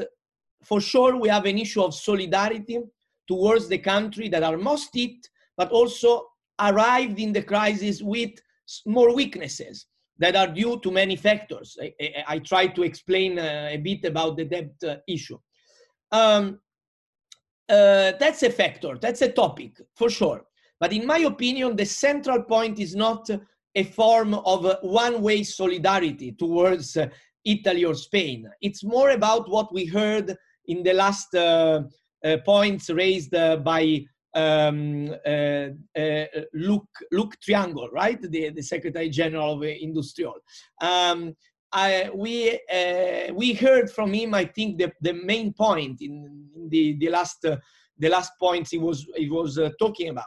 for 0.64 0.80
sure 0.80 1.16
we 1.16 1.28
have 1.28 1.46
an 1.46 1.58
issue 1.58 1.82
of 1.82 1.94
solidarity 1.94 2.80
towards 3.26 3.68
the 3.68 3.78
country 3.78 4.28
that 4.28 4.42
are 4.42 4.56
most 4.56 4.90
hit, 4.94 5.26
but 5.56 5.70
also 5.72 6.26
arrived 6.60 7.18
in 7.18 7.32
the 7.32 7.42
crisis 7.42 8.02
with 8.02 8.30
more 8.86 9.14
weaknesses 9.14 9.86
that 10.18 10.36
are 10.36 10.48
due 10.48 10.78
to 10.80 10.90
many 10.90 11.16
factors. 11.16 11.76
I, 11.80 11.92
I, 12.00 12.24
I 12.28 12.38
try 12.38 12.66
to 12.68 12.82
explain 12.82 13.38
uh, 13.38 13.68
a 13.70 13.76
bit 13.76 14.04
about 14.04 14.36
the 14.36 14.44
debt 14.44 14.74
uh, 14.86 14.96
issue. 15.06 15.38
Um, 16.12 16.60
uh, 17.68 18.12
that's 18.18 18.42
a 18.42 18.50
factor, 18.50 18.96
that's 19.00 19.22
a 19.22 19.32
topic 19.32 19.80
for 19.94 20.08
sure. 20.08 20.44
But 20.78 20.92
in 20.92 21.06
my 21.06 21.18
opinion, 21.18 21.74
the 21.74 21.86
central 21.86 22.42
point 22.42 22.78
is 22.78 22.94
not 22.94 23.28
a 23.74 23.84
form 23.84 24.34
of 24.34 24.76
one-way 24.82 25.42
solidarity 25.42 26.32
towards 26.32 26.96
uh, 26.96 27.08
Italy 27.44 27.84
or 27.84 27.94
Spain. 27.94 28.48
It's 28.60 28.84
more 28.84 29.10
about 29.10 29.48
what 29.50 29.72
we 29.72 29.84
heard 29.86 30.36
in 30.66 30.82
the 30.82 30.92
last 30.92 31.34
uh, 31.34 31.82
uh, 32.24 32.36
points 32.44 32.90
raised 32.90 33.32
by 33.32 34.04
um, 34.36 35.14
uh, 35.26 35.68
uh, 35.98 36.24
Luc, 36.52 36.86
Triangle, 37.42 37.88
right? 37.92 38.20
The, 38.20 38.50
the 38.50 38.62
Secretary 38.62 39.08
General 39.08 39.54
of 39.54 39.60
IndustriAll. 39.60 40.40
Um, 40.80 41.34
I, 41.72 42.10
we, 42.14 42.60
uh, 42.72 43.32
we 43.34 43.54
heard 43.54 43.90
from 43.90 44.12
him, 44.12 44.34
I 44.34 44.44
think, 44.44 44.78
the, 44.78 44.92
the 45.00 45.14
main 45.14 45.52
point 45.52 46.00
in, 46.02 46.46
in 46.54 46.68
the, 46.68 46.96
the, 46.98 47.08
last, 47.08 47.42
the 47.42 48.08
last 48.08 48.32
points 48.38 48.70
he 48.70 48.78
was, 48.78 49.06
he 49.16 49.28
was 49.28 49.58
talking 49.78 50.10
about. 50.10 50.24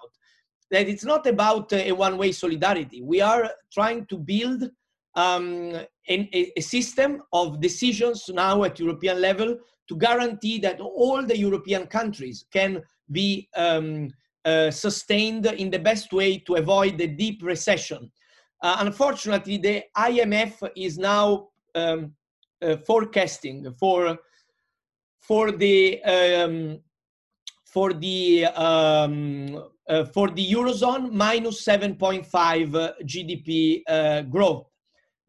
That 0.71 0.87
it's 0.87 1.05
not 1.05 1.25
about 1.25 1.71
a 1.73 1.91
one-way 1.91 2.31
solidarity. 2.31 3.01
We 3.01 3.21
are 3.21 3.49
trying 3.71 4.05
to 4.07 4.17
build 4.17 4.69
um, 5.15 5.73
a, 6.07 6.51
a 6.57 6.61
system 6.61 7.23
of 7.33 7.59
decisions 7.61 8.29
now 8.29 8.63
at 8.63 8.79
European 8.79 9.21
level 9.21 9.57
to 9.87 9.95
guarantee 9.97 10.59
that 10.59 10.79
all 10.79 11.23
the 11.25 11.37
European 11.37 11.87
countries 11.87 12.45
can 12.53 12.83
be 13.11 13.47
um, 13.55 14.09
uh, 14.45 14.71
sustained 14.71 15.45
in 15.45 15.69
the 15.69 15.79
best 15.79 16.13
way 16.13 16.37
to 16.37 16.55
avoid 16.55 16.97
the 16.97 17.07
deep 17.07 17.41
recession. 17.43 18.11
Uh, 18.61 18.77
unfortunately, 18.79 19.57
the 19.57 19.83
IMF 19.97 20.69
is 20.75 20.97
now 20.97 21.47
um, 21.75 22.13
uh, 22.61 22.77
forecasting 22.77 23.73
for 23.79 24.17
for 25.21 25.51
the 25.51 26.01
um, 26.03 26.79
for 27.65 27.93
the 27.93 28.45
um, 28.45 29.63
uh, 29.87 30.05
for 30.05 30.29
the 30.29 30.51
eurozone 30.51 31.11
minus 31.11 31.63
7.5 31.63 32.25
GDP 33.05 33.81
uh, 33.87 34.21
growth 34.23 34.69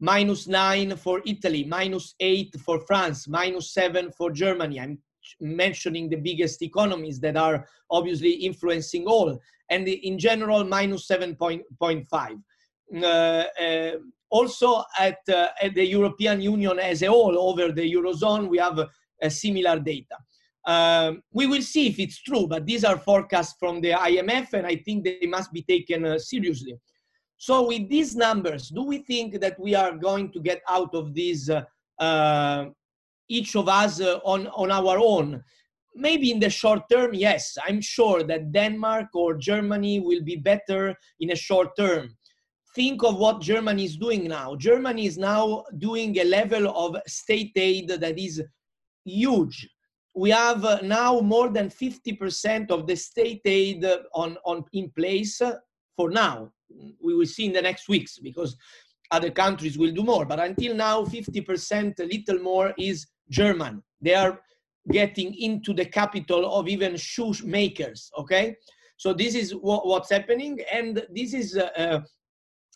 minus 0.01 0.47
nine 0.47 0.97
for 0.97 1.21
Italy, 1.25 1.63
minus 1.63 2.15
eight 2.19 2.53
for 2.65 2.79
France, 2.81 3.27
minus 3.27 3.71
seven 3.71 4.11
for 4.11 4.31
Germany. 4.31 4.79
I'm 4.79 4.97
mentioning 5.39 6.09
the 6.09 6.17
biggest 6.17 6.61
economies 6.61 7.19
that 7.19 7.37
are 7.37 7.67
obviously 7.89 8.31
influencing 8.31 9.05
all, 9.05 9.39
and 9.69 9.87
in 9.87 10.19
general, 10.19 10.63
minus 10.63 11.07
7.5. 11.07 12.41
Uh, 12.93 13.05
uh, 13.05 13.91
also, 14.29 14.83
at, 14.99 15.19
uh, 15.29 15.47
at, 15.61 15.73
the 15.75 15.85
European 15.85 16.41
Union 16.41 16.79
as 16.79 17.01
a 17.01 17.07
whole, 17.07 17.37
over 17.37 17.71
the 17.71 17.93
Eurozone, 17.93 18.49
we 18.49 18.57
have 18.57 18.87
similar 19.29 19.79
data. 19.79 20.15
Um, 20.65 21.23
we 21.31 21.47
will 21.47 21.61
see 21.61 21.87
if 21.87 21.99
it's 21.99 22.21
true, 22.21 22.47
but 22.47 22.65
these 22.65 22.83
are 22.83 22.97
forecasts 22.97 23.55
from 23.59 23.81
the 23.81 23.91
IMF, 23.91 24.53
and 24.53 24.67
I 24.67 24.75
think 24.75 25.03
they 25.03 25.27
must 25.27 25.51
be 25.51 25.63
taken 25.63 26.05
uh, 26.05 26.19
seriously. 26.19 26.75
So 27.37 27.67
with 27.67 27.89
these 27.89 28.15
numbers, 28.15 28.69
do 28.69 28.83
we 28.83 28.99
think 28.99 29.39
that 29.41 29.59
we 29.59 29.73
are 29.73 29.97
going 29.97 30.31
to 30.33 30.39
get 30.39 30.61
out 30.69 30.93
of 30.93 31.15
this, 31.15 31.49
uh, 31.49 31.63
uh, 31.97 32.65
each 33.37 33.55
of 33.55 33.67
us 33.67 34.01
uh, 34.01 34.19
on, 34.23 34.47
on 34.47 34.71
our 34.71 34.97
own? 34.99 35.43
Maybe 35.95 36.31
in 36.31 36.39
the 36.39 36.49
short 36.49 36.83
term, 36.89 37.13
yes. 37.13 37.57
I'm 37.65 37.81
sure 37.81 38.23
that 38.23 38.51
Denmark 38.51 39.07
or 39.13 39.35
Germany 39.35 39.99
will 39.99 40.23
be 40.23 40.37
better 40.37 40.95
in 41.19 41.31
a 41.31 41.35
short 41.35 41.69
term. 41.77 42.15
Think 42.75 43.03
of 43.03 43.17
what 43.17 43.41
Germany 43.41 43.83
is 43.83 43.97
doing 43.97 44.27
now. 44.27 44.55
Germany 44.55 45.05
is 45.05 45.17
now 45.17 45.63
doing 45.77 46.17
a 46.19 46.23
level 46.23 46.69
of 46.69 46.95
state 47.07 47.51
aid 47.55 47.89
that 47.89 48.17
is 48.17 48.41
huge. 49.03 49.69
We 50.15 50.29
have 50.29 50.63
uh, 50.63 50.79
now 50.83 51.19
more 51.19 51.49
than 51.49 51.69
50% 51.69 52.71
of 52.71 52.87
the 52.87 52.95
state 52.95 53.41
aid 53.45 53.85
on, 54.13 54.37
on, 54.45 54.63
in 54.73 54.89
place 54.91 55.41
for 55.97 56.09
now 56.09 56.51
we 57.01 57.15
will 57.15 57.25
see 57.25 57.45
in 57.45 57.53
the 57.53 57.61
next 57.61 57.87
weeks 57.89 58.17
because 58.17 58.55
other 59.11 59.29
countries 59.29 59.77
will 59.77 59.91
do 59.91 60.03
more. 60.03 60.25
But 60.25 60.39
until 60.39 60.75
now, 60.75 61.03
50%, 61.03 61.99
a 61.99 62.03
little 62.03 62.43
more, 62.43 62.73
is 62.77 63.07
German. 63.31 63.81
They 64.01 64.13
are 64.13 64.39
getting 64.91 65.33
into 65.35 65.73
the 65.73 65.85
capital 65.85 66.53
of 66.53 66.67
even 66.67 66.97
shoemakers, 66.97 68.11
okay? 68.17 68.55
So 68.97 69.13
this 69.13 69.33
is 69.33 69.55
what, 69.55 69.87
what's 69.87 70.11
happening, 70.11 70.59
and 70.71 71.03
this 71.13 71.33
is 71.33 71.57
uh, 71.57 71.69
uh, 71.77 72.01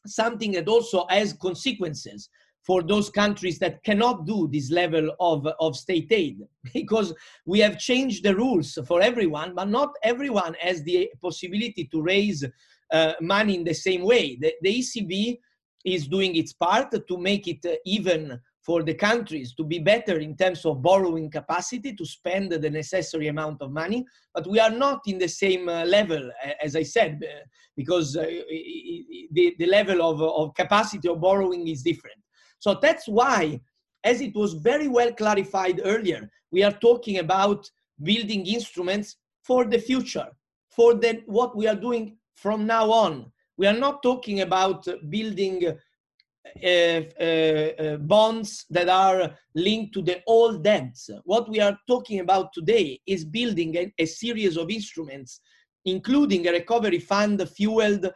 something 0.08 0.54
that 0.54 0.68
also 0.68 1.06
has 1.10 1.34
consequences 1.34 2.30
for 2.66 2.82
those 2.82 3.12
countries 3.12 3.60
that 3.60 3.84
cannot 3.84 4.26
do 4.26 4.50
this 4.52 4.72
level 4.72 5.12
of, 5.20 5.46
of 5.60 5.76
state 5.76 6.12
aid 6.12 6.40
because 6.74 7.14
we 7.46 7.60
have 7.60 7.78
changed 7.78 8.24
the 8.24 8.36
rules 8.36 8.78
for 8.88 9.02
everyone, 9.02 9.54
but 9.54 9.70
not 9.70 9.90
everyone 10.04 10.56
has 10.60 10.82
the 10.84 11.10
possibility 11.22 11.88
to 11.92 12.02
raise 12.02 12.44
uh, 12.92 13.14
money 13.22 13.56
in 13.56 13.64
the 13.64 13.74
same 13.74 14.04
way. 14.04 14.38
The, 14.42 14.54
the, 14.62 14.80
ECB 14.80 15.38
is 15.86 16.08
doing 16.08 16.36
its 16.36 16.54
part 16.54 16.92
to 17.08 17.18
make 17.18 17.48
it 17.48 17.64
uh, 17.66 17.76
even 17.86 18.40
for 18.66 18.84
the 18.84 18.94
countries 18.94 19.54
to 19.54 19.64
be 19.64 19.80
better 19.80 20.20
in 20.20 20.36
terms 20.36 20.66
of 20.66 20.82
borrowing 20.82 21.30
capacity 21.30 21.94
to 21.94 22.06
spend 22.06 22.52
the 22.52 22.70
necessary 22.70 23.28
amount 23.28 23.62
of 23.62 23.72
money 23.72 24.06
but 24.34 24.48
we 24.48 24.60
are 24.60 24.72
not 24.72 25.02
in 25.08 25.18
the 25.18 25.28
same 25.28 25.70
uh, 25.70 25.84
level 25.86 26.32
as 26.62 26.76
i 26.76 26.84
said 26.84 27.24
uh, 27.24 27.44
because 27.76 28.16
uh, 28.18 28.26
the, 29.32 29.56
the 29.60 29.68
level 29.68 30.02
of, 30.02 30.22
of 30.22 30.54
capacity 30.56 31.08
of 31.08 31.22
borrowing 31.22 31.68
is 31.68 31.82
different 31.82 32.18
so 32.60 32.78
that's 32.82 33.08
why 33.08 33.60
as 34.04 34.22
it 34.22 34.34
was 34.36 34.54
very 34.54 34.88
well 34.88 35.12
clarified 35.14 35.82
earlier 35.84 36.30
we 36.52 36.64
are 36.64 36.78
talking 36.88 37.20
about 37.20 37.70
building 38.04 38.46
instruments 38.46 39.18
for 39.44 39.66
the 39.66 39.80
future 39.80 40.28
for 40.76 40.94
the, 40.94 41.24
what 41.26 41.56
we 41.56 41.68
are 41.68 41.76
doing 41.76 42.18
from 42.34 42.68
now 42.68 42.92
on. 42.92 43.32
We 43.58 43.68
are 43.68 43.78
not 43.78 44.04
talking 44.04 44.42
about 44.42 44.86
building 45.10 45.64
bonds 48.00 48.66
that 48.70 48.90
are 48.90 49.36
linked 49.56 49.94
to 49.94 50.02
the 50.02 50.22
old 50.28 50.64
debts. 50.64 51.10
What 51.24 51.50
we 51.50 51.60
are 51.60 51.78
talking 51.88 52.20
about 52.20 52.54
today 52.54 53.00
is 53.06 53.26
building 53.26 53.76
a, 53.76 53.94
a 53.98 54.06
series 54.06 54.58
of 54.58 54.70
instruments, 54.70 55.42
including 55.86 56.48
a 56.48 56.52
recovery 56.52 57.00
fund 57.00 57.48
fueled 57.50 58.12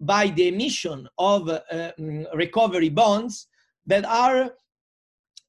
by 0.00 0.28
the 0.28 0.48
emission 0.48 1.06
of 1.18 1.48
uh, 1.48 1.58
mm, 1.98 2.24
recovery 2.34 2.88
bonds 2.88 3.48
that 3.86 4.04
are 4.04 4.50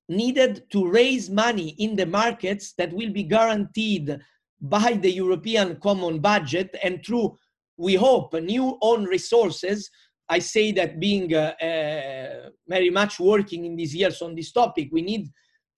needed 0.09 0.69
to 0.71 0.87
raise 0.87 1.29
money 1.29 1.69
in 1.79 1.95
the 1.95 2.05
markets 2.05 2.73
that 2.77 2.91
will 2.91 3.11
be 3.11 3.23
guaranteed 3.23 4.19
by 4.59 4.93
the 4.93 5.11
European 5.11 5.77
common 5.77 6.19
budget 6.19 6.75
and 6.83 7.03
through 7.05 7.35
we 7.77 7.95
hope 7.95 8.33
new 8.33 8.77
own 8.81 9.05
resources. 9.05 9.89
I 10.31 10.39
say 10.39 10.71
that 10.71 10.97
being 10.97 11.33
uh, 11.35 11.53
uh, 11.61 12.49
very 12.65 12.89
much 12.89 13.19
working 13.19 13.65
in 13.65 13.75
these 13.75 13.93
years 13.93 14.21
on 14.21 14.33
this 14.33 14.53
topic, 14.53 14.87
we 14.89 15.01
need 15.01 15.27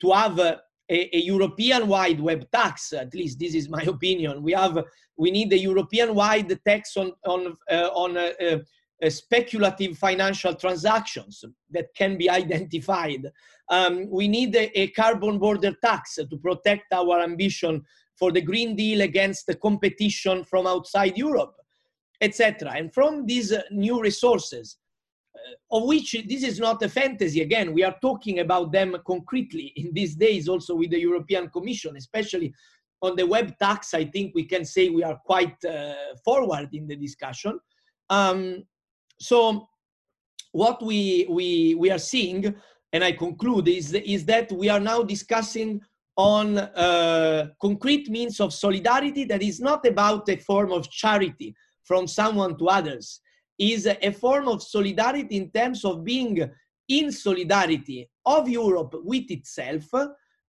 to 0.02 0.12
have 0.12 0.38
a, 0.38 0.62
a 0.88 1.20
European-wide 1.34 2.20
web 2.20 2.46
tax. 2.52 2.94
At 2.94 3.16
least 3.16 3.40
this 3.40 3.56
is 3.56 3.68
my 3.68 3.82
opinion. 3.96 4.44
We 4.44 4.54
have 4.54 4.78
we 5.18 5.32
need 5.32 5.52
a 5.54 5.58
European-wide 5.58 6.52
tax 6.68 6.96
on 6.98 7.14
on 7.26 7.56
uh, 7.72 7.90
on 8.04 8.16
uh, 8.16 8.30
uh, 9.04 9.10
speculative 9.10 9.98
financial 9.98 10.54
transactions 10.54 11.44
that 11.72 11.88
can 11.98 12.16
be 12.16 12.30
identified. 12.42 13.24
Um, 13.72 14.08
we 14.12 14.28
need 14.28 14.56
a, 14.56 14.66
a, 14.80 14.88
carbon 14.90 15.40
border 15.40 15.74
tax 15.84 16.16
to 16.16 16.38
protect 16.48 16.94
our 16.94 17.22
ambition 17.22 17.82
for 18.20 18.32
the 18.32 18.42
Green 18.42 18.76
Deal 18.76 19.02
against 19.02 19.48
the 19.48 19.56
competition 19.56 20.44
from 20.44 20.68
outside 20.68 21.18
Europe 21.18 21.56
etc. 22.24 22.74
And 22.76 22.94
from 22.94 23.26
these 23.26 23.52
uh, 23.52 23.62
new 23.72 24.02
resources, 24.02 24.78
of 25.72 25.84
which 25.84 26.16
this 26.28 26.44
is 26.44 26.60
not 26.60 26.82
a 26.84 26.90
fantasy. 26.90 27.42
Again, 27.42 27.74
we 27.74 27.84
are 27.84 27.96
talking 28.02 28.40
about 28.40 28.72
them 28.72 28.96
concretely 29.06 29.74
in 29.76 29.94
these 29.94 30.16
days, 30.16 30.48
also 30.48 30.76
with 30.76 30.92
the 30.92 31.00
European 31.00 31.50
Commission, 31.50 31.96
especially 31.98 32.54
on 33.02 33.16
the 33.16 33.26
web 33.26 33.58
tax. 33.60 33.94
I 33.94 34.06
think 34.06 34.34
we 34.36 34.46
can 34.46 34.66
say 34.66 34.90
we 34.90 35.04
are 35.04 35.20
quite 35.26 35.58
uh, 35.66 35.94
forward 36.24 36.70
in 36.74 36.88
the 36.88 36.96
discussion. 36.96 37.60
Um, 38.10 38.64
so, 39.20 39.68
what 40.52 40.84
we 40.84 41.26
we 41.30 41.76
we 41.76 41.92
are 41.92 42.00
seeing, 42.00 42.54
and 42.94 43.04
I 43.04 43.12
conclude, 43.14 43.68
is 43.68 43.94
is 43.94 44.26
that 44.26 44.52
we 44.52 44.70
are 44.70 44.80
now 44.80 45.04
discussing 45.04 45.82
on 46.16 46.60
uh, 46.60 47.48
concrete 47.60 48.08
means 48.08 48.40
of 48.40 48.54
solidarity 48.54 49.24
that 49.26 49.42
is 49.42 49.60
not 49.60 49.84
about 49.88 50.30
a 50.30 50.36
form 50.36 50.72
of 50.72 50.90
charity 50.92 51.56
from 51.84 52.08
someone 52.08 52.58
to 52.58 52.68
others 52.68 53.20
is 53.60 53.86
a 53.86 54.12
form 54.12 54.48
of 54.48 54.64
solidarity 54.64 55.38
in 55.38 55.50
terms 55.52 55.86
of 55.86 56.04
being 56.04 56.50
in 56.88 57.12
solidarity 57.12 58.10
of 58.26 58.50
Europe 58.50 58.96
with 59.04 59.30
itself, 59.32 59.84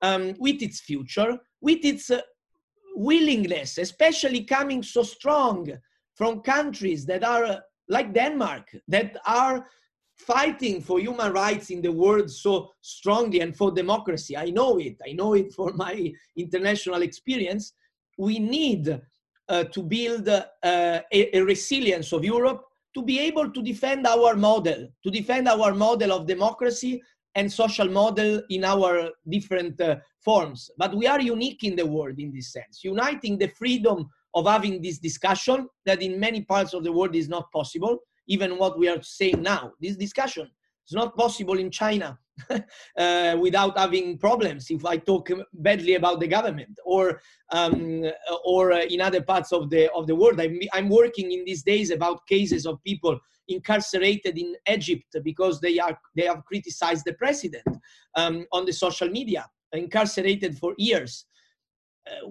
um, 0.02 0.34
with 0.40 0.62
its 0.62 0.82
future, 0.82 1.38
with 1.62 1.84
its 1.84 2.10
uh, 2.10 2.22
willingness, 2.96 3.78
especially 3.78 4.44
coming 4.44 4.84
so 4.84 5.04
strong 5.04 5.72
from 6.16 6.42
countries 6.42 7.06
that 7.06 7.24
are 7.24 7.46
uh, 7.46 7.60
like 7.90 8.14
Denmark, 8.14 8.76
that 8.88 9.18
are 9.26 9.68
fighting 10.16 10.82
for 10.82 11.00
human 11.00 11.34
rights 11.34 11.70
in 11.70 11.82
the 11.82 11.92
world 11.92 12.30
so 12.30 12.72
strongly 12.82 13.42
and 13.42 13.56
for 13.56 13.72
democracy. 13.72 14.38
I 14.38 14.50
know 14.52 14.80
it. 14.80 14.98
I 15.06 15.14
know 15.14 15.34
it 15.34 15.52
for 15.54 15.74
my 15.74 16.14
international 16.38 17.02
experience. 17.02 17.74
We 18.18 18.40
need 18.40 19.02
to 19.50 19.84
build 19.84 20.28
uh, 20.30 20.46
a, 20.64 21.02
a 21.12 21.42
resilience 21.42 22.12
of 22.14 22.24
Europe 22.24 22.64
to 22.94 23.02
be 23.02 23.20
able 23.20 23.50
to 23.50 23.62
defend 23.62 24.06
our 24.06 24.36
model, 24.36 24.88
to 25.04 25.12
defend 25.12 25.48
our 25.48 25.74
model 25.74 26.12
of 26.14 26.28
democracy 26.28 27.02
and 27.36 27.52
social 27.52 27.90
model 27.90 28.42
in 28.50 28.64
our 28.64 29.10
different 29.28 29.80
uh, 29.82 29.96
forms. 30.24 30.70
But 30.78 30.96
we 30.96 31.08
are 31.08 31.20
unique 31.20 31.64
in 31.64 31.76
the 31.76 31.86
world 31.86 32.20
in 32.20 32.32
this 32.32 32.54
sense, 32.54 32.84
uniting 32.84 33.38
the 33.38 33.48
freedom 33.48 34.10
of 34.36 34.48
having 34.48 34.82
this 34.82 35.00
discussion 35.00 35.68
that 35.86 36.02
in 36.02 36.20
many 36.20 36.42
parts 36.42 36.74
of 36.74 36.84
the 36.84 36.92
world 36.92 37.16
is 37.16 37.30
not 37.30 37.52
possible, 37.52 37.98
even 38.28 38.58
what 38.58 38.78
we 38.78 38.88
are 38.88 39.02
saying 39.02 39.42
now. 39.42 39.72
This 39.82 39.96
discussion 39.96 40.50
is 40.88 40.94
not 40.94 41.16
possible 41.16 41.58
in 41.58 41.72
China 41.72 42.18
uh, 42.98 43.38
without 43.40 43.78
having 43.78 44.18
problems 44.18 44.70
if 44.72 44.86
I 44.86 44.98
talk 44.98 45.30
badly 45.54 45.96
about 45.96 46.20
the 46.20 46.28
government 46.28 46.80
or 46.84 47.22
um, 47.52 48.04
or 48.44 48.74
uh, 48.74 48.82
in 48.82 49.02
other 49.02 49.22
parts 49.22 49.52
of 49.52 49.70
the 49.70 49.92
of 49.94 50.08
the 50.08 50.16
world. 50.16 50.40
I'm, 50.40 50.60
I'm 50.74 50.90
working 50.90 51.32
in 51.32 51.46
these 51.46 51.64
days 51.64 51.92
about 51.92 52.26
cases 52.28 52.66
of 52.66 52.84
people 52.84 53.20
incarcerated 53.48 54.38
in 54.38 54.56
Egypt 54.70 55.16
because 55.24 55.60
they 55.62 55.78
are 55.80 55.98
they 56.16 56.26
have 56.26 56.44
criticized 56.46 57.04
the 57.06 57.14
president 57.14 57.68
um, 58.16 58.46
on 58.52 58.66
the 58.66 58.74
social 58.74 59.10
media, 59.10 59.46
incarcerated 59.74 60.58
for 60.58 60.74
years. 60.78 61.26
Uh, 62.06 62.28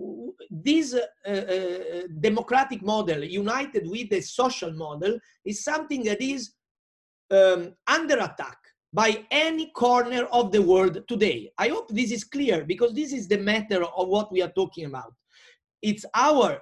this 0.51 0.95
uh, 0.95 1.31
uh, 1.31 2.03
democratic 2.21 2.83
model 2.83 3.25
united 3.25 3.89
with 3.89 4.11
the 4.11 4.21
social 4.21 4.71
model 4.75 5.19
is 5.47 5.65
something 5.65 6.05
that 6.05 6.21
is 6.21 6.53
um, 7.31 7.73
under 7.87 8.19
attack 8.19 8.59
by 8.93 9.25
any 9.31 9.71
corner 9.71 10.25
of 10.33 10.53
the 10.53 10.61
world 10.61 11.03
today. 11.09 11.51
I 11.59 11.69
hope 11.69 11.89
this 11.89 12.13
is 12.13 12.25
clear 12.25 12.65
because 12.65 12.93
this 12.93 13.13
is 13.13 13.27
the 13.27 13.39
matter 13.39 13.83
of 13.85 14.09
what 14.09 14.31
we 14.31 14.43
are 14.43 14.53
talking 14.53 14.85
about. 14.85 15.15
It's 15.81 16.05
our 16.15 16.61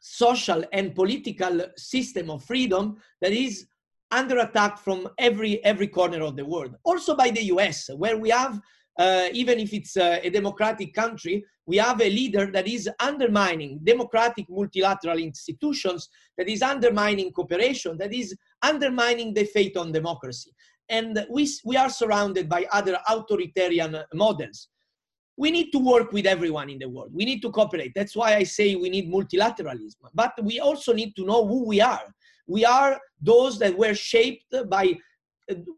social 0.00 0.64
and 0.72 0.94
political 0.94 1.60
system 1.76 2.30
of 2.30 2.44
freedom 2.44 2.96
that 3.20 3.32
is 3.32 3.66
under 4.10 4.38
attack 4.38 4.78
from 4.78 5.06
every 5.18 5.62
every 5.64 5.86
corner 5.86 6.22
of 6.22 6.34
the 6.34 6.44
world 6.44 6.74
also 6.82 7.14
by 7.14 7.30
the 7.30 7.42
us 7.42 7.90
where 7.96 8.16
we 8.16 8.30
have 8.30 8.58
uh, 8.98 9.28
even 9.32 9.58
if 9.58 9.72
it's 9.74 9.96
uh, 9.96 10.18
a 10.22 10.30
democratic 10.30 10.94
country 10.94 11.44
we 11.68 11.76
have 11.76 12.00
a 12.00 12.10
leader 12.20 12.50
that 12.50 12.66
is 12.66 12.88
undermining 12.98 13.78
democratic 13.84 14.46
multilateral 14.48 15.18
institutions 15.18 16.08
that 16.38 16.48
is 16.48 16.62
undermining 16.62 17.30
cooperation 17.30 17.96
that 17.98 18.12
is 18.12 18.34
undermining 18.62 19.34
the 19.34 19.44
faith 19.44 19.76
on 19.76 19.92
democracy 19.92 20.50
and 20.88 21.26
we, 21.30 21.48
we 21.64 21.76
are 21.76 21.90
surrounded 21.90 22.48
by 22.48 22.66
other 22.72 22.98
authoritarian 23.08 23.96
models. 24.14 24.68
We 25.36 25.50
need 25.50 25.70
to 25.72 25.78
work 25.78 26.12
with 26.12 26.26
everyone 26.26 26.70
in 26.70 26.78
the 26.78 26.88
world. 26.88 27.10
We 27.12 27.24
need 27.24 27.42
to 27.42 27.50
cooperate. 27.50 27.92
That's 27.94 28.16
why 28.16 28.34
I 28.34 28.42
say 28.42 28.74
we 28.74 28.90
need 28.90 29.12
multilateralism. 29.12 29.96
But 30.14 30.32
we 30.42 30.58
also 30.58 30.92
need 30.92 31.14
to 31.16 31.24
know 31.24 31.46
who 31.46 31.64
we 31.64 31.80
are. 31.80 32.12
We 32.46 32.64
are 32.64 32.98
those 33.20 33.58
that 33.58 33.76
were 33.76 33.94
shaped 33.94 34.54
by 34.68 34.98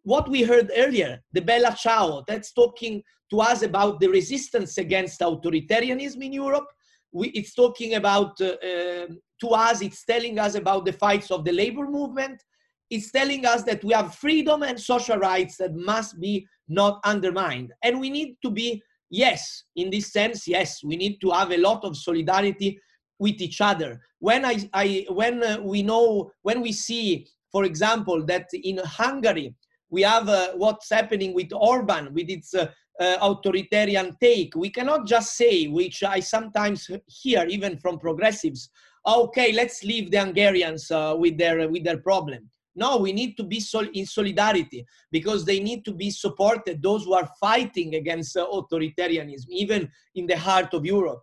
what 0.03 0.29
we 0.29 0.43
heard 0.43 0.71
earlier, 0.77 1.21
the 1.33 1.41
Bella 1.41 1.77
Ciao, 1.79 2.25
that's 2.27 2.53
talking 2.53 3.03
to 3.31 3.41
us 3.41 3.62
about 3.62 4.01
the 4.01 4.09
resistance 4.09 4.79
against 4.79 5.21
authoritarianism 5.21 6.25
in 6.25 6.33
Europe. 6.33 6.66
We, 7.12 7.29
it's 7.29 7.55
talking 7.55 7.95
about, 7.95 8.41
uh, 8.41 8.57
uh, 8.62 9.07
to 9.41 9.49
us, 9.49 9.83
it's 9.83 10.05
telling 10.05 10.39
us 10.39 10.55
about 10.55 10.85
the 10.85 10.93
fights 10.93 11.31
of 11.31 11.45
the 11.45 11.53
labor 11.53 11.87
movement 11.87 12.43
is 12.91 13.11
telling 13.12 13.47
us 13.47 13.62
that 13.62 13.83
we 13.85 13.95
have 13.95 14.16
freedom 14.16 14.62
and 14.62 14.79
social 14.79 15.16
rights 15.16 15.57
that 15.59 15.75
must 15.75 16.21
be 16.21 16.47
not 16.68 17.01
undermined. 17.05 17.73
And 17.85 18.01
we 18.01 18.11
need 18.11 18.37
to 18.43 18.51
be, 18.51 18.83
yes, 19.11 19.64
in 19.77 19.91
this 19.91 20.12
sense, 20.12 20.47
yes, 20.49 20.83
we 20.83 20.97
need 20.97 21.21
to 21.21 21.31
have 21.31 21.53
a 21.53 21.57
lot 21.57 21.85
of 21.85 21.97
solidarity 21.97 22.81
with 23.18 23.41
each 23.41 23.61
other. 23.61 24.01
When 24.18 24.45
I, 24.45 24.68
I 24.73 25.07
when 25.09 25.43
uh, 25.43 25.61
we 25.62 25.83
know, 25.83 26.33
when 26.43 26.62
we 26.62 26.73
see, 26.73 27.29
for 27.51 27.64
example, 27.64 28.24
that 28.26 28.48
in 28.53 28.78
Hungary 28.78 29.55
we 29.90 30.03
have 30.03 30.28
uh, 30.28 30.53
what's 30.55 30.90
happening 30.90 31.34
with 31.34 31.53
Orban, 31.53 32.14
with 32.14 32.28
its 32.28 32.55
uh, 32.55 32.70
uh 33.01 33.16
authoritarian 33.20 34.16
take, 34.20 34.55
we 34.55 34.70
cannot 34.70 35.07
just 35.07 35.36
say, 35.36 35.66
which 35.66 36.03
I 36.03 36.20
sometimes 36.20 36.90
hear 37.07 37.44
even 37.48 37.78
from 37.78 37.98
progressives, 37.98 38.70
okay, 39.07 39.53
let's 39.53 39.82
leave 39.82 40.11
the 40.11 40.20
Hungarians 40.20 40.90
uh, 40.90 41.14
with 41.18 41.38
their 41.38 41.68
with 41.68 41.84
their 41.84 41.98
problem 41.98 42.51
no, 42.76 42.98
we 42.98 43.12
need 43.12 43.36
to 43.36 43.42
be 43.42 43.61
sol- 43.61 43.88
in 43.92 44.07
solidarity 44.07 44.86
because 45.11 45.44
they 45.44 45.61
need 45.61 45.84
to 45.84 45.92
be 45.92 46.11
supported, 46.11 46.82
those 46.82 47.05
who 47.05 47.14
are 47.14 47.28
fighting 47.40 47.96
against 47.96 48.36
uh, 48.36 48.46
authoritarianism, 48.46 49.48
even 49.48 49.90
in 50.14 50.26
the 50.26 50.36
heart 50.36 50.72
of 50.72 50.86
Europe. 50.86 51.22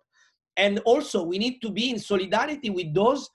And 0.55 0.80
also, 0.80 1.23
we 1.23 1.38
need 1.38 1.59
to 1.61 1.69
be 1.69 1.89
in 1.89 1.99
solidarity 1.99 2.69
with 2.69 2.93
those 2.93 3.30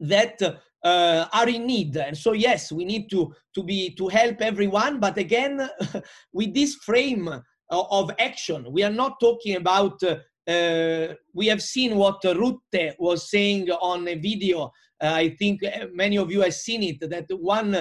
that 0.00 0.40
uh, 0.84 1.26
are 1.32 1.48
in 1.48 1.66
need. 1.66 1.96
And 1.96 2.16
so, 2.16 2.32
yes, 2.32 2.72
we 2.72 2.84
need 2.84 3.10
to, 3.10 3.34
to, 3.54 3.62
be, 3.62 3.94
to 3.96 4.08
help 4.08 4.40
everyone, 4.40 5.00
but 5.00 5.18
again, 5.18 5.68
with 6.32 6.54
this 6.54 6.74
frame 6.76 7.28
of 7.70 8.10
action, 8.18 8.66
we 8.70 8.82
are 8.82 8.90
not 8.90 9.20
talking 9.20 9.56
about 9.56 10.02
uh, 10.02 10.16
uh, 10.50 11.12
we 11.34 11.46
have 11.46 11.60
seen 11.60 11.94
what 11.96 12.22
Rutte 12.22 12.94
was 12.98 13.30
saying 13.30 13.68
on 13.70 14.08
a 14.08 14.14
video 14.14 14.72
uh, 15.00 15.12
I 15.14 15.30
think 15.30 15.62
uh, 15.62 15.86
many 15.92 16.18
of 16.18 16.30
you 16.30 16.40
have 16.40 16.54
seen 16.54 16.82
it, 16.82 17.08
that 17.08 17.26
one 17.38 17.74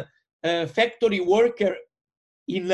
uh, 0.44 0.66
factory 0.68 1.20
worker 1.20 1.76
in 2.48 2.72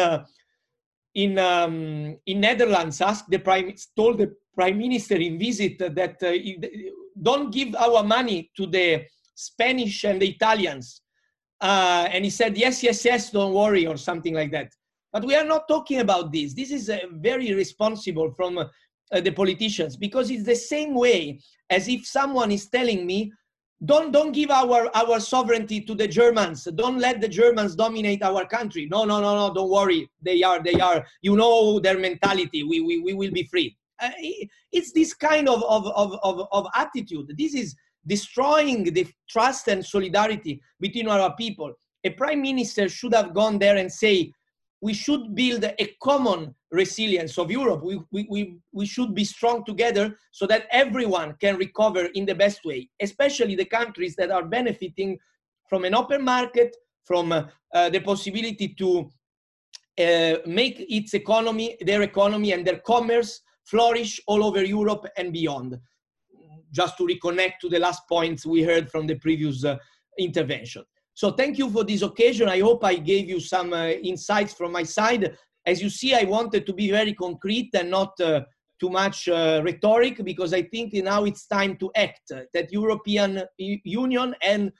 in 1.15 1.39
um, 1.39 2.17
in 2.25 2.41
Netherlands 2.41 2.99
asked 3.01 3.29
the 3.29 3.39
prime 3.39 3.73
told 3.95 4.17
the 4.17 4.35
prime 4.53 4.77
minister 4.77 5.15
in 5.15 5.39
visit 5.39 5.77
that 5.79 6.21
uh, 6.21 6.33
don't 7.21 7.51
give 7.51 7.75
our 7.75 8.03
money 8.03 8.51
to 8.57 8.65
the 8.67 9.05
Spanish 9.35 10.03
and 10.03 10.21
the 10.21 10.29
Italians, 10.29 11.01
uh, 11.61 12.07
and 12.11 12.23
he 12.23 12.29
said 12.29 12.57
yes, 12.57 12.83
yes, 12.83 13.03
yes, 13.05 13.31
don't 13.31 13.53
worry 13.53 13.87
or 13.87 13.97
something 13.97 14.33
like 14.33 14.51
that. 14.51 14.71
But 15.11 15.25
we 15.25 15.35
are 15.35 15.45
not 15.45 15.67
talking 15.67 15.99
about 15.99 16.31
this. 16.31 16.53
This 16.53 16.71
is 16.71 16.89
uh, 16.89 16.99
very 17.11 17.53
responsible 17.53 18.31
from 18.31 18.59
the 19.11 19.31
politicians 19.31 19.95
because 19.95 20.31
it's 20.31 20.45
the 20.45 20.55
same 20.55 20.95
way 20.95 21.39
as 21.69 21.87
if 21.87 22.05
someone 22.05 22.51
is 22.51 22.67
telling 22.69 23.05
me 23.05 23.31
don't 23.85 24.11
don't 24.11 24.31
give 24.31 24.49
our 24.49 24.89
our 24.95 25.19
sovereignty 25.19 25.81
to 25.81 25.93
the 25.93 26.07
germans. 26.07 26.63
Don't 26.75 26.99
let 26.99 27.19
the 27.19 27.27
germans 27.27 27.75
dominate 27.75 28.23
our 28.23 28.45
country. 28.45 28.87
No 28.89 29.03
no 29.03 29.19
no 29.19 29.35
no 29.35 29.53
don't 29.53 29.69
worry. 29.69 30.09
They 30.21 30.41
are 30.41 30.63
they 30.63 30.79
are. 30.79 31.05
You 31.21 31.35
know 31.35 31.79
their 31.79 31.99
mentality. 31.99 32.63
We 32.63 32.79
we, 32.79 32.99
we 32.99 33.13
will 33.13 33.31
be 33.31 33.43
free. 33.43 33.75
Uh, 34.01 34.11
it's 34.71 34.93
this 34.93 35.13
kind 35.13 35.49
of, 35.49 35.63
of 35.63 35.87
of, 35.87 36.17
of 36.23 36.47
of 36.51 36.67
attitude. 36.75 37.33
This 37.37 37.53
is 37.53 37.75
destroying 38.05 38.83
the 38.83 39.07
trust 39.29 39.67
and 39.67 39.85
solidarity 39.85 40.61
between 40.79 41.07
our 41.07 41.35
people 41.35 41.73
a 42.03 42.09
prime 42.09 42.41
minister 42.41 42.89
should 42.89 43.13
have 43.13 43.33
gone 43.33 43.57
there 43.57 43.77
and 43.77 43.91
say 43.91 44.31
we 44.81 44.93
should 44.93 45.33
build 45.33 45.63
a 45.63 45.95
common 46.01 46.53
resilience 46.71 47.37
of 47.37 47.49
Europe. 47.49 47.83
We, 47.83 48.01
we, 48.11 48.27
we, 48.29 48.57
we 48.73 48.85
should 48.85 49.15
be 49.15 49.23
strong 49.23 49.63
together 49.63 50.17
so 50.31 50.45
that 50.47 50.67
everyone 50.71 51.35
can 51.39 51.55
recover 51.55 52.07
in 52.15 52.25
the 52.25 52.35
best 52.35 52.65
way, 52.65 52.89
especially 53.01 53.55
the 53.55 53.65
countries 53.65 54.15
that 54.17 54.29
are 54.29 54.43
benefiting 54.43 55.17
from 55.69 55.85
an 55.85 55.95
open 55.95 56.21
market, 56.21 56.75
from 57.05 57.31
uh, 57.31 57.45
uh, 57.73 57.89
the 57.89 58.01
possibility 58.01 58.75
to 58.77 59.09
uh, 59.99 60.39
make 60.45 60.85
its 60.89 61.13
economy, 61.13 61.77
their 61.81 62.01
economy 62.01 62.51
and 62.51 62.67
their 62.67 62.79
commerce 62.79 63.39
flourish 63.63 64.19
all 64.27 64.43
over 64.43 64.65
Europe 64.65 65.05
and 65.15 65.31
beyond. 65.31 65.79
Just 66.73 66.97
to 66.97 67.03
reconnect 67.07 67.59
to 67.61 67.69
the 67.69 67.79
last 67.79 68.01
points 68.09 68.45
we 68.45 68.63
heard 68.63 68.89
from 68.91 69.07
the 69.07 69.15
previous 69.15 69.63
uh, 69.63 69.77
intervention. 70.17 70.83
So 71.13 71.31
thank 71.31 71.57
you 71.57 71.69
for 71.69 71.83
this 71.83 72.01
occasion. 72.01 72.49
I 72.49 72.59
hope 72.59 72.83
I 72.83 72.95
gave 72.95 73.29
you 73.29 73.39
some 73.39 73.71
uh, 73.71 73.87
insights 73.87 74.53
from 74.53 74.71
my 74.71 74.83
side. 74.83 75.37
As 75.65 75.81
you 75.81 75.89
see, 75.89 76.13
I 76.15 76.23
wanted 76.23 76.65
to 76.65 76.73
be 76.73 76.89
very 76.89 77.13
concrete 77.13 77.69
and 77.75 77.89
not 77.91 78.19
uh, 78.19 78.41
too 78.79 78.89
much 78.89 79.29
uh, 79.29 79.61
rhetoric 79.63 80.23
because 80.25 80.53
I 80.53 80.63
think 80.63 80.93
now 80.93 81.23
it's 81.25 81.45
time 81.45 81.77
to 81.77 81.91
act. 81.95 82.31
That 82.53 82.71
European 82.71 83.43
Union 83.57 84.35
and 84.41 84.71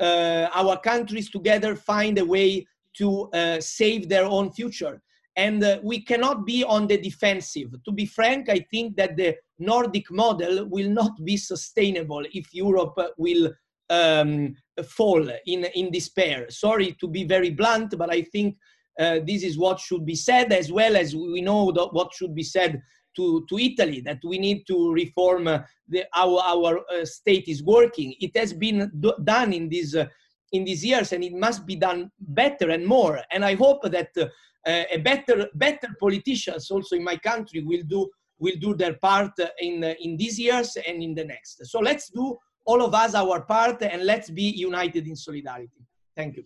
uh, 0.00 0.48
our 0.52 0.78
countries 0.80 1.30
together 1.30 1.74
find 1.74 2.18
a 2.18 2.24
way 2.24 2.66
to 2.98 3.30
uh, 3.30 3.60
save 3.60 4.08
their 4.08 4.24
own 4.24 4.52
future. 4.52 5.00
And 5.36 5.62
uh, 5.62 5.78
we 5.82 6.00
cannot 6.00 6.46
be 6.46 6.64
on 6.64 6.86
the 6.86 6.98
defensive. 6.98 7.70
To 7.84 7.92
be 7.92 8.06
frank, 8.06 8.48
I 8.48 8.60
think 8.70 8.96
that 8.96 9.16
the 9.16 9.36
Nordic 9.58 10.10
model 10.10 10.66
will 10.68 10.90
not 10.90 11.12
be 11.24 11.36
sustainable 11.36 12.24
if 12.32 12.52
Europe 12.52 12.98
will 13.16 13.52
um, 13.90 14.54
fall 14.84 15.28
in, 15.46 15.64
in 15.74 15.90
despair. 15.90 16.46
Sorry 16.50 16.96
to 17.00 17.08
be 17.08 17.24
very 17.24 17.50
blunt, 17.50 17.96
but 17.96 18.10
I 18.12 18.22
think 18.22 18.56
uh, 18.98 19.20
this 19.26 19.42
is 19.42 19.58
what 19.58 19.78
should 19.80 20.04
be 20.04 20.14
said, 20.14 20.52
as 20.52 20.72
well 20.72 20.96
as 20.96 21.14
we 21.14 21.40
know 21.40 21.70
what 21.92 22.12
should 22.14 22.34
be 22.34 22.42
said 22.42 22.82
to, 23.16 23.46
to 23.48 23.58
Italy, 23.58 24.00
that 24.00 24.18
we 24.24 24.38
need 24.38 24.66
to 24.66 24.92
reform 24.92 25.48
uh, 25.48 25.60
the, 25.88 26.04
our, 26.14 26.40
our 26.40 26.78
uh, 26.78 27.04
state 27.04 27.48
is 27.48 27.62
working. 27.62 28.14
It 28.20 28.36
has 28.36 28.52
been 28.52 28.90
do, 29.00 29.12
done 29.24 29.52
in 29.52 29.68
these, 29.68 29.94
uh, 29.94 30.06
in 30.52 30.64
these 30.64 30.84
years, 30.84 31.12
and 31.12 31.24
it 31.24 31.32
must 31.32 31.66
be 31.66 31.76
done 31.76 32.10
better 32.18 32.70
and 32.70 32.86
more. 32.86 33.20
And 33.30 33.44
I 33.44 33.54
hope 33.54 33.82
that 33.84 34.10
uh, 34.16 34.26
a 34.66 34.98
better, 34.98 35.48
better 35.54 35.88
politicians 36.00 36.70
also 36.70 36.96
in 36.96 37.04
my 37.04 37.16
country 37.16 37.62
will 37.62 37.82
do, 37.86 38.08
will 38.38 38.56
do 38.60 38.74
their 38.74 38.94
part 38.94 39.32
in, 39.60 39.82
in 39.84 40.16
these 40.16 40.38
years 40.38 40.76
and 40.86 41.02
in 41.02 41.14
the 41.14 41.24
next. 41.24 41.66
So 41.66 41.80
let's 41.80 42.10
do 42.10 42.36
all 42.64 42.82
of 42.82 42.94
us 42.94 43.14
our 43.14 43.40
part 43.42 43.82
and 43.82 44.04
let's 44.04 44.28
be 44.28 44.42
united 44.42 45.06
in 45.06 45.16
solidarity. 45.16 45.82
Thank 46.16 46.36
you. 46.36 46.44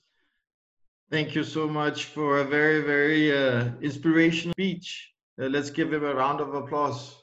Thank 1.10 1.34
you 1.34 1.42
so 1.42 1.66
much 1.66 2.04
for 2.04 2.38
a 2.38 2.44
very, 2.44 2.82
very 2.82 3.36
uh, 3.36 3.70
inspirational 3.80 4.52
speech. 4.52 5.12
Uh, 5.40 5.46
let's 5.46 5.70
give 5.70 5.92
him 5.92 6.04
a 6.04 6.14
round 6.14 6.40
of 6.40 6.54
applause. 6.54 7.16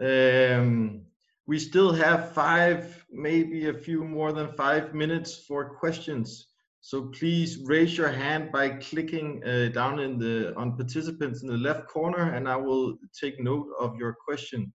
Um, 0.00 1.02
we 1.46 1.58
still 1.58 1.92
have 1.92 2.32
five, 2.32 3.04
maybe 3.10 3.68
a 3.68 3.74
few 3.74 4.04
more 4.04 4.32
than 4.32 4.52
five 4.52 4.94
minutes 4.94 5.34
for 5.36 5.64
questions. 5.64 6.46
So 6.82 7.02
please 7.08 7.58
raise 7.64 7.96
your 7.96 8.08
hand 8.08 8.50
by 8.50 8.70
clicking 8.70 9.42
uh, 9.44 9.68
down 9.68 10.00
in 10.00 10.18
the 10.18 10.54
on 10.56 10.76
participants 10.76 11.42
in 11.42 11.48
the 11.48 11.56
left 11.56 11.86
corner, 11.86 12.32
and 12.32 12.48
I 12.48 12.56
will 12.56 12.96
take 13.12 13.38
note 13.38 13.68
of 13.78 13.96
your 13.96 14.14
question. 14.14 14.72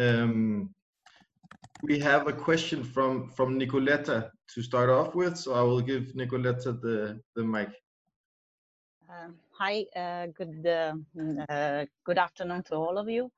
Um, 0.00 0.74
we 1.82 1.98
have 1.98 2.28
a 2.28 2.32
question 2.32 2.82
from 2.82 3.28
from 3.30 3.58
Nicoletta 3.58 4.30
to 4.54 4.62
start 4.62 4.88
off 4.88 5.14
with, 5.14 5.36
so 5.36 5.52
I 5.52 5.62
will 5.62 5.82
give 5.82 6.14
Nicoletta 6.14 6.80
the 6.80 7.20
the 7.36 7.44
mic. 7.44 7.68
Uh, 9.08 9.28
hi, 9.52 9.84
uh, 9.94 10.26
good 10.28 10.66
uh, 10.66 11.84
good 12.04 12.18
afternoon 12.18 12.62
to 12.64 12.74
all 12.74 12.96
of 12.96 13.08
you. 13.08 13.30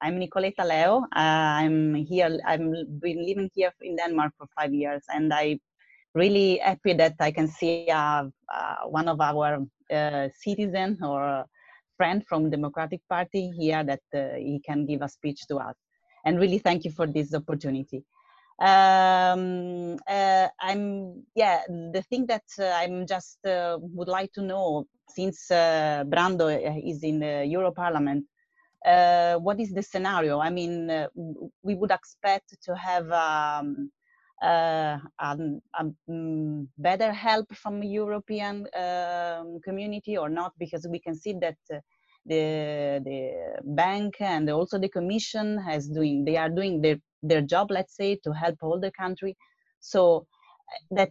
I'm 0.00 0.18
Nicoletta 0.18 0.64
Leo. 0.66 1.06
Uh, 1.14 1.62
I'm 1.62 1.94
here. 1.94 2.40
I'm 2.44 2.72
been 2.98 3.24
living 3.24 3.48
here 3.54 3.72
in 3.82 3.94
Denmark 3.94 4.32
for 4.36 4.48
five 4.58 4.74
years, 4.74 5.04
and 5.08 5.32
I 5.32 5.60
really 6.14 6.58
happy 6.58 6.92
that 6.94 7.14
I 7.20 7.30
can 7.30 7.48
see 7.48 7.88
uh, 7.90 8.24
uh, 8.52 8.76
one 8.86 9.08
of 9.08 9.20
our 9.20 9.64
citizen 10.40 10.98
or 11.02 11.44
friend 11.96 12.24
from 12.26 12.50
Democratic 12.50 13.00
Party 13.08 13.50
here 13.50 13.84
that 13.84 14.00
he 14.38 14.60
can 14.64 14.86
give 14.86 15.02
a 15.02 15.08
speech 15.08 15.46
to 15.48 15.56
us 15.56 15.76
and 16.24 16.38
really 16.38 16.58
thank 16.58 16.84
you 16.84 16.90
for 16.90 17.06
this 17.06 17.34
opportunity. 17.34 18.04
Um, 18.60 19.98
uh, 20.08 20.48
I'm 20.60 21.24
yeah. 21.34 21.62
The 21.68 22.04
thing 22.08 22.26
that 22.26 22.44
uh, 22.60 22.66
I'm 22.66 23.06
just 23.06 23.44
uh, 23.44 23.78
would 23.80 24.08
like 24.08 24.32
to 24.34 24.42
know 24.42 24.86
since 25.08 25.50
uh, 25.50 26.04
Brando 26.06 26.46
is 26.86 27.02
in 27.02 27.20
the 27.20 27.44
Euro 27.46 27.72
Parliament, 27.72 28.24
uh, 28.86 29.34
what 29.36 29.58
is 29.58 29.72
the 29.72 29.82
scenario? 29.82 30.38
I 30.38 30.50
mean, 30.50 30.90
uh, 30.90 31.08
we 31.62 31.74
would 31.74 31.90
expect 31.90 32.56
to 32.62 32.76
have 32.76 33.10
um, 33.10 33.90
um, 34.42 35.60
um, 35.78 36.68
better 36.78 37.12
help 37.12 37.54
from 37.54 37.82
European 37.82 38.66
um, 38.76 39.60
community 39.64 40.16
or 40.16 40.28
not, 40.28 40.52
because 40.58 40.86
we 40.88 40.98
can 40.98 41.14
see 41.14 41.34
that 41.40 41.56
the 42.26 43.02
the 43.04 43.32
bank 43.64 44.14
and 44.20 44.48
also 44.50 44.78
the 44.78 44.88
commission 44.88 45.58
has 45.58 45.88
doing 45.88 46.24
they 46.24 46.36
are 46.36 46.48
doing 46.48 46.80
their 46.80 46.96
their 47.22 47.40
job 47.42 47.70
let's 47.70 47.96
say 47.96 48.16
to 48.24 48.32
help 48.32 48.56
all 48.62 48.78
the 48.80 48.92
country. 48.92 49.36
So 49.80 50.26
uh, 50.72 50.96
that 50.96 51.10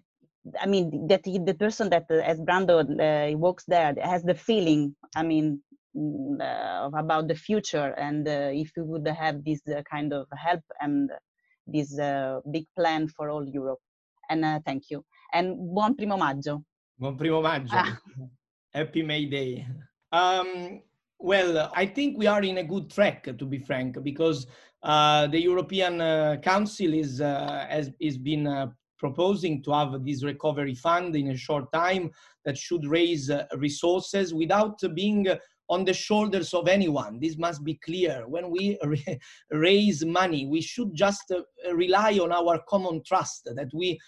i 0.60 0.66
mean 0.66 1.08
that 1.08 1.22
he, 1.26 1.40
the 1.40 1.54
person 1.54 1.90
that 1.90 2.06
uh, 2.10 2.16
as 2.16 2.40
brando 2.42 2.82
uh, 2.82 3.38
works 3.38 3.64
there 3.68 3.94
has 4.02 4.24
the 4.24 4.34
feeling 4.34 4.96
i 5.16 5.24
mean 5.24 5.62
mm, 5.96 6.42
uh, 6.42 6.90
about 6.98 7.28
the 7.28 7.36
future 7.36 7.94
and 7.98 8.28
uh, 8.28 8.50
if 8.52 8.72
we 8.76 8.84
would 8.84 9.08
have 9.08 9.44
this 9.44 9.62
uh, 9.68 9.82
kind 9.90 10.14
of 10.14 10.26
help 10.36 10.62
and 10.80 11.12
this 11.72 12.00
big 12.52 12.66
plan 12.76 13.08
for 13.08 13.30
all 13.30 13.46
europe. 13.48 13.80
And 14.30 14.64
thank 14.66 14.90
you. 14.90 15.04
And 15.34 15.58
buon 15.74 15.96
primo 15.96 16.18
maggio. 16.18 16.64
Buon 17.00 17.18
primo 17.18 17.42
maggio. 17.42 17.74
Ah. 17.74 17.98
happy 18.74 19.04
may 19.04 19.26
day. 19.26 19.66
Um, 20.12 20.82
well, 21.20 21.72
I 21.76 21.86
think 21.86 22.18
we 22.18 22.28
are 22.28 22.42
in 22.42 22.58
a 22.58 22.64
good 22.64 22.90
track, 22.90 23.26
to 23.38 23.46
be 23.46 23.60
frank, 23.60 24.02
because 24.04 24.48
uh, 24.84 25.28
the 25.28 25.40
European 25.40 26.02
uh, 26.02 26.38
Council 26.42 26.94
is 26.94 27.22
uh, 27.22 27.68
has 27.70 27.92
is 28.00 28.18
been 28.18 28.48
uh, 28.48 28.68
proposing 28.98 29.62
to 29.64 29.72
have 29.72 30.04
this 30.06 30.24
recovery 30.24 30.76
fund 30.76 31.16
in 31.16 31.30
a 31.30 31.38
short 31.38 31.72
time 31.72 32.10
that 32.46 32.58
should 32.58 32.86
raise 32.86 33.30
uh, 33.30 33.46
resources 33.58 34.34
without 34.34 34.80
being 34.96 35.28
on 35.72 35.86
the 35.86 35.94
shoulders 35.94 36.54
of 36.54 36.68
anyone. 36.68 37.20
This 37.20 37.38
must 37.38 37.64
be 37.64 37.76
clear. 37.76 38.28
When 38.28 38.52
we 38.52 38.78
raise 39.52 40.06
money, 40.06 40.46
we 40.46 40.62
should 40.62 40.94
just 40.94 41.32
uh, 41.32 41.42
rely 41.74 42.20
on 42.20 42.32
our 42.32 42.62
common 42.70 43.02
trust 43.04 43.50
that 43.56 43.70
we 43.74 44.00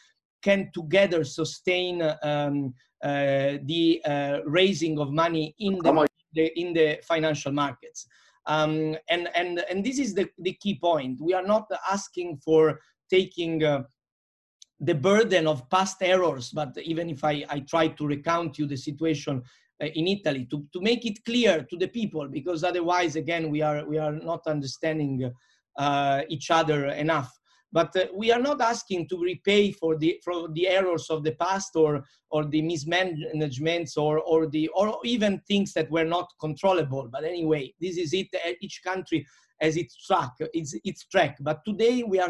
can 0.43 0.69
together 0.73 1.23
sustain 1.23 2.01
um, 2.21 2.73
the 3.01 4.01
raising 4.45 4.99
of 4.99 5.11
money 5.11 5.55
in 5.59 5.79
the 5.79 6.07
the, 6.33 6.59
in 6.59 6.73
the 6.73 6.99
financial 7.03 7.51
markets. 7.51 8.07
Um, 8.45 8.95
and, 9.09 9.29
and, 9.35 9.63
and 9.69 9.83
this 9.83 9.99
is 9.99 10.13
the, 10.13 10.29
the 10.39 10.53
key 10.53 10.77
point. 10.79 11.21
We 11.21 11.33
are 11.33 11.43
not 11.43 11.71
asking 11.89 12.41
for 12.43 12.79
taking 13.09 13.63
uh, 13.63 13.83
the 14.79 14.95
burden 14.95 15.47
of 15.47 15.69
past 15.69 15.97
errors, 16.01 16.49
but 16.49 16.75
even 16.83 17.09
if 17.09 17.23
I, 17.23 17.45
I 17.49 17.59
try 17.61 17.87
to 17.87 18.05
recount 18.05 18.57
you 18.57 18.65
the 18.65 18.75
situation 18.75 19.37
uh, 19.37 19.41
in 19.85 20.07
Italy, 20.07 20.47
to, 20.51 20.65
to 20.73 20.81
make 20.81 21.05
it 21.05 21.23
clear 21.25 21.65
to 21.69 21.77
the 21.77 21.87
people, 21.87 22.27
because 22.27 22.63
otherwise, 22.63 23.15
again, 23.15 23.49
we 23.49 23.61
are, 23.61 23.85
we 23.85 23.97
are 23.97 24.13
not 24.13 24.41
understanding 24.47 25.31
uh, 25.77 26.21
each 26.29 26.51
other 26.51 26.87
enough. 26.87 27.31
But 27.71 27.95
uh, 27.95 28.05
we 28.15 28.31
are 28.31 28.39
not 28.39 28.61
asking 28.61 29.09
to 29.09 29.17
repay 29.17 29.71
for 29.71 29.97
the 29.97 30.19
for 30.23 30.47
the 30.49 30.67
errors 30.67 31.09
of 31.09 31.23
the 31.23 31.31
past 31.31 31.71
or 31.75 32.03
or 32.29 32.45
the 32.45 32.61
mismanagements 32.61 33.97
or 33.97 34.19
or 34.19 34.47
the 34.47 34.67
or 34.75 34.99
even 35.03 35.41
things 35.47 35.73
that 35.73 35.89
were 35.89 36.05
not 36.05 36.27
controllable. 36.39 37.09
But 37.11 37.23
anyway, 37.23 37.73
this 37.81 37.97
is 37.97 38.13
it. 38.13 38.27
Each 38.61 38.81
country 38.83 39.25
has 39.59 39.75
its 39.75 39.97
track, 40.05 40.33
its 40.53 40.75
its 40.83 41.05
track. 41.05 41.37
But 41.39 41.65
today 41.65 42.03
we 42.03 42.19
are 42.19 42.29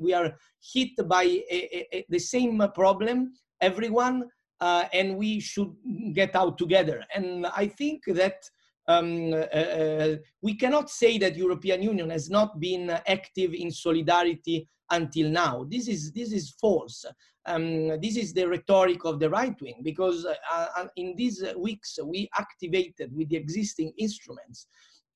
we 0.00 0.14
are 0.14 0.32
hit 0.72 0.96
by 1.06 1.24
a, 1.24 1.58
a, 1.76 1.86
a, 1.92 2.06
the 2.08 2.18
same 2.18 2.66
problem. 2.74 3.32
Everyone. 3.60 4.24
Uh, 4.60 4.84
and 4.92 5.16
we 5.16 5.38
should 5.38 5.72
get 6.12 6.34
out 6.34 6.58
together. 6.58 7.04
And 7.14 7.46
I 7.46 7.68
think 7.68 8.02
that 8.06 8.42
um, 8.88 9.32
uh, 9.32 9.36
uh, 9.36 10.16
we 10.42 10.54
cannot 10.54 10.90
say 10.90 11.18
that 11.18 11.36
European 11.36 11.82
Union 11.82 12.10
has 12.10 12.28
not 12.28 12.58
been 12.58 12.90
active 13.06 13.54
in 13.54 13.70
solidarity 13.70 14.66
until 14.90 15.28
now. 15.28 15.66
This 15.68 15.88
is, 15.88 16.10
this 16.12 16.32
is 16.32 16.54
false. 16.60 17.04
Um, 17.46 18.00
this 18.00 18.16
is 18.16 18.32
the 18.32 18.46
rhetoric 18.46 19.04
of 19.04 19.20
the 19.20 19.30
right 19.30 19.58
wing 19.60 19.80
because 19.82 20.26
uh, 20.26 20.34
uh, 20.52 20.86
in 20.96 21.14
these 21.16 21.42
weeks 21.56 21.98
we 22.04 22.28
activated 22.36 23.14
with 23.14 23.30
the 23.30 23.36
existing 23.36 23.92
instruments 23.96 24.66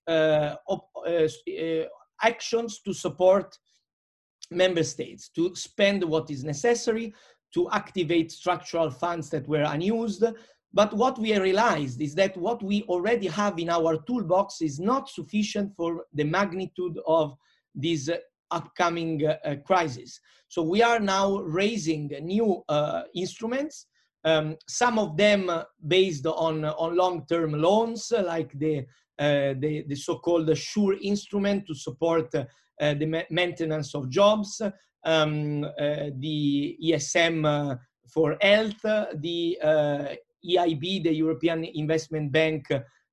uh, 0.08 0.54
op, 0.66 0.88
uh, 1.06 1.28
actions 2.22 2.80
to 2.84 2.94
support 2.94 3.58
member 4.50 4.82
states 4.82 5.28
to 5.30 5.54
spend 5.54 6.04
what 6.04 6.30
is 6.30 6.44
necessary 6.44 7.12
to 7.54 7.70
activate 7.70 8.32
structural 8.32 8.90
funds 8.90 9.30
that 9.30 9.46
were 9.48 9.62
unused. 9.62 10.24
But 10.74 10.92
what 10.94 11.18
we 11.18 11.38
realized 11.38 12.00
is 12.00 12.14
that 12.14 12.36
what 12.36 12.62
we 12.62 12.82
already 12.84 13.26
have 13.26 13.58
in 13.58 13.68
our 13.68 13.98
toolbox 14.06 14.62
is 14.62 14.80
not 14.80 15.08
sufficient 15.08 15.74
for 15.76 16.04
the 16.14 16.24
magnitude 16.24 16.98
of 17.06 17.36
these 17.74 18.08
upcoming 18.50 19.26
uh, 19.26 19.56
crisis. 19.66 20.20
So 20.48 20.62
we 20.62 20.82
are 20.82 21.00
now 21.00 21.38
raising 21.40 22.08
new 22.20 22.62
uh, 22.68 23.02
instruments, 23.14 23.86
um, 24.24 24.56
some 24.68 24.98
of 24.98 25.16
them 25.16 25.50
based 25.86 26.26
on, 26.26 26.64
on 26.64 26.96
long-term 26.96 27.52
loans, 27.52 28.12
like 28.24 28.52
the, 28.58 28.86
uh, 29.18 29.54
the, 29.58 29.84
the 29.88 29.94
so-called 29.94 30.56
SURE 30.56 30.96
instrument 31.02 31.66
to 31.66 31.74
support 31.74 32.34
uh, 32.34 32.94
the 32.94 33.06
ma 33.06 33.20
maintenance 33.30 33.94
of 33.94 34.08
jobs, 34.08 34.60
um, 35.04 35.64
uh, 35.64 36.10
the 36.18 36.76
ESM 36.82 37.44
uh, 37.46 37.76
for 38.12 38.36
health, 38.40 38.80
the 38.82 39.58
EIB, 40.44 41.04
the 41.04 41.14
European 41.14 41.64
Investment 41.64 42.32
Bank, 42.32 42.66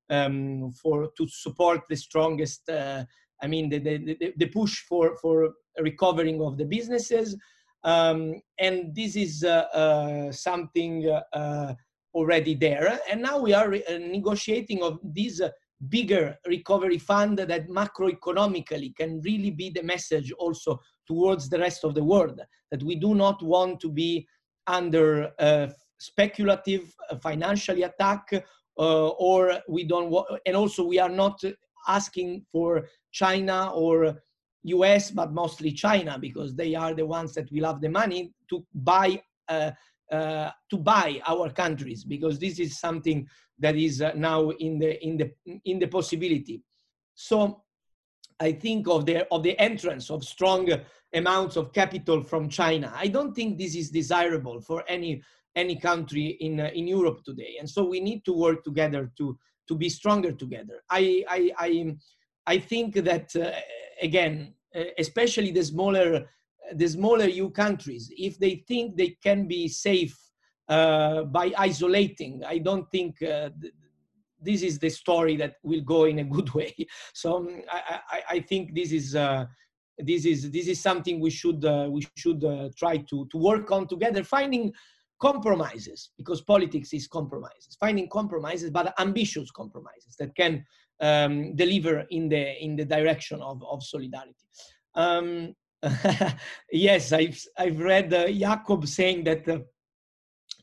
um, 0.10 0.72
for 0.72 1.10
to 1.18 1.28
support 1.28 1.82
the 1.90 1.96
strongest. 1.96 2.70
I 2.70 3.48
mean, 3.48 3.70
the, 3.70 3.80
the, 3.80 4.34
the 4.36 4.48
push 4.48 4.80
for 4.88 5.16
for 5.18 5.54
recovering 5.80 6.42
of 6.42 6.58
the 6.58 6.66
businesses, 6.66 7.38
um, 7.84 8.42
and 8.60 8.96
this 8.96 9.16
is 9.16 9.46
something 10.38 11.20
already 12.14 12.56
there. 12.56 13.00
And 13.10 13.22
now 13.22 13.40
we 13.40 13.54
are 13.54 13.70
negotiating 14.00 14.84
of 14.84 15.00
this 15.04 15.42
bigger 15.88 16.38
recovery 16.46 16.98
fund 16.98 17.38
that 17.38 17.70
macroeconomically 17.70 18.96
can 18.96 19.22
really 19.22 19.52
be 19.52 19.70
the 19.70 19.84
message 19.84 20.32
also 20.34 20.80
towards 21.08 21.50
the 21.50 21.58
rest 21.58 21.86
of 21.86 21.96
the 21.96 22.04
world 22.04 22.40
that 22.72 22.84
we 22.84 22.96
do 22.96 23.16
not 23.16 23.42
want 23.42 23.80
to 23.80 23.90
be 23.90 24.28
under 24.68 25.32
a 25.40 25.72
speculative 26.00 26.94
uh, 27.10 27.16
financially 27.18 27.84
attack 27.84 28.28
uh, 28.78 29.08
or 29.10 29.60
we 29.68 29.84
don't 29.84 30.10
want 30.10 30.28
and 30.46 30.56
also 30.56 30.84
we 30.84 31.00
are 31.00 31.10
not 31.10 31.42
asking 31.88 32.46
for 32.52 32.86
china 33.12 33.72
or 33.74 34.16
us 34.64 35.12
but 35.12 35.34
mostly 35.34 35.72
china 35.72 36.18
because 36.20 36.56
they 36.56 36.76
are 36.76 36.94
the 36.94 37.06
ones 37.06 37.34
that 37.34 37.52
will 37.52 37.66
have 37.66 37.82
the 37.82 37.90
money 37.90 38.34
to 38.50 38.66
buy 38.74 39.22
uh, 39.48 39.72
uh, 40.12 40.50
to 40.70 40.78
buy 40.78 41.22
our 41.28 41.50
countries 41.52 42.04
because 42.04 42.40
this 42.40 42.60
is 42.60 42.80
something 42.80 43.28
that 43.60 43.76
is 43.76 44.02
uh, 44.02 44.12
now 44.16 44.50
in 44.50 44.80
the 44.80 45.04
in 45.06 45.18
the 45.18 45.32
in 45.66 45.80
the 45.80 45.88
possibility. 45.88 46.62
So 47.16 47.64
i 48.42 48.52
think 48.52 48.88
of 48.88 49.06
the 49.06 49.28
of 49.34 49.44
the 49.44 49.58
entrance 49.60 50.10
of 50.10 50.24
strong 50.24 50.70
amounts 51.14 51.58
of 51.58 51.74
capital 51.74 52.24
from 52.24 52.48
china 52.48 52.90
i 52.96 53.08
don't 53.08 53.34
think 53.36 53.58
this 53.58 53.76
is 53.76 53.90
desirable 53.90 54.62
for 54.62 54.82
any 54.88 55.22
any 55.56 55.76
country 55.76 56.38
in 56.40 56.60
uh, 56.60 56.70
in 56.74 56.88
europe 56.88 57.24
today. 57.24 57.58
And 57.60 57.70
so 57.70 57.84
we 57.86 58.00
need 58.00 58.24
to 58.26 58.34
work 58.34 58.64
together 58.64 59.12
to 59.18 59.38
to 59.68 59.76
be 59.76 59.90
stronger 59.90 60.32
together. 60.32 60.78
I 60.90 61.24
i 61.38 61.52
i, 61.68 61.96
I 62.48 62.58
think 62.60 62.96
that 62.96 63.36
uh, 63.36 63.52
again 64.02 64.54
uh, 64.76 64.84
especially 65.00 65.52
the 65.52 65.64
smaller 65.64 66.30
the 66.74 66.88
smaller 66.88 67.26
EU 67.26 67.50
countries, 67.50 68.12
if 68.16 68.38
they 68.38 68.64
think 68.68 68.96
they 68.96 69.18
can 69.24 69.48
be 69.48 69.68
safe 69.68 70.16
uh, 70.68 71.24
by 71.24 71.52
isolating, 71.58 72.44
I 72.46 72.60
don't 72.60 72.88
think 72.92 73.20
uh, 73.24 73.50
th 73.62 73.74
this 74.42 74.62
is 74.62 74.80
the 74.80 74.90
story 74.90 75.36
that 75.42 75.54
will 75.64 75.82
go 75.96 76.02
in 76.06 76.20
a 76.20 76.30
good 76.36 76.50
way. 76.60 76.74
So 77.14 77.28
um, 77.38 77.48
I, 77.78 78.00
I, 78.16 78.20
I, 78.36 78.40
think 78.50 78.64
this 78.80 78.92
is 79.00 79.16
uh, 79.16 79.46
this 79.98 80.24
is 80.26 80.40
this 80.52 80.68
is 80.74 80.80
something 80.80 81.20
we 81.20 81.34
should 81.40 81.64
we 81.96 82.02
should 82.24 82.42
try 82.82 82.96
to 83.10 83.18
to 83.32 83.38
work 83.50 83.68
on 83.72 83.88
together, 83.88 84.24
finding 84.24 84.72
compromises 85.20 86.00
because 86.20 86.42
politics 86.42 86.94
is 86.94 87.08
compromises, 87.08 87.76
finding 87.86 88.08
compromises, 88.08 88.70
but 88.70 88.94
ambitious 89.00 89.50
compromises 89.52 90.16
that 90.20 90.32
can 90.36 90.54
um, 91.00 91.56
deliver 91.56 92.06
in 92.10 92.30
the 92.30 92.64
in 92.64 92.76
the 92.76 92.86
direction 92.86 93.42
of 93.42 93.64
of 93.64 93.84
solidarity. 93.84 94.46
Um, 94.96 95.56
yes, 96.72 97.14
I've, 97.14 97.42
I've 97.58 97.80
read 97.80 98.14
uh, 98.14 98.28
Jacob 98.28 98.86
saying 98.88 99.24
that 99.24 99.48
uh, 99.48 99.60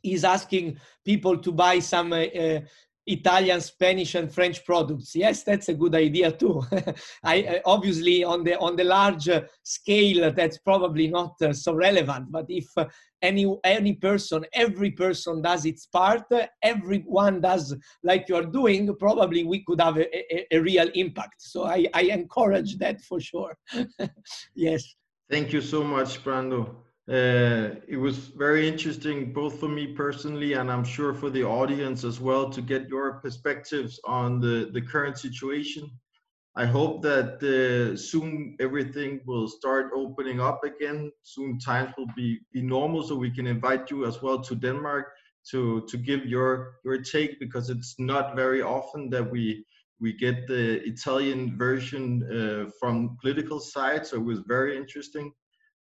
he's 0.03 0.24
asking 0.24 0.78
people 1.05 1.39
to 1.39 1.53
buy 1.53 1.78
some 1.78 2.12
uh, 2.12 2.16
uh, 2.16 2.61
Italian, 3.07 3.61
Spanish, 3.61 4.14
and 4.14 4.32
French 4.32 4.64
products. 4.64 5.14
Yes, 5.14 5.44
that's 5.44 5.68
a 5.68 5.74
good 5.74 5.94
idea 5.94 6.32
too. 6.32 6.62
I 7.24 7.61
obviously 7.64 8.24
on 8.24 8.44
the 8.44 8.59
on 8.59 8.76
the 8.76 8.84
large 8.84 9.28
uh, 9.28 9.42
scale, 9.62 10.32
that's 10.32 10.59
probably 10.59 11.09
not 11.09 11.34
uh, 11.42 11.52
so 11.52 11.74
relevant. 11.74 12.30
But 12.30 12.46
if 12.48 12.66
uh, 12.76 12.86
any 13.22 13.46
any 13.64 13.94
person, 13.94 14.44
every 14.52 14.90
person 14.90 15.42
does 15.42 15.64
its 15.64 15.86
part, 15.86 16.24
everyone 16.62 17.40
does 17.40 17.74
like 18.02 18.28
you're 18.28 18.46
doing, 18.46 18.94
probably 18.98 19.44
we 19.44 19.64
could 19.64 19.80
have 19.80 19.98
a, 19.98 20.36
a, 20.36 20.46
a 20.57 20.59
real 20.59 20.88
impact. 20.94 21.36
So 21.38 21.64
I, 21.64 21.86
I 21.94 22.02
encourage 22.02 22.76
that 22.78 23.00
for 23.02 23.20
sure. 23.20 23.57
yes. 24.54 24.96
Thank 25.30 25.52
you 25.52 25.61
so 25.61 25.82
much, 25.82 26.22
Brando. 26.24 26.86
Uh, 27.09 27.76
it 27.86 27.96
was 27.96 28.18
very 28.36 28.66
interesting, 28.66 29.32
both 29.32 29.61
for 29.61 29.68
me 29.68 29.86
personally, 29.86 30.54
and 30.54 30.70
I'm 30.72 30.82
sure 30.82 31.14
for 31.14 31.30
the 31.30 31.44
audience 31.44 32.02
as 32.02 32.20
well, 32.20 32.50
to 32.50 32.61
get 32.61 32.88
your 32.88 33.20
perspectives 33.20 34.00
on 34.04 34.40
the, 34.40 34.70
the 34.72 34.80
current 34.80 35.16
situation. 35.16 35.88
I 36.57 36.66
hope 36.66 37.02
that 37.02 37.40
uh, 37.42 37.96
soon 37.96 38.57
everything 38.59 39.20
will 39.24 39.46
start 39.46 39.92
opening 39.94 40.40
up 40.40 40.64
again. 40.64 41.12
Soon 41.22 41.61
times 41.61 41.92
will 41.96 42.11
be, 42.16 42.40
be 42.52 42.62
normal, 42.62 43.04
so 43.04 43.14
we 43.14 43.30
can 43.30 43.46
invite 43.46 43.88
you 43.90 44.04
as 44.04 44.20
well 44.20 44.40
to 44.40 44.57
Denmark 44.57 45.07
to, 45.50 45.86
to 45.86 45.96
give 45.96 46.26
your, 46.26 46.78
your 46.84 47.02
take, 47.02 47.38
because 47.38 47.70
it's 47.70 47.94
not 48.00 48.34
very 48.34 48.62
often 48.62 49.11
that 49.11 49.30
we 49.30 49.64
we 49.98 50.12
get 50.12 50.46
the 50.46 50.86
Italian 50.86 51.57
version 51.57 52.22
uh, 52.30 52.70
from 52.78 53.16
political 53.22 53.59
side, 53.59 54.07
so 54.07 54.16
it 54.16 54.22
was 54.22 54.40
very 54.40 54.76
interesting. 54.76 55.32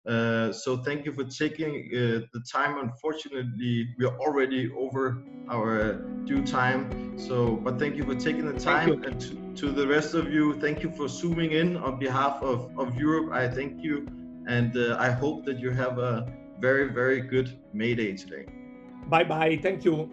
Uh, 0.06 0.52
so 0.52 0.76
thank 0.76 1.04
you 1.04 1.12
for 1.12 1.24
taking 1.24 1.88
uh, 1.94 2.26
the 2.32 2.42
time. 2.50 2.78
Unfortunately, 2.78 3.88
we 3.98 4.04
are 4.04 4.18
already 4.18 4.70
over 4.76 5.22
our 5.48 5.94
due 6.24 6.44
time. 6.44 7.16
So, 7.18 7.56
but 7.56 7.78
thank 7.78 7.96
you 7.96 8.04
for 8.04 8.14
taking 8.14 8.46
the 8.46 8.58
time. 8.58 9.02
And 9.04 9.20
to, 9.20 9.54
to, 9.54 9.70
the 9.70 9.86
rest 9.86 10.14
of 10.14 10.32
you, 10.32 10.58
thank 10.60 10.82
you 10.82 10.90
for 10.90 11.08
zooming 11.08 11.52
in 11.52 11.76
on 11.76 11.98
behalf 11.98 12.42
of, 12.42 12.70
of 12.78 12.96
Europe. 12.96 13.32
I 13.32 13.48
thank 13.48 13.82
you. 13.82 14.06
And 14.48 14.76
uh, 14.76 14.96
I 14.98 15.10
hope 15.10 15.44
that 15.46 15.60
you 15.60 15.70
have 15.70 15.98
a 15.98 16.26
very, 16.58 16.92
very 16.92 17.20
good 17.20 17.56
May 17.72 17.94
Day 17.94 18.16
today. 18.16 18.46
Bye 19.08 19.24
bye. 19.24 19.58
Thank 19.62 19.84
you. 19.84 20.10